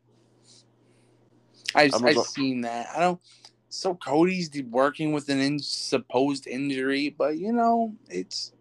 I've, 1.76 1.94
I've 1.94 2.16
go- 2.16 2.24
seen 2.24 2.62
that. 2.62 2.88
I 2.96 3.00
don't. 3.02 3.20
So 3.70 3.94
Cody's 3.94 4.50
working 4.70 5.14
with 5.14 5.30
an 5.30 5.40
in, 5.40 5.60
supposed 5.60 6.48
injury, 6.48 7.10
but 7.16 7.38
you 7.38 7.54
know 7.54 7.94
it's 8.10 8.52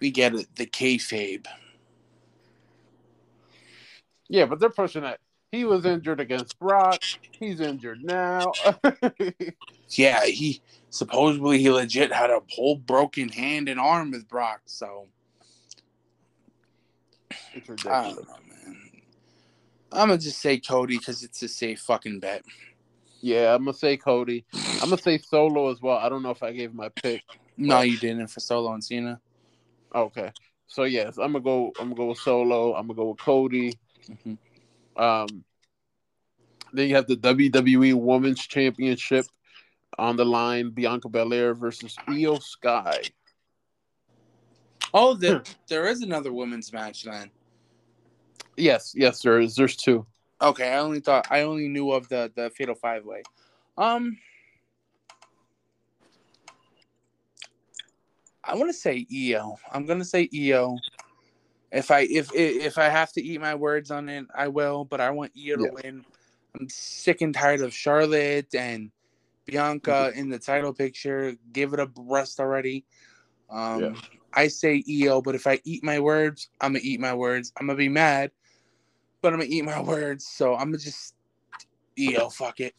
we 0.00 0.10
get 0.10 0.34
it. 0.34 0.46
The 0.56 0.66
kayfabe. 0.66 1.46
Yeah, 4.28 4.44
but 4.44 4.60
they're 4.60 4.70
pushing 4.70 5.02
that. 5.02 5.18
He 5.50 5.64
was 5.64 5.86
injured 5.86 6.20
against 6.20 6.58
Brock. 6.58 7.02
He's 7.30 7.60
injured 7.60 8.04
now. 8.04 8.52
yeah, 9.88 10.26
he 10.26 10.60
supposedly 10.90 11.58
he 11.58 11.70
legit 11.70 12.12
had 12.12 12.28
a 12.28 12.40
whole 12.50 12.76
broken 12.76 13.30
hand 13.30 13.68
and 13.68 13.80
arm 13.80 14.10
with 14.10 14.28
Brock. 14.28 14.60
So 14.66 15.06
it's 17.54 17.68
ridiculous. 17.68 17.86
I 17.88 18.02
don't 18.12 18.28
know, 18.28 18.54
man. 18.54 18.76
I'm 19.90 20.08
gonna 20.08 20.18
just 20.18 20.42
say 20.42 20.58
Cody 20.58 20.98
because 20.98 21.22
it's 21.22 21.42
a 21.42 21.48
safe 21.48 21.80
fucking 21.80 22.20
bet. 22.20 22.42
Yeah, 23.20 23.54
I'm 23.54 23.64
gonna 23.64 23.74
say 23.74 23.96
Cody. 23.96 24.44
I'm 24.54 24.90
gonna 24.90 24.98
say 24.98 25.18
Solo 25.18 25.70
as 25.70 25.80
well. 25.80 25.98
I 25.98 26.08
don't 26.08 26.22
know 26.22 26.30
if 26.30 26.42
I 26.42 26.52
gave 26.52 26.74
my 26.74 26.88
pick. 26.88 27.22
No, 27.56 27.80
you 27.80 27.98
didn't 27.98 28.28
for 28.28 28.40
Solo 28.40 28.72
and 28.72 28.82
Cena. 28.82 29.20
Okay, 29.94 30.30
so 30.66 30.84
yes, 30.84 31.18
I'm 31.18 31.32
gonna 31.32 31.40
go. 31.40 31.72
I'm 31.80 31.86
gonna 31.86 31.96
go 31.96 32.06
with 32.06 32.18
Solo. 32.18 32.74
I'm 32.74 32.86
gonna 32.86 32.94
go 32.94 33.10
with 33.10 33.18
Cody. 33.18 33.74
Mm-hmm. 34.08 35.02
Um, 35.02 35.44
then 36.72 36.88
you 36.88 36.94
have 36.94 37.06
the 37.06 37.16
WWE 37.16 37.94
Women's 37.94 38.46
Championship 38.46 39.26
on 39.98 40.16
the 40.16 40.24
line 40.24 40.70
Bianca 40.70 41.08
Belair 41.08 41.54
versus 41.54 41.96
Iyo 42.08 42.40
Sky. 42.42 43.00
Oh, 44.94 45.14
there, 45.14 45.42
there 45.68 45.86
is 45.86 46.02
another 46.02 46.32
women's 46.32 46.72
match 46.72 47.04
then. 47.04 47.30
Yes, 48.56 48.92
yes, 48.96 49.22
there 49.22 49.40
is. 49.40 49.54
There's 49.54 49.76
two. 49.76 50.06
Okay, 50.40 50.72
I 50.72 50.78
only 50.78 51.00
thought 51.00 51.26
I 51.30 51.42
only 51.42 51.68
knew 51.68 51.90
of 51.92 52.08
the 52.08 52.30
the 52.34 52.50
Fatal 52.50 52.74
Five 52.74 53.04
Way. 53.04 53.22
Um, 53.76 54.18
I 58.44 58.54
want 58.54 58.68
to 58.68 58.74
say 58.74 59.06
Iyo. 59.12 59.56
I'm 59.72 59.84
gonna 59.84 60.04
say 60.04 60.28
Iyo. 60.28 60.78
If 61.72 61.90
I 61.90 62.00
if 62.02 62.32
if 62.34 62.78
I 62.78 62.88
have 62.88 63.12
to 63.12 63.22
eat 63.22 63.40
my 63.40 63.54
words 63.54 63.90
on 63.90 64.08
it, 64.08 64.26
I 64.34 64.48
will. 64.48 64.84
But 64.84 65.00
I 65.00 65.10
want 65.10 65.34
Iyo 65.34 65.56
to 65.56 65.64
yeah. 65.64 65.70
win. 65.82 66.04
I'm 66.58 66.68
sick 66.68 67.20
and 67.20 67.34
tired 67.34 67.60
of 67.60 67.74
Charlotte 67.74 68.54
and 68.54 68.90
Bianca 69.44 70.10
mm-hmm. 70.10 70.18
in 70.18 70.28
the 70.28 70.38
title 70.38 70.72
picture. 70.72 71.34
Give 71.52 71.74
it 71.74 71.80
a 71.80 71.90
rest 71.96 72.38
already. 72.38 72.84
Um, 73.50 73.80
yeah. 73.82 73.94
I 74.32 74.48
say 74.48 74.82
Iyo, 74.88 75.22
but 75.22 75.34
if 75.34 75.46
I 75.46 75.60
eat 75.64 75.82
my 75.82 75.98
words, 75.98 76.48
I'm 76.60 76.72
gonna 76.72 76.84
eat 76.84 77.00
my 77.00 77.14
words. 77.14 77.52
I'm 77.56 77.66
gonna 77.66 77.76
be 77.76 77.88
mad, 77.88 78.30
but 79.20 79.32
I'm 79.32 79.40
gonna 79.40 79.50
eat 79.50 79.64
my 79.64 79.80
words. 79.80 80.26
So 80.26 80.54
I'm 80.54 80.68
gonna 80.68 80.78
just 80.78 81.14
Iyo. 81.98 82.32
Fuck 82.32 82.60
it. 82.60 82.74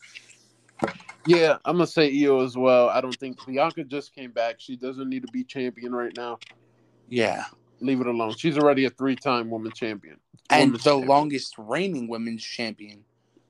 Yeah, 1.26 1.58
I'm 1.66 1.76
gonna 1.76 1.88
say 1.88 2.12
Iyo 2.12 2.46
as 2.46 2.56
well. 2.56 2.90
I 2.90 3.02
don't 3.02 3.16
think 3.16 3.46
Bianca 3.46 3.84
just 3.84 4.14
came 4.14 4.32
back. 4.32 4.56
She 4.60 4.76
doesn't 4.76 5.10
need 5.10 5.26
to 5.26 5.32
be 5.32 5.44
champion 5.44 5.94
right 5.94 6.16
now. 6.16 6.40
Yeah, 7.10 7.46
leave 7.82 8.02
it 8.02 8.08
alone. 8.08 8.36
She's 8.38 8.58
already 8.58 8.86
a 8.86 8.90
three-time 8.90 9.50
woman 9.50 9.72
champion, 9.72 10.18
and 10.50 10.74
the 10.74 10.78
champion. 10.78 11.08
longest 11.08 11.56
reigning 11.58 12.08
women's 12.08 12.44
champion. 12.44 13.04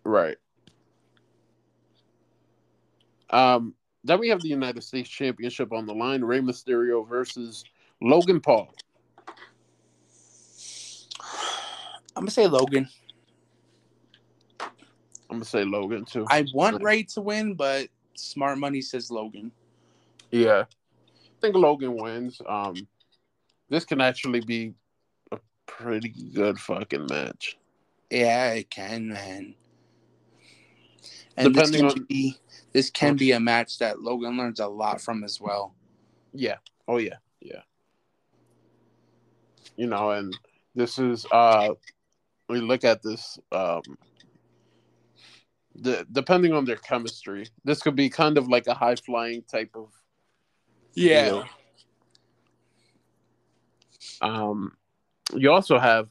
Right. 0.04 0.38
Um, 3.30 3.76
then 4.04 4.20
we 4.20 4.30
have 4.30 4.42
the 4.42 4.48
United 4.48 4.84
States 4.84 5.10
Championship 5.10 5.72
on 5.72 5.86
the 5.86 5.94
line. 5.94 6.24
Rey 6.24 6.40
Mysterio 6.40 7.08
versus 7.08 7.64
Logan 8.02 8.40
Paul. 8.40 8.74
I'm 12.20 12.24
gonna 12.24 12.32
say 12.32 12.48
Logan. 12.48 12.90
I'm 14.60 14.68
gonna 15.30 15.46
say 15.46 15.64
Logan 15.64 16.04
too. 16.04 16.26
I 16.30 16.46
want 16.54 16.84
Rey 16.84 17.04
to 17.04 17.22
win, 17.22 17.54
but 17.54 17.88
smart 18.16 18.58
money 18.58 18.82
says 18.82 19.10
Logan. 19.10 19.54
Yeah, 20.30 20.66
I 20.68 21.40
think 21.40 21.56
Logan 21.56 21.96
wins. 21.96 22.42
Um, 22.46 22.76
this 23.70 23.86
can 23.86 24.02
actually 24.02 24.42
be 24.42 24.74
a 25.32 25.40
pretty 25.66 26.10
good 26.10 26.60
fucking 26.60 27.08
match. 27.10 27.58
Yeah, 28.10 28.52
it 28.52 28.70
can, 28.70 29.08
man. 29.08 29.56
And 31.38 31.54
Depending 31.54 31.86
this 31.86 31.94
can 31.94 32.02
on 32.02 32.08
be 32.10 32.36
this 32.74 32.90
can 32.90 33.16
be 33.16 33.32
a 33.32 33.40
match 33.40 33.80
that 33.80 34.02
Logan 34.02 34.36
learns 34.36 34.60
a 34.60 34.68
lot 34.68 35.00
from 35.00 35.24
as 35.24 35.40
well. 35.40 35.74
Yeah. 36.34 36.58
Oh 36.86 36.98
yeah. 36.98 37.16
Yeah. 37.40 37.62
You 39.78 39.88
know, 39.88 40.12
and 40.12 40.38
this 40.76 41.00
is 41.00 41.26
uh 41.32 41.76
we 42.50 42.60
look 42.60 42.84
at 42.84 43.02
this 43.02 43.40
um 43.52 43.82
the 45.76 46.06
depending 46.12 46.52
on 46.52 46.66
their 46.66 46.76
chemistry, 46.76 47.48
this 47.64 47.82
could 47.82 47.96
be 47.96 48.10
kind 48.10 48.38
of 48.38 48.48
like 48.50 48.68
a 48.68 48.74
high 48.74 48.96
flying 48.96 49.44
type 49.44 49.72
of 49.76 49.90
Yeah. 50.94 51.26
You 51.26 51.32
know. 51.32 51.46
Um 54.28 54.72
you 55.36 55.52
also 55.52 55.78
have 55.78 56.10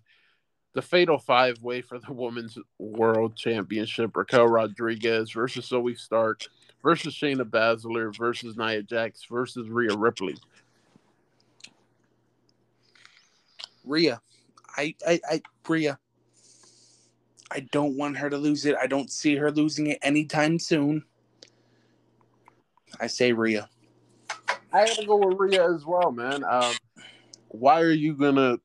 the 0.75 0.83
fatal 0.83 1.19
five 1.19 1.61
way 1.61 1.83
for 1.83 1.99
the 1.99 2.13
women's 2.13 2.57
world 2.79 3.35
championship 3.35 4.17
Raquel 4.17 4.47
Rodriguez 4.47 5.33
versus 5.33 5.69
Zoey 5.69 5.99
Stark 5.99 6.43
versus 6.83 7.15
Shayna 7.15 7.43
Baszler 7.43 8.17
versus 8.17 8.57
Nia 8.57 8.83
Jax 8.83 9.25
versus 9.25 9.69
Rhea 9.69 9.97
Ripley. 9.97 10.37
Rhea. 13.85 14.21
I, 14.77 14.95
I, 15.07 15.21
I, 15.29 15.43
Rhea. 15.67 15.99
I 17.51 17.61
don't 17.61 17.97
want 17.97 18.19
her 18.19 18.29
to 18.29 18.37
lose 18.37 18.67
it. 18.67 18.77
I 18.81 18.87
don't 18.87 19.11
see 19.11 19.37
her 19.37 19.51
losing 19.51 19.87
it 19.89 19.99
anytime 20.03 20.59
soon. 20.59 21.05
I 23.01 23.07
say 23.07 23.33
Rhea. 23.33 23.69
I 24.73 24.87
gotta 24.87 25.07
go 25.07 25.17
with 25.17 25.39
Rhea 25.39 25.73
as 25.75 25.87
well, 25.87 26.13
man. 26.13 26.45
Um, 26.45 26.75
why 27.49 27.81
are 27.81 27.91
you 27.91 28.15
gonna, 28.15 28.59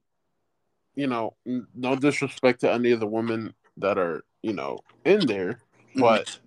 you 0.96 1.08
know, 1.08 1.36
no 1.76 1.96
disrespect 1.96 2.62
to 2.62 2.72
any 2.72 2.92
of 2.92 3.00
the 3.00 3.08
women 3.08 3.54
that 3.78 3.98
are, 3.98 4.24
you 4.42 4.54
know, 4.54 4.80
in 5.06 5.26
there, 5.26 5.62
but 5.96 6.38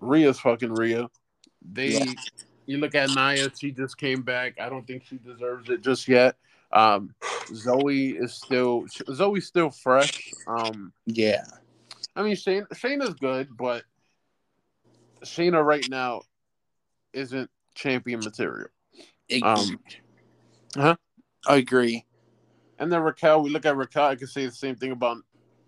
Rhea's 0.00 0.40
fucking 0.40 0.72
Rhea. 0.72 1.08
They, 1.60 1.88
Yeah. 1.88 2.12
you 2.66 2.78
look 2.78 2.94
at 2.94 3.10
Nia, 3.10 3.50
she 3.56 3.70
just 3.70 3.98
came 3.98 4.22
back. 4.22 4.58
I 4.60 4.68
don't 4.68 4.86
think 4.86 5.04
she 5.04 5.18
deserves 5.18 5.68
it 5.68 5.82
just 5.82 6.08
yet. 6.08 6.36
Um, 6.72 7.14
Zoey 7.48 8.20
is 8.20 8.34
still 8.34 8.82
Zoey's 8.82 9.46
still 9.46 9.70
fresh. 9.70 10.32
Um, 10.46 10.92
Yeah. 11.06 11.44
I 12.14 12.22
mean, 12.22 12.36
Shane 12.36 12.66
Shayna's 12.74 13.14
good, 13.14 13.56
but 13.56 13.84
Shayna 15.24 15.64
right 15.64 15.88
now 15.88 16.22
isn't 17.12 17.50
champion 17.74 18.20
material. 18.20 18.68
Um, 19.42 19.80
huh? 20.74 20.96
I 21.46 21.56
agree. 21.56 22.04
And 22.78 22.92
then 22.92 23.00
Raquel, 23.00 23.42
we 23.42 23.50
look 23.50 23.64
at 23.64 23.76
Raquel. 23.76 24.08
I 24.08 24.16
can 24.16 24.26
say 24.26 24.44
the 24.44 24.52
same 24.52 24.76
thing 24.76 24.92
about 24.92 25.18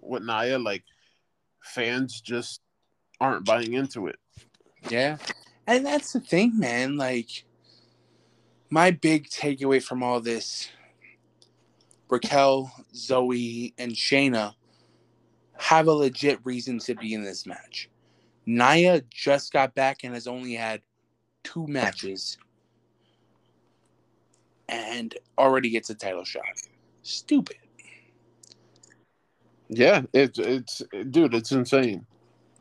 with 0.01 0.23
Nia. 0.23 0.59
Like 0.59 0.85
fans 1.63 2.21
just 2.21 2.61
aren't 3.21 3.45
buying 3.45 3.73
into 3.73 4.07
it. 4.07 4.17
Yeah. 4.91 5.17
And 5.67 5.87
that's 5.87 6.13
the 6.13 6.21
thing, 6.21 6.59
man. 6.59 6.97
Like, 6.97 7.45
my 8.69 8.91
big 8.91 9.29
takeaway 9.29 9.83
from 9.83 10.03
all 10.03 10.21
this 10.21 10.69
Raquel, 12.15 12.71
Zoey, 12.95 13.75
and 13.77 13.91
Shayna 13.91 14.55
have 15.59 15.89
a 15.89 15.93
legit 15.93 16.39
reason 16.45 16.79
to 16.79 16.95
be 16.95 17.13
in 17.13 17.25
this 17.25 17.45
match. 17.45 17.91
Nia 18.47 19.03
just 19.11 19.53
got 19.53 19.75
back 19.75 20.05
and 20.05 20.15
has 20.15 20.29
only 20.29 20.55
had 20.55 20.81
two 21.43 21.67
matches 21.67 22.39
and 24.69 25.17
already 25.37 25.71
gets 25.71 25.91
a 25.91 25.95
title 25.95 26.23
shot. 26.23 26.45
Stupid. 27.03 27.57
Yeah, 29.69 30.03
it's 30.13 30.39
it's 30.39 30.83
dude, 31.11 31.35
it's 31.35 31.51
insane. 31.51 32.07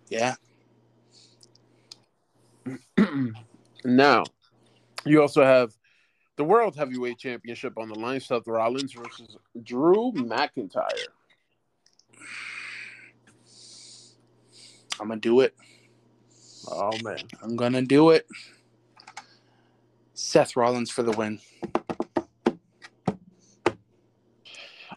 Yeah. 0.09 0.33
now, 3.85 4.23
you 5.05 5.21
also 5.21 5.43
have 5.43 5.73
the 6.35 6.43
World 6.43 6.75
Heavyweight 6.75 7.17
Championship 7.17 7.77
on 7.77 7.89
the 7.89 7.95
line: 7.95 8.19
Seth 8.19 8.47
Rollins 8.47 8.93
versus 8.93 9.37
Drew 9.63 10.11
McIntyre. 10.13 11.07
I'm 14.99 15.07
going 15.07 15.19
to 15.19 15.27
do 15.29 15.39
it. 15.41 15.55
Oh 16.69 16.91
man, 17.03 17.19
I'm 17.41 17.55
going 17.55 17.73
to 17.73 17.81
do 17.81 18.11
it. 18.11 18.27
Seth 20.13 20.55
Rollins 20.55 20.91
for 20.91 21.03
the 21.03 21.11
win. 21.11 21.39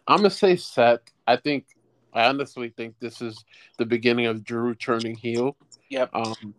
I'm 0.09 0.18
gonna 0.18 0.30
say 0.30 0.57
Seth. 0.57 1.01
I 1.26 1.37
think 1.37 1.66
I 2.12 2.26
honestly 2.26 2.72
think 2.76 2.95
this 3.01 3.20
is 3.20 3.45
the 3.78 3.87
beginning 3.87 4.26
of 4.26 4.45
Drew 4.45 4.74
turning 4.74 5.16
heel. 5.16 5.57
Yep. 5.91 6.11
Um, 6.14 6.55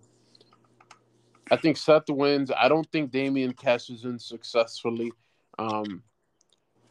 I 1.51 1.55
think 1.55 1.77
Seth 1.77 2.09
wins. 2.09 2.51
I 2.55 2.67
don't 2.67 2.89
think 2.91 3.11
Damian 3.11 3.53
cashes 3.53 4.05
in 4.05 4.19
successfully. 4.19 5.11
Um, 5.57 6.03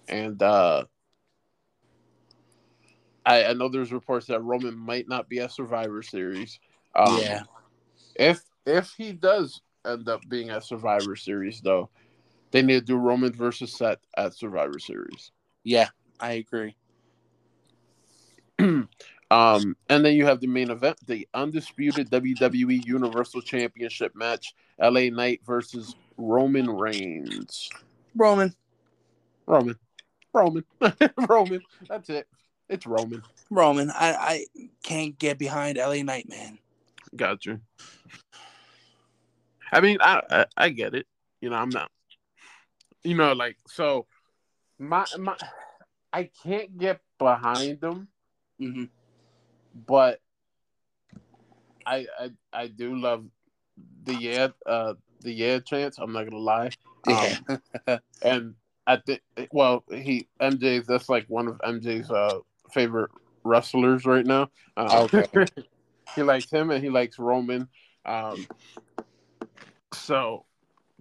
and 0.09 0.42
uh, 0.42 0.84
I, 3.24 3.44
I 3.46 3.52
know 3.52 3.68
there's 3.68 3.92
reports 3.92 4.26
that 4.26 4.42
Roman 4.42 4.76
might 4.76 5.09
not 5.09 5.28
be 5.28 5.40
at 5.40 5.52
Survivor 5.52 6.02
Series. 6.02 6.59
Um, 6.94 7.18
yeah. 7.18 7.42
If 8.14 8.40
if 8.64 8.92
he 8.96 9.12
does 9.12 9.61
end 9.86 10.09
up 10.09 10.22
being 10.28 10.50
at 10.50 10.64
Survivor 10.64 11.16
Series, 11.16 11.61
though, 11.61 11.90
they 12.50 12.62
need 12.62 12.80
to 12.80 12.86
do 12.86 12.96
Roman 12.96 13.32
versus 13.32 13.72
Seth 13.76 13.98
at 14.16 14.34
Survivor 14.34 14.78
Series. 14.78 15.32
Yeah. 15.64 15.88
I 16.18 16.32
agree. 16.32 16.76
um, 19.30 19.76
and 19.88 20.04
then 20.04 20.14
you 20.14 20.24
have 20.26 20.40
the 20.40 20.46
main 20.46 20.70
event, 20.70 20.98
the 21.06 21.26
undisputed 21.34 22.10
WWE 22.10 22.84
Universal 22.86 23.42
Championship 23.42 24.14
match: 24.14 24.54
LA 24.80 25.10
Knight 25.10 25.40
versus 25.44 25.96
Roman 26.16 26.70
Reigns. 26.70 27.68
Roman. 28.14 28.54
Roman, 29.46 29.76
Roman, 30.32 30.64
Roman. 31.28 31.62
That's 31.88 32.10
it. 32.10 32.26
It's 32.68 32.86
Roman. 32.86 33.22
Roman. 33.50 33.90
I, 33.90 34.14
I 34.14 34.46
can't 34.82 35.16
get 35.18 35.38
behind 35.38 35.78
LA 35.78 36.02
Knight, 36.02 36.28
man. 36.28 36.58
Got 37.14 37.46
you. 37.46 37.60
I 39.72 39.80
mean, 39.80 39.98
I, 40.00 40.22
I 40.30 40.46
I 40.56 40.68
get 40.70 40.94
it. 40.94 41.06
You 41.40 41.50
know, 41.50 41.56
I'm 41.56 41.70
not. 41.70 41.90
You 43.02 43.16
know, 43.16 43.32
like 43.32 43.56
so. 43.68 44.06
My 44.78 45.06
my, 45.18 45.36
I 46.12 46.28
can't 46.42 46.76
get 46.76 47.00
behind 47.18 47.80
them, 47.80 48.08
hmm 48.58 48.84
but 49.86 50.20
I 51.84 52.06
I 52.18 52.30
I 52.52 52.66
do 52.68 52.96
love 52.96 53.26
the 54.04 54.14
yeah 54.14 54.48
uh 54.64 54.94
the 55.20 55.32
yeah 55.32 55.58
chance. 55.60 55.98
I'm 55.98 56.12
not 56.12 56.24
gonna 56.24 56.38
lie. 56.38 56.70
Um, 57.06 57.60
and 58.22 58.54
I 58.86 58.96
think 58.96 59.20
well 59.52 59.84
he 59.90 60.28
MJ's 60.40 60.86
that's 60.86 61.08
like 61.08 61.26
one 61.28 61.48
of 61.48 61.58
MJ's 61.58 62.10
uh 62.10 62.40
favorite 62.72 63.10
wrestlers 63.44 64.04
right 64.06 64.26
now. 64.26 64.50
Uh, 64.76 65.06
Okay. 65.12 65.46
he 66.16 66.22
likes 66.22 66.50
him 66.50 66.70
and 66.70 66.82
he 66.82 66.90
likes 66.90 67.18
Roman. 67.18 67.68
Um, 68.04 68.46
so, 69.92 70.44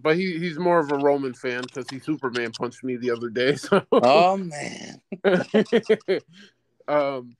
but 0.00 0.16
he 0.16 0.38
he's 0.38 0.58
more 0.58 0.78
of 0.78 0.90
a 0.92 0.98
Roman 0.98 1.34
fan 1.34 1.62
because 1.62 1.88
he 1.88 1.98
Superman 1.98 2.52
punched 2.52 2.84
me 2.84 2.96
the 2.96 3.10
other 3.10 3.28
day. 3.28 3.56
So, 3.66 3.84
oh 3.92 4.36
man. 4.36 5.00
um, 6.88 7.36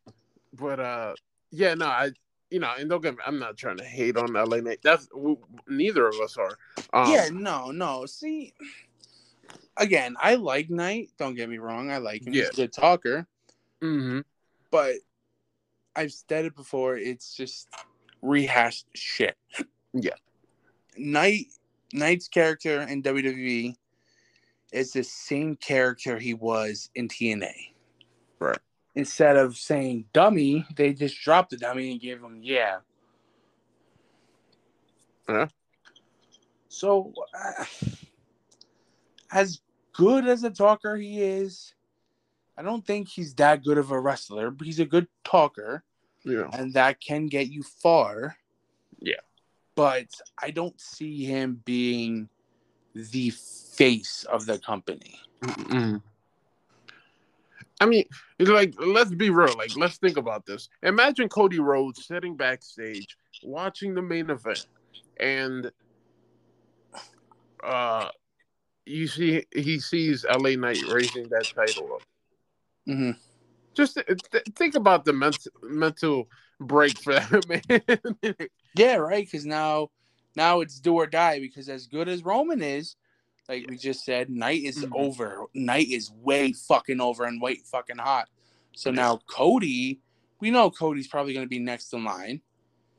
but 0.53 0.81
uh, 0.81 1.15
yeah, 1.51 1.75
no, 1.75 1.87
I 1.87 2.11
you 2.51 2.61
know, 2.61 2.73
and 2.79 2.89
don't 2.89 3.03
get 3.03 3.15
me, 3.15 3.21
I'm 3.27 3.39
not 3.39 3.57
trying 3.57 3.79
to 3.79 3.85
hate 3.85 4.17
on 4.17 4.33
LA 4.33 4.59
Knight. 4.59 4.79
That's 4.83 5.07
w- 5.09 5.39
neither 5.69 6.07
of 6.07 6.15
us 6.23 6.37
are. 6.37 6.59
Um, 6.93 7.13
yeah, 7.13 7.29
no, 7.33 7.71
no. 7.71 8.07
See, 8.07 8.55
again, 9.77 10.17
I 10.21 10.37
like 10.37 10.71
Knight. 10.71 11.11
Don't 11.19 11.35
get 11.35 11.49
me 11.49 11.59
wrong. 11.59 11.91
I 11.91 11.99
like 11.99 12.27
him. 12.27 12.33
He's 12.33 12.49
a 12.51 12.53
good 12.53 12.73
talker. 12.73 13.27
hmm 13.81 14.21
But 14.71 14.97
I've 15.97 16.13
said 16.13 16.45
it 16.45 16.55
before. 16.55 16.97
It's 16.97 17.35
just 17.35 17.69
rehashed 18.23 18.87
shit. 18.95 19.37
Yeah. 19.93 20.15
Knight 20.97 21.47
Knight's 21.93 22.29
character 22.29 22.83
in 22.83 23.03
WWE 23.03 23.75
is 24.73 24.93
the 24.93 25.05
same 25.05 25.57
character 25.57 26.19
he 26.19 26.35
was 26.35 26.91
in 26.95 27.09
TNA. 27.09 27.53
Right. 28.39 28.59
Instead 28.97 29.37
of 29.37 29.57
saying 29.57 30.07
dummy, 30.15 30.67
they 30.75 30.95
just 30.95 31.21
dropped 31.21 31.51
the 31.51 31.57
dummy 31.59 31.93
and 31.93 32.01
gave 32.01 32.21
him 32.21 32.41
yeah. 32.43 32.79
Yeah. 35.29 35.49
So, 36.69 37.13
uh, 37.35 37.65
as 39.31 39.61
good 39.93 40.27
as 40.27 40.45
a 40.45 40.51
talker 40.51 40.97
he 40.97 41.23
is, 41.23 41.75
I 42.57 42.63
don't 42.63 42.87
think 42.87 43.09
he's 43.09 43.35
that 43.35 43.63
good 43.63 43.77
of 43.77 43.91
a 43.91 44.01
wrestler, 44.01 44.51
but 44.51 44.67
he's 44.67 44.81
a 44.81 44.87
good 44.87 45.07
talker, 45.25 45.85
Yeah. 46.25 46.49
and 46.55 46.73
that 46.73 47.01
can 47.01 47.27
get 47.27 47.49
you 47.49 47.63
far. 47.63 48.37
Yeah. 49.01 49.21
But 49.75 50.09
I 50.43 50.51
don't 50.51 50.81
see 50.81 51.25
him 51.25 51.61
being 51.67 52.31
the 52.95 53.31
face 53.31 54.25
of 54.25 54.47
the 54.47 54.59
company. 54.59 55.21
Mhm. 55.41 56.03
I 57.81 57.87
mean, 57.87 58.05
like 58.39 58.75
let's 58.79 59.13
be 59.13 59.31
real. 59.31 59.57
Like, 59.57 59.77
let's 59.77 59.99
think 59.99 60.17
about 60.17 60.47
this. 60.47 60.69
Imagine 60.83 61.29
Cody 61.29 61.61
Rhodes 61.61 62.07
sitting 62.07 62.37
backstage 62.37 63.17
watching 63.43 63.95
the 63.95 64.03
main 64.03 64.31
event, 64.31 64.67
and 65.21 65.71
uh, 67.63 68.09
you 68.87 69.07
see 69.07 69.45
he 69.55 69.79
sees 69.79 70.25
LA 70.25 70.51
Knight 70.51 70.83
raising 70.91 71.29
that 71.29 71.53
title 71.55 71.95
up. 71.95 72.03
Mm-hmm. 72.89 73.11
Just 73.75 73.97
th- 73.97 74.07
th- 74.33 74.45
think 74.55 74.75
about 74.75 75.05
the 75.05 75.13
mental 75.13 75.53
mental 75.63 76.29
break 76.61 76.99
for 76.99 77.15
that 77.15 78.23
man. 78.23 78.35
Yeah, 78.75 78.97
right. 78.97 79.27
Because 79.27 79.45
now, 79.45 79.91
now 80.35 80.61
it's 80.61 80.81
do 80.81 80.95
or 80.95 81.07
die. 81.07 81.41
Because 81.41 81.69
as 81.69 81.87
good 81.87 82.09
as 82.09 82.25
Roman 82.25 82.63
is, 82.63 82.97
like 83.49 83.67
we 83.69 83.77
just 83.77 84.05
said, 84.05 84.31
Knight 84.31 84.63
is 84.63 84.85
Mhm. 84.85 84.93
over. 84.95 85.47
Knight 85.55 85.89
is 85.91 86.11
way 86.11 86.53
fucking 86.53 87.01
over 87.01 87.25
and 87.25 87.41
way 87.41 87.57
fucking 87.57 87.99
hot. 87.99 88.29
So 88.73 88.91
Yeah. 88.91 88.97
now 88.97 89.17
Cody, 89.29 90.01
we 90.41 90.51
know 90.51 90.71
Cody's 90.71 91.09
probably 91.09 91.33
going 91.33 91.45
to 91.47 91.51
be 91.51 91.59
next 91.59 91.93
in 91.93 92.05
line. 92.05 92.43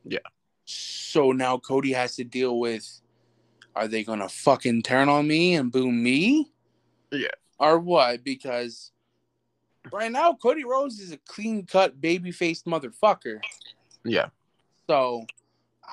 Yeah. 0.04 0.18
So 0.64 1.32
now 1.32 1.58
Cody 1.58 1.92
has 1.92 2.16
to 2.16 2.24
deal 2.24 2.58
with, 2.58 3.00
are 3.76 3.88
they 3.88 4.04
going 4.04 4.18
to 4.20 4.28
fucking 4.28 4.82
turn 4.82 5.08
on 5.08 5.26
me 5.26 5.54
and 5.54 5.70
boo 5.70 5.90
me? 5.90 6.50
Yeah. 7.10 7.28
Or 7.58 7.78
what? 7.78 8.24
Because 8.24 8.92
right 9.92 10.10
now 10.12 10.34
Cody 10.34 10.64
Rhodes 10.64 11.00
is 11.00 11.12
a 11.12 11.18
clean 11.18 11.64
cut 11.66 12.00
baby 12.00 12.32
faced 12.32 12.66
motherfucker. 12.66 13.40
Yeah. 14.04 14.30
So 14.86 15.26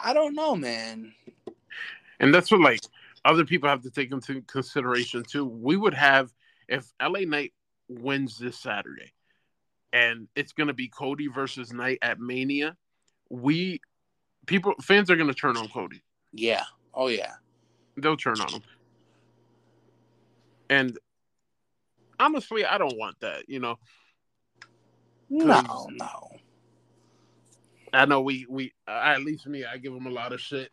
I 0.03 0.14
don't 0.14 0.36
know, 0.36 0.56
man. 0.56 1.14
And 2.20 2.34
that's 2.34 2.51
what 2.51 2.62
like 2.62 2.82
other 3.26 3.43
people 3.43 3.67
have 3.67 3.82
to 3.82 3.89
take 3.89 4.11
into 4.11 4.41
consideration 4.43 5.23
too. 5.23 5.45
We 5.45 5.76
would 5.76 5.95
have 5.95 6.32
if 6.69 6.86
LA 7.01 7.21
Knight 7.21 7.53
wins 7.89 8.38
this 8.38 8.57
Saturday 8.57 9.11
and 9.91 10.28
it's 10.36 10.53
gonna 10.53 10.73
be 10.73 10.88
Cody 10.88 11.28
versus 11.28 11.73
Knight 11.73 11.97
at 12.01 12.19
Mania, 12.19 12.78
we 13.30 13.82
people 14.45 14.76
fans 14.82 15.09
are 15.09 15.15
gonna 15.15 15.34
turn 15.34 15.57
on 15.57 15.67
Cody. 15.69 16.03
Yeah. 16.32 16.63
Oh 16.93 17.07
yeah. 17.07 17.34
They'll 17.97 18.15
turn 18.15 18.39
on 18.39 18.49
him. 18.49 18.61
And 20.69 20.99
honestly, 22.19 22.65
I 22.65 22.78
don't 22.78 22.97
want 22.97 23.19
that, 23.21 23.49
you 23.49 23.59
know. 23.59 23.80
No, 25.30 25.88
no. 25.91 26.30
I 27.93 28.05
know 28.05 28.21
we 28.21 28.45
we 28.49 28.73
uh, 28.88 29.01
at 29.03 29.23
least 29.23 29.47
me, 29.47 29.65
I 29.65 29.78
give 29.78 29.93
him 29.93 30.05
a 30.05 30.11
lot 30.11 30.34
of 30.34 30.41
shit. 30.41 30.69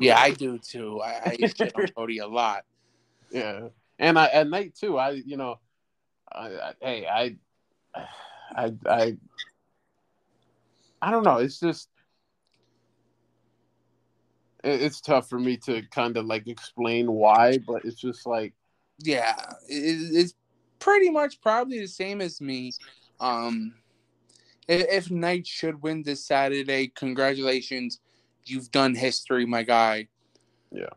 Yeah, 0.00 0.18
I 0.18 0.30
do 0.38 0.58
too. 0.58 1.00
I, 1.00 1.36
I 1.40 1.46
shit 1.46 1.74
on 1.76 1.86
Cody 1.96 2.18
a 2.18 2.26
lot. 2.26 2.64
Yeah, 3.30 3.68
and 3.98 4.18
I 4.18 4.26
at 4.26 4.48
night 4.48 4.74
too. 4.74 4.98
I 4.98 5.10
you 5.10 5.36
know, 5.36 5.58
I, 6.32 6.46
I 6.46 6.72
hey 6.80 7.06
I, 7.06 7.36
I 8.54 8.72
I 8.86 9.16
I 11.00 11.10
don't 11.10 11.24
know. 11.24 11.38
It's 11.38 11.60
just 11.60 11.88
it, 14.64 14.82
it's 14.82 15.00
tough 15.00 15.28
for 15.28 15.38
me 15.38 15.56
to 15.58 15.82
kind 15.90 16.16
of 16.16 16.26
like 16.26 16.48
explain 16.48 17.10
why, 17.10 17.58
but 17.58 17.84
it's 17.84 18.00
just 18.00 18.26
like 18.26 18.54
Yeah, 18.98 19.34
it, 19.68 20.14
it's 20.14 20.34
pretty 20.78 21.10
much 21.10 21.40
probably 21.40 21.80
the 21.80 21.88
same 21.88 22.20
as 22.20 22.40
me. 22.40 22.72
Um, 23.20 23.74
if, 24.68 25.06
if 25.06 25.10
Knight 25.10 25.46
should 25.46 25.82
win 25.82 26.02
this 26.02 26.24
Saturday, 26.24 26.88
congratulations, 26.88 28.00
you've 28.44 28.70
done 28.70 28.94
history, 28.94 29.46
my 29.46 29.62
guy. 29.62 30.08
Yeah. 30.70 30.90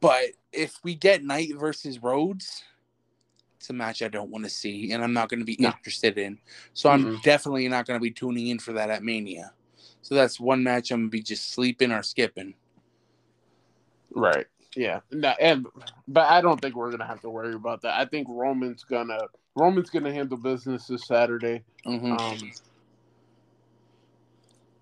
But 0.00 0.30
if 0.52 0.78
we 0.82 0.94
get 0.94 1.24
Knight 1.24 1.54
versus 1.56 2.02
Rhodes, 2.02 2.64
it's 3.56 3.68
a 3.70 3.74
match 3.74 4.02
I 4.02 4.08
don't 4.08 4.30
want 4.30 4.44
to 4.44 4.50
see, 4.50 4.92
and 4.92 5.04
I'm 5.04 5.12
not 5.12 5.28
going 5.28 5.40
to 5.40 5.46
be 5.46 5.56
No. 5.60 5.68
interested 5.68 6.16
in. 6.16 6.38
So 6.72 6.88
I'm 6.88 7.04
Mhm. 7.04 7.22
definitely 7.22 7.68
not 7.68 7.86
going 7.86 7.98
to 7.98 8.02
be 8.02 8.10
tuning 8.10 8.46
in 8.48 8.58
for 8.58 8.72
that 8.72 8.88
at 8.90 9.02
Mania. 9.02 9.52
So 10.02 10.14
that's 10.14 10.40
one 10.40 10.62
match 10.62 10.90
I'm 10.90 11.00
gonna 11.02 11.10
be 11.10 11.22
just 11.22 11.50
sleeping 11.52 11.92
or 11.92 12.02
skipping. 12.02 12.54
right. 14.12 14.46
Yeah, 14.74 15.00
no, 15.10 15.30
and 15.40 15.66
but 16.08 16.28
I 16.30 16.40
don't 16.40 16.60
think 16.60 16.74
we're 16.76 16.90
gonna 16.90 17.06
have 17.06 17.20
to 17.22 17.30
worry 17.30 17.54
about 17.54 17.82
that. 17.82 17.98
I 17.98 18.04
think 18.06 18.28
Roman's 18.30 18.84
gonna 18.84 19.26
Roman's 19.56 19.90
gonna 19.90 20.12
handle 20.12 20.36
business 20.36 20.86
this 20.86 21.06
Saturday. 21.06 21.64
Mhm. 21.84 22.18
Um, 22.18 22.52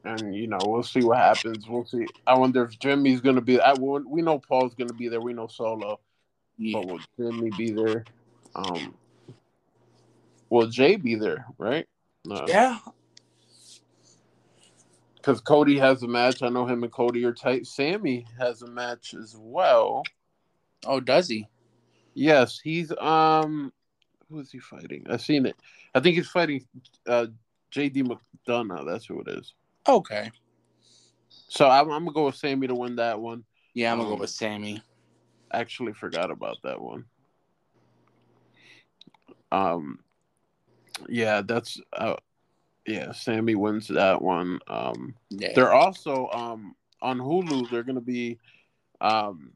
and 0.04 0.34
you 0.34 0.46
know 0.46 0.58
we'll 0.64 0.82
see 0.82 1.02
what 1.02 1.18
happens. 1.18 1.68
We'll 1.68 1.84
see. 1.84 2.06
I 2.26 2.36
wonder 2.36 2.64
if 2.64 2.78
Jimmy's 2.78 3.20
gonna 3.20 3.40
be. 3.40 3.60
I 3.60 3.72
will, 3.72 4.02
we 4.06 4.22
know 4.22 4.38
Paul's 4.38 4.74
gonna 4.74 4.92
be 4.92 5.08
there. 5.08 5.20
We 5.20 5.32
know 5.32 5.46
Solo, 5.46 6.00
yeah. 6.56 6.78
but 6.78 6.86
will 6.86 7.00
Jimmy 7.18 7.50
be 7.56 7.70
there? 7.70 8.04
Um, 8.54 8.94
will 10.50 10.68
Jey 10.68 10.96
be 10.96 11.14
there? 11.14 11.46
Right? 11.58 11.86
No, 12.24 12.44
yeah, 12.46 12.78
because 15.16 15.40
Cody 15.40 15.78
has 15.78 16.02
a 16.02 16.08
match. 16.08 16.42
I 16.42 16.48
know 16.48 16.66
him 16.66 16.82
and 16.82 16.92
Cody 16.92 17.24
are 17.24 17.34
tight. 17.34 17.66
Sammy 17.66 18.26
has 18.38 18.62
a 18.62 18.66
match 18.66 19.14
as 19.14 19.36
well. 19.38 20.04
Oh, 20.86 21.00
does 21.00 21.28
he? 21.28 21.46
Yes, 22.14 22.58
he's 22.62 22.92
um, 22.98 23.72
who 24.30 24.38
is 24.40 24.50
he 24.50 24.58
fighting? 24.58 25.06
I've 25.08 25.20
seen 25.20 25.46
it. 25.46 25.56
I 25.94 26.00
think 26.00 26.16
he's 26.16 26.28
fighting 26.28 26.64
uh 27.06 27.26
JD 27.72 28.10
McDonagh. 28.48 28.86
That's 28.86 29.06
who 29.06 29.20
it 29.20 29.28
is. 29.28 29.54
Okay. 29.88 30.30
So 31.48 31.68
I'm, 31.68 31.90
I'm 31.90 32.04
gonna 32.04 32.12
go 32.12 32.26
with 32.26 32.36
Sammy 32.36 32.66
to 32.66 32.74
win 32.74 32.96
that 32.96 33.18
one. 33.20 33.44
Yeah, 33.74 33.92
I'm 33.92 33.98
gonna 33.98 34.10
Um, 34.10 34.16
go 34.16 34.20
with 34.20 34.30
Sammy. 34.30 34.82
actually 35.50 35.94
forgot 35.94 36.30
about 36.30 36.58
that 36.64 36.80
one. 36.80 37.06
Um, 39.50 40.00
yeah, 41.08 41.40
that's 41.42 41.80
uh, 41.94 42.16
yeah. 42.86 43.12
Sammy 43.12 43.54
wins 43.54 43.88
that 43.88 44.20
one. 44.20 44.58
Um, 44.66 45.14
Yeah. 45.30 45.52
they're 45.54 45.72
also 45.72 46.28
um 46.28 46.74
on 47.00 47.18
Hulu. 47.18 47.70
They're 47.70 47.82
gonna 47.82 48.00
be 48.00 48.38
um, 49.00 49.52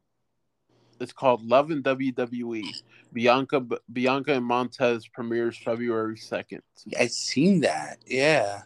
it's 1.00 1.12
called 1.12 1.44
Love 1.46 1.70
and 1.70 1.84
WWE. 1.84 2.64
Bianca 3.12 3.60
Bianca 3.92 4.32
and 4.32 4.46
Montez 4.46 5.06
premieres 5.08 5.58
February 5.58 6.16
second. 6.16 6.62
I've 6.98 7.10
seen 7.10 7.60
that. 7.60 7.98
Yeah. 8.06 8.62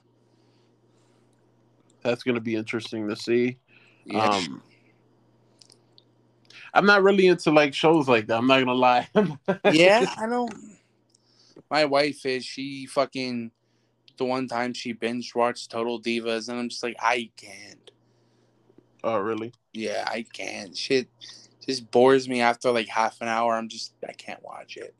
That's 2.07 2.22
gonna 2.22 2.40
be 2.40 2.54
interesting 2.54 3.09
to 3.09 3.16
see. 3.16 3.59
Um, 4.14 4.62
I'm 6.72 6.86
not 6.86 7.02
really 7.02 7.26
into 7.26 7.50
like 7.50 7.74
shows 7.74 8.09
like 8.09 8.28
that. 8.28 8.38
I'm 8.38 8.46
not 8.46 8.61
gonna 8.61 8.74
lie. 8.74 9.09
yeah, 9.72 10.14
I 10.18 10.26
don't. 10.26 10.54
My 11.70 11.84
wife 11.84 12.24
is. 12.24 12.44
She 12.44 12.86
fucking. 12.86 13.50
The 14.18 14.24
one 14.24 14.48
time 14.48 14.72
she 14.72 14.92
binge 14.92 15.34
watched 15.34 15.70
Total 15.70 16.00
Divas, 16.00 16.48
and 16.48 16.59
I'm 16.59 16.68
just 16.70 16.82
like, 16.82 16.96
I 16.98 17.30
can't. 17.36 17.90
oh, 19.04 19.18
really? 19.18 19.52
Yeah, 19.74 20.04
I 20.07 20.24
can't. 20.32 20.74
Shit 20.74 21.09
just 21.66 21.90
bores 21.90 22.28
me 22.28 22.40
after 22.40 22.70
like 22.70 22.88
half 22.88 23.20
an 23.20 23.28
hour. 23.28 23.54
I'm 23.54 23.68
just, 23.68 23.92
I 24.09 24.12
can't 24.12 24.42
watch 24.42 24.76
it. 24.76 24.94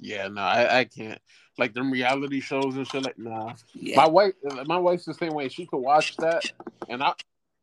Yeah, 0.00 0.26
no, 0.28 0.40
I, 0.40 0.80
I 0.80 0.84
can't. 0.84 1.20
Like 1.58 1.74
them 1.74 1.90
reality 1.90 2.40
shows 2.40 2.76
and 2.76 2.86
shit. 2.86 3.04
Like, 3.04 3.18
nah. 3.18 3.54
Yeah. 3.74 3.96
My 3.96 4.08
wife, 4.08 4.34
my 4.66 4.78
wife's 4.78 5.04
the 5.04 5.14
same 5.14 5.34
way. 5.34 5.48
She 5.48 5.66
could 5.66 5.78
watch 5.78 6.16
that, 6.16 6.44
and 6.88 7.02
I, 7.02 7.12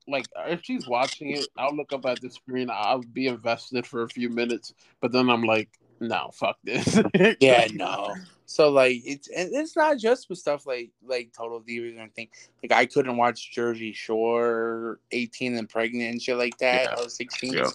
like, 0.07 0.25
if 0.47 0.63
she's 0.63 0.87
watching 0.87 1.31
it, 1.31 1.47
I'll 1.57 1.75
look 1.75 1.93
up 1.93 2.05
at 2.05 2.21
the 2.21 2.29
screen. 2.29 2.69
I'll 2.71 3.01
be 3.01 3.27
invested 3.27 3.85
for 3.85 4.03
a 4.03 4.09
few 4.09 4.29
minutes, 4.29 4.73
but 5.01 5.11
then 5.11 5.29
I'm 5.29 5.43
like, 5.43 5.69
no, 5.99 6.29
fuck 6.33 6.57
this. 6.63 6.99
yeah, 7.39 7.67
no. 7.73 8.15
So 8.45 8.69
like 8.69 9.01
it's 9.05 9.27
and 9.27 9.53
it's 9.53 9.75
not 9.75 9.99
just 9.99 10.27
with 10.27 10.39
stuff 10.39 10.65
like 10.65 10.89
like 11.05 11.31
Total 11.33 11.61
Divas 11.61 11.97
or 11.97 12.01
anything. 12.01 12.29
Like 12.63 12.71
I 12.71 12.85
couldn't 12.87 13.17
watch 13.17 13.51
Jersey 13.51 13.93
Shore, 13.93 14.99
eighteen 15.11 15.55
and 15.55 15.69
pregnant 15.69 16.11
and 16.13 16.21
shit 16.21 16.37
like 16.37 16.57
that. 16.57 16.85
Yeah. 16.85 16.95
I 16.97 17.03
was 17.03 17.15
sixteen. 17.15 17.53
Yeah. 17.53 17.69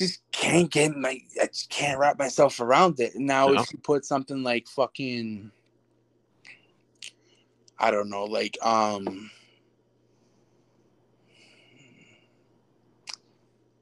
Just 0.00 0.22
can't 0.32 0.70
get 0.70 0.96
my. 0.96 1.20
I 1.42 1.46
just 1.48 1.68
can't 1.68 1.98
wrap 1.98 2.18
myself 2.18 2.58
around 2.58 2.98
it. 3.00 3.14
And 3.16 3.26
now 3.26 3.48
No. 3.48 3.60
if 3.60 3.70
you 3.70 3.78
put 3.80 4.06
something 4.06 4.42
like 4.42 4.66
fucking, 4.66 5.52
I 7.78 7.90
don't 7.90 8.08
know, 8.08 8.24
like 8.24 8.56
um. 8.64 9.30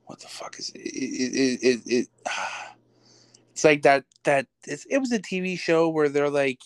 What 0.06 0.18
the 0.18 0.26
fuck 0.26 0.58
is 0.58 0.70
it? 0.74 0.80
It, 0.80 1.34
it, 1.36 1.62
it, 1.62 1.80
it, 1.86 2.08
it's 3.52 3.62
like 3.62 3.82
that 3.82 4.04
that 4.24 4.48
it's, 4.66 4.86
it 4.86 4.98
was 4.98 5.12
a 5.12 5.20
TV 5.20 5.56
show 5.56 5.88
where 5.88 6.08
they're 6.08 6.28
like 6.30 6.62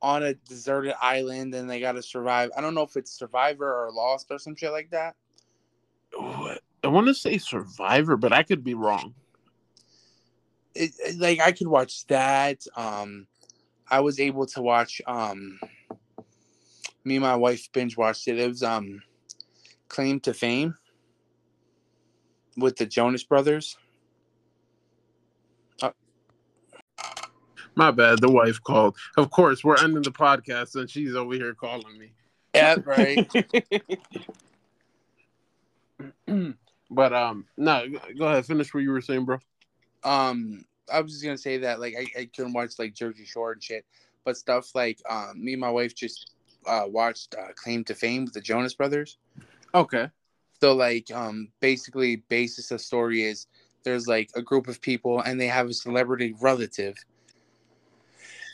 on 0.00 0.22
a 0.22 0.34
deserted 0.34 0.94
island 1.02 1.52
and 1.52 1.68
they 1.68 1.80
got 1.80 1.92
to 1.92 2.02
survive. 2.02 2.50
I 2.56 2.60
don't 2.60 2.76
know 2.76 2.82
if 2.82 2.96
it's 2.96 3.10
Survivor 3.10 3.66
or 3.66 3.90
Lost 3.90 4.28
or 4.30 4.38
some 4.38 4.54
shit 4.54 4.70
like 4.70 4.90
that. 4.90 5.16
Ooh, 6.14 6.54
I 6.84 6.88
want 6.88 7.06
to 7.08 7.14
say 7.14 7.38
Survivor, 7.38 8.16
but 8.16 8.32
I 8.32 8.42
could 8.42 8.62
be 8.62 8.74
wrong. 8.74 9.14
It, 10.74 10.92
it- 11.00 11.18
like 11.18 11.40
I 11.40 11.52
could 11.52 11.68
watch 11.68 12.06
that. 12.06 12.64
Um, 12.76 13.26
I 13.88 14.00
was 14.00 14.20
able 14.20 14.46
to 14.46 14.62
watch. 14.62 15.00
Um, 15.06 15.58
me 17.04 17.16
and 17.16 17.22
my 17.24 17.36
wife 17.36 17.68
binge 17.72 17.96
watched 17.96 18.28
it. 18.28 18.38
It 18.38 18.48
was 18.48 18.62
um, 18.62 19.02
Claim 19.88 20.20
to 20.20 20.34
Fame 20.34 20.76
with 22.56 22.76
the 22.76 22.86
Jonas 22.86 23.24
Brothers. 23.24 23.76
My 27.74 27.90
bad. 27.92 28.20
The 28.20 28.30
wife 28.30 28.60
called. 28.62 28.96
Of 29.16 29.30
course, 29.30 29.62
we're 29.62 29.76
ending 29.80 30.02
the 30.02 30.10
podcast, 30.10 30.74
and 30.74 30.90
she's 30.90 31.14
over 31.14 31.32
here 31.34 31.54
calling 31.54 31.96
me. 31.96 32.10
Yeah, 32.52 32.76
right. 32.84 33.30
but 36.90 37.12
um, 37.12 37.46
no, 37.56 37.84
go 38.18 38.26
ahead. 38.26 38.46
Finish 38.46 38.72
what 38.72 38.82
you 38.82 38.90
were 38.90 39.00
saying, 39.00 39.24
bro. 39.24 39.38
um 40.04 40.64
I 40.92 41.00
was 41.00 41.12
just 41.12 41.24
gonna 41.24 41.38
say 41.38 41.58
that 41.58 41.80
like 41.80 41.94
I, 41.98 42.20
I 42.20 42.24
couldn't 42.34 42.54
watch 42.54 42.78
like 42.78 42.94
Jersey 42.94 43.24
Shore 43.24 43.52
and 43.52 43.62
shit, 43.62 43.84
but 44.24 44.36
stuff 44.36 44.74
like 44.74 44.98
um 45.08 45.42
me 45.42 45.52
and 45.52 45.60
my 45.60 45.70
wife 45.70 45.94
just 45.94 46.32
uh 46.66 46.84
watched 46.86 47.34
uh, 47.34 47.52
Claim 47.56 47.84
to 47.84 47.94
Fame 47.94 48.24
with 48.24 48.34
the 48.34 48.40
Jonas 48.40 48.74
Brothers. 48.74 49.18
Okay. 49.74 50.08
So 50.60 50.74
like 50.74 51.10
um 51.12 51.48
basically 51.60 52.16
basis 52.28 52.70
of 52.70 52.80
story 52.80 53.22
is 53.22 53.46
there's 53.84 54.06
like 54.06 54.30
a 54.34 54.42
group 54.42 54.68
of 54.68 54.80
people 54.80 55.20
and 55.20 55.40
they 55.40 55.46
have 55.46 55.68
a 55.68 55.74
celebrity 55.74 56.34
relative. 56.40 56.96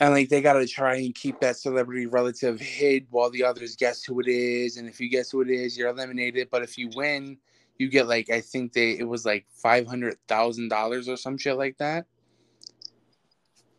And 0.00 0.12
like 0.12 0.28
they 0.28 0.42
gotta 0.42 0.66
try 0.66 0.96
and 0.96 1.14
keep 1.14 1.40
that 1.40 1.56
celebrity 1.56 2.06
relative 2.06 2.60
hid 2.60 3.06
while 3.10 3.30
the 3.30 3.44
others 3.44 3.76
guess 3.76 4.02
who 4.02 4.20
it 4.20 4.28
is. 4.28 4.76
And 4.76 4.88
if 4.88 5.00
you 5.00 5.08
guess 5.08 5.30
who 5.30 5.40
it 5.40 5.50
is, 5.50 5.78
you're 5.78 5.88
eliminated. 5.88 6.48
But 6.50 6.62
if 6.62 6.76
you 6.76 6.90
win, 6.96 7.38
you 7.78 7.88
get 7.88 8.06
like 8.08 8.30
I 8.30 8.40
think 8.40 8.72
they 8.72 8.98
it 8.98 9.08
was 9.08 9.24
like 9.24 9.46
five 9.52 9.86
hundred 9.86 10.16
thousand 10.28 10.68
dollars 10.68 11.08
or 11.08 11.16
some 11.16 11.38
shit 11.38 11.56
like 11.56 11.78
that. 11.78 12.06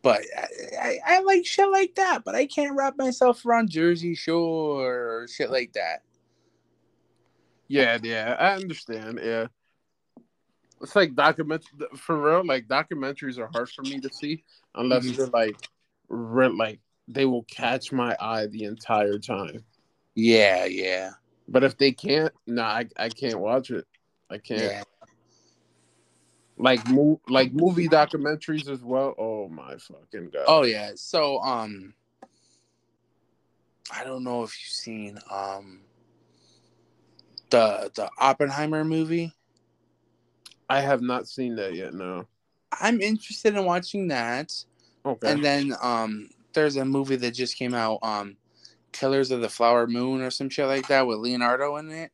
But 0.01 0.21
I, 0.37 0.47
I, 0.79 0.99
I 1.05 1.19
like 1.21 1.45
shit 1.45 1.69
like 1.71 1.95
that, 1.95 2.23
but 2.23 2.35
I 2.35 2.45
can't 2.45 2.75
wrap 2.77 2.95
myself 2.97 3.43
around 3.45 3.71
Jersey 3.71 4.13
Shore 4.13 4.85
or 4.85 5.27
shit 5.27 5.49
like 5.49 5.73
that. 5.73 6.03
Yeah, 7.67 7.97
yeah, 8.03 8.35
I 8.37 8.53
understand. 8.53 9.19
Yeah, 9.23 9.47
it's 10.81 10.95
like 10.95 11.15
document 11.15 11.65
for 11.95 12.21
real. 12.21 12.45
Like 12.45 12.67
documentaries 12.67 13.39
are 13.39 13.47
hard 13.47 13.69
for 13.69 13.81
me 13.81 13.99
to 14.01 14.13
see 14.13 14.43
unless 14.75 15.05
Mhm. 15.05 15.15
they're 15.15 15.27
like, 15.27 15.57
re- 16.09 16.49
like 16.49 16.79
they 17.07 17.25
will 17.25 17.43
catch 17.43 17.91
my 17.91 18.15
eye 18.19 18.45
the 18.47 18.65
entire 18.65 19.17
time. 19.17 19.63
Yeah, 20.13 20.65
yeah, 20.65 21.11
But 21.47 21.63
if 21.63 21.77
they 21.77 21.91
can't, 21.91 22.33
nah, 22.47 22.65
I, 22.65 22.87
I 22.97 23.09
can't 23.09 23.39
watch 23.39 23.69
it. 23.69 23.85
I 24.29 24.37
can't. 24.37 24.61
yeah. 24.61 24.83
Like 26.57 26.87
mo- 26.87 27.21
like 27.27 27.51
movie 27.53 27.89
documentaries 27.89 28.69
as 28.69 28.81
well. 28.81 29.13
Oh 29.17 29.49
my 29.49 29.75
fucking 29.75 30.29
god. 30.31 30.45
Oh 30.47 30.63
yeah. 30.63 30.91
So 30.95 31.39
um 31.41 31.93
I 33.93 34.03
don't 34.03 34.23
know 34.23 34.43
if 34.43 34.57
you've 34.61 34.71
seen 34.71 35.19
um 35.29 35.81
the 37.49 37.91
the 37.95 38.09
Oppenheimer 38.17 38.85
movie. 38.85 39.33
I 40.69 40.79
have 40.81 41.01
not 41.01 41.27
seen 41.27 41.55
that 41.57 41.75
yet. 41.75 41.93
No. 41.93 42.25
I'm 42.81 43.01
interested 43.01 43.55
in 43.55 43.65
watching 43.65 44.07
that. 44.07 44.53
Okay. 45.05 45.31
And 45.31 45.43
then 45.43 45.73
um 45.81 46.29
there's 46.53 46.77
a 46.77 46.85
movie 46.85 47.17
that 47.17 47.31
just 47.31 47.57
came 47.57 47.73
out 47.73 47.99
um 48.01 48.37
Killers 48.95 49.29
of 49.31 49.41
the 49.41 49.49
Flower 49.49 49.87
Moon 49.87 50.21
or 50.21 50.31
some 50.31 50.49
shit 50.49 50.67
like 50.67 50.87
that 50.87 51.05
with 51.05 51.19
Leonardo 51.19 51.75
in 51.75 51.91
it. 51.91 52.11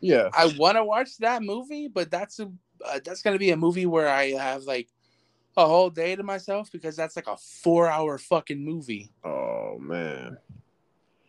yeah. 0.00 0.28
I 0.32 0.54
want 0.58 0.76
to 0.76 0.84
watch 0.84 1.18
that 1.18 1.42
movie, 1.42 1.86
but 1.88 2.10
that's 2.10 2.40
a 2.40 2.50
uh, 2.84 2.98
that's 3.04 3.22
going 3.22 3.34
to 3.34 3.38
be 3.38 3.50
a 3.50 3.56
movie 3.56 3.86
where 3.86 4.08
I 4.08 4.30
have 4.30 4.64
like 4.64 4.88
a 5.56 5.66
whole 5.66 5.90
day 5.90 6.16
to 6.16 6.22
myself 6.22 6.70
because 6.72 6.96
that's 6.96 7.16
like 7.16 7.28
a 7.28 7.36
4-hour 7.36 8.18
fucking 8.18 8.64
movie. 8.64 9.12
Oh 9.24 9.76
man. 9.78 10.38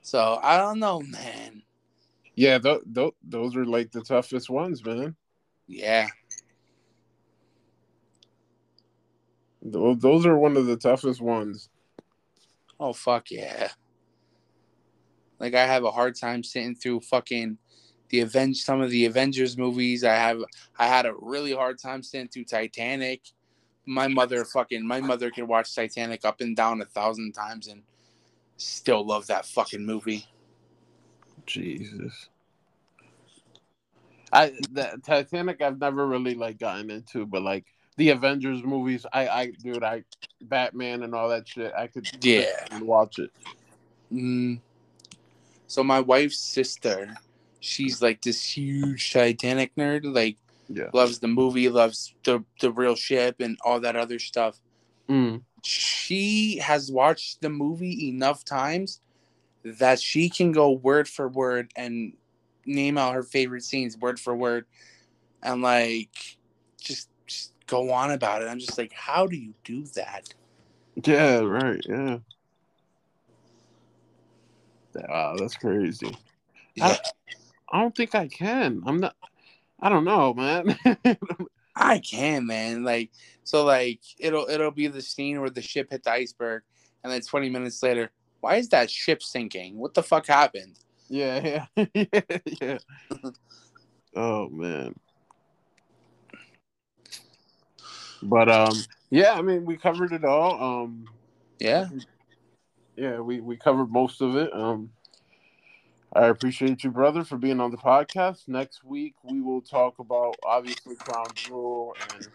So, 0.01 0.39
I 0.41 0.57
don't 0.57 0.79
know, 0.79 1.01
man. 1.01 1.61
Yeah. 2.35 2.57
Th- 2.59 2.81
th- 2.93 3.13
those 3.23 3.55
are 3.55 3.65
like 3.65 3.91
the 3.91 4.01
toughest 4.01 4.49
ones, 4.49 4.83
man. 4.85 5.15
Yeah. 5.67 6.07
Th- 9.63 9.97
those 9.99 10.25
are 10.25 10.37
one 10.37 10.57
of 10.57 10.65
the 10.65 10.77
toughest 10.77 11.21
ones. 11.21 11.69
Oh 12.79 12.93
fuck 12.93 13.31
yeah. 13.31 13.69
Like 15.39 15.53
I 15.53 15.65
have 15.65 15.83
a 15.83 15.91
hard 15.91 16.15
time 16.15 16.43
sitting 16.43 16.75
through 16.75 17.01
fucking 17.01 17.57
the 18.09 18.21
Avenge 18.21 18.63
some 18.63 18.81
of 18.81 18.89
the 18.89 19.05
Avengers 19.05 19.57
movies. 19.57 20.03
I 20.03 20.15
have 20.15 20.39
I 20.77 20.87
had 20.87 21.05
a 21.05 21.13
really 21.19 21.53
hard 21.53 21.79
time 21.79 22.03
sitting 22.03 22.27
through 22.27 22.45
Titanic. 22.45 23.21
My 23.85 24.07
mother 24.07 24.45
fucking 24.45 24.85
my 24.85 25.01
mother 25.01 25.29
could 25.31 25.47
watch 25.47 25.73
Titanic 25.75 26.25
up 26.25 26.41
and 26.41 26.55
down 26.55 26.81
a 26.81 26.85
thousand 26.85 27.33
times 27.33 27.67
and 27.67 27.83
still 28.57 29.05
love 29.05 29.27
that 29.27 29.45
fucking 29.45 29.85
movie. 29.85 30.25
Jesus. 31.45 32.29
I 34.31 34.53
the 34.71 34.99
Titanic 35.05 35.61
I've 35.61 35.79
never 35.79 36.07
really 36.07 36.35
like 36.35 36.57
gotten 36.57 36.89
into, 36.89 37.25
but 37.25 37.41
like 37.41 37.65
the 37.97 38.09
Avengers 38.09 38.63
movies, 38.63 39.05
I 39.13 39.27
I 39.27 39.51
dude, 39.51 39.83
I 39.83 40.03
Batman 40.41 41.03
and 41.03 41.13
all 41.13 41.29
that 41.29 41.47
shit, 41.47 41.73
I 41.77 41.87
could 41.87 42.07
Yeah. 42.21 42.45
and 42.71 42.85
watch 42.85 43.19
it. 43.19 43.31
Mm. 44.11 44.59
So 45.67 45.83
my 45.83 45.99
wife's 45.99 46.37
sister, 46.39 47.15
she's 47.59 48.01
like 48.01 48.21
this 48.21 48.43
huge 48.57 49.11
Titanic 49.11 49.75
nerd, 49.75 50.01
like 50.03 50.37
Yeah. 50.69 50.89
loves 50.93 51.19
the 51.19 51.27
movie, 51.27 51.69
loves 51.69 52.13
the 52.23 52.43
the 52.61 52.71
real 52.71 52.95
ship 52.95 53.37
and 53.39 53.57
all 53.63 53.79
that 53.81 53.95
other 53.95 54.19
stuff. 54.19 54.59
Mm. 55.09 55.43
she 55.63 56.57
has 56.57 56.91
watched 56.91 57.41
the 57.41 57.49
movie 57.49 58.09
enough 58.09 58.43
times 58.43 59.01
that 59.63 59.99
she 59.99 60.29
can 60.29 60.51
go 60.51 60.71
word 60.71 61.07
for 61.07 61.27
word 61.27 61.71
and 61.75 62.13
name 62.65 62.97
out 62.97 63.13
her 63.13 63.23
favorite 63.23 63.63
scenes 63.63 63.97
word 63.97 64.19
for 64.19 64.35
word 64.35 64.65
and 65.43 65.61
like 65.61 66.37
just, 66.79 67.09
just 67.27 67.53
go 67.67 67.91
on 67.91 68.11
about 68.11 68.41
it. 68.41 68.47
I'm 68.47 68.59
just 68.59 68.77
like, 68.77 68.93
how 68.93 69.27
do 69.27 69.35
you 69.37 69.53
do 69.63 69.85
that? 69.95 70.33
Yeah, 71.03 71.39
right, 71.39 71.83
yeah. 71.87 72.17
Wow, 74.95 75.35
that's 75.37 75.55
crazy. 75.55 76.15
Yeah, 76.75 76.97
I 77.71 77.81
don't 77.81 77.95
think 77.95 78.15
I 78.15 78.27
can. 78.27 78.81
I'm 78.85 78.99
not 78.99 79.15
I 79.79 79.89
don't 79.89 80.05
know, 80.05 80.33
man. 80.33 80.77
I 81.75 81.99
can, 81.99 82.45
man. 82.45 82.83
Like, 82.83 83.11
so 83.43 83.65
like 83.65 83.99
it'll 84.17 84.47
it'll 84.49 84.71
be 84.71 84.87
the 84.87 85.01
scene 85.01 85.39
where 85.41 85.49
the 85.49 85.61
ship 85.61 85.91
hit 85.91 86.03
the 86.03 86.11
iceberg, 86.11 86.63
and 87.03 87.11
then 87.11 87.21
20 87.21 87.49
minutes 87.49 87.83
later, 87.83 88.11
why 88.39 88.55
is 88.55 88.69
that 88.69 88.89
ship 88.89 89.21
sinking? 89.21 89.77
What 89.77 89.93
the 89.93 90.03
fuck 90.03 90.27
happened? 90.27 90.79
yeah, 91.07 91.65
yeah. 91.75 91.85
yeah, 91.93 92.37
yeah. 92.61 92.77
oh 94.15 94.49
man. 94.49 94.95
But 98.23 98.49
um 98.49 98.73
yeah, 99.09 99.33
I 99.33 99.41
mean 99.41 99.65
we 99.65 99.77
covered 99.77 100.13
it 100.13 100.23
all. 100.23 100.83
Um 100.83 101.05
Yeah, 101.59 101.89
yeah, 102.95 103.19
we, 103.19 103.41
we 103.41 103.57
covered 103.57 103.91
most 103.91 104.21
of 104.21 104.35
it. 104.35 104.53
Um, 104.53 104.91
I 106.13 106.27
appreciate 106.27 106.83
you, 106.83 106.91
brother, 106.91 107.23
for 107.23 107.37
being 107.37 107.59
on 107.59 107.71
the 107.71 107.77
podcast. 107.77 108.47
Next 108.47 108.83
week 108.83 109.15
we 109.23 109.41
will 109.41 109.61
talk 109.61 109.99
about 109.99 110.35
obviously 110.45 110.95
Crown 110.95 111.25
Jewel, 111.33 111.95
and 112.13 112.27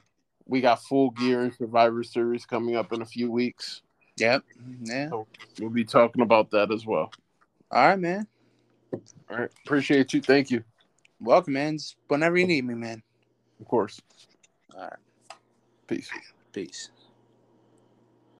we 0.46 0.60
got 0.60 0.82
Full 0.82 1.10
Gear 1.10 1.42
and 1.42 1.54
Survivor 1.54 2.02
Series 2.02 2.44
coming 2.44 2.76
up 2.76 2.92
in 2.92 3.00
a 3.00 3.06
few 3.06 3.30
weeks. 3.30 3.82
yep, 4.16 4.44
yeah. 4.82 5.08
We'll 5.58 5.70
be 5.70 5.84
talking 5.84 6.22
about 6.22 6.50
that 6.50 6.70
as 6.70 6.84
well. 6.84 7.10
All 7.70 7.88
right, 7.88 7.98
man. 7.98 8.26
All 9.30 9.38
right, 9.38 9.50
appreciate 9.64 10.12
you. 10.12 10.20
Thank 10.20 10.50
you. 10.50 10.62
Welcome, 11.20 11.54
man. 11.54 11.78
Just 11.78 11.96
whenever 12.08 12.36
you 12.36 12.46
need 12.46 12.64
me, 12.64 12.74
man. 12.74 13.02
Of 13.60 13.68
course. 13.68 14.00
All 14.74 14.82
right. 14.82 14.92
Peace. 15.86 16.10
Peace. 16.52 16.90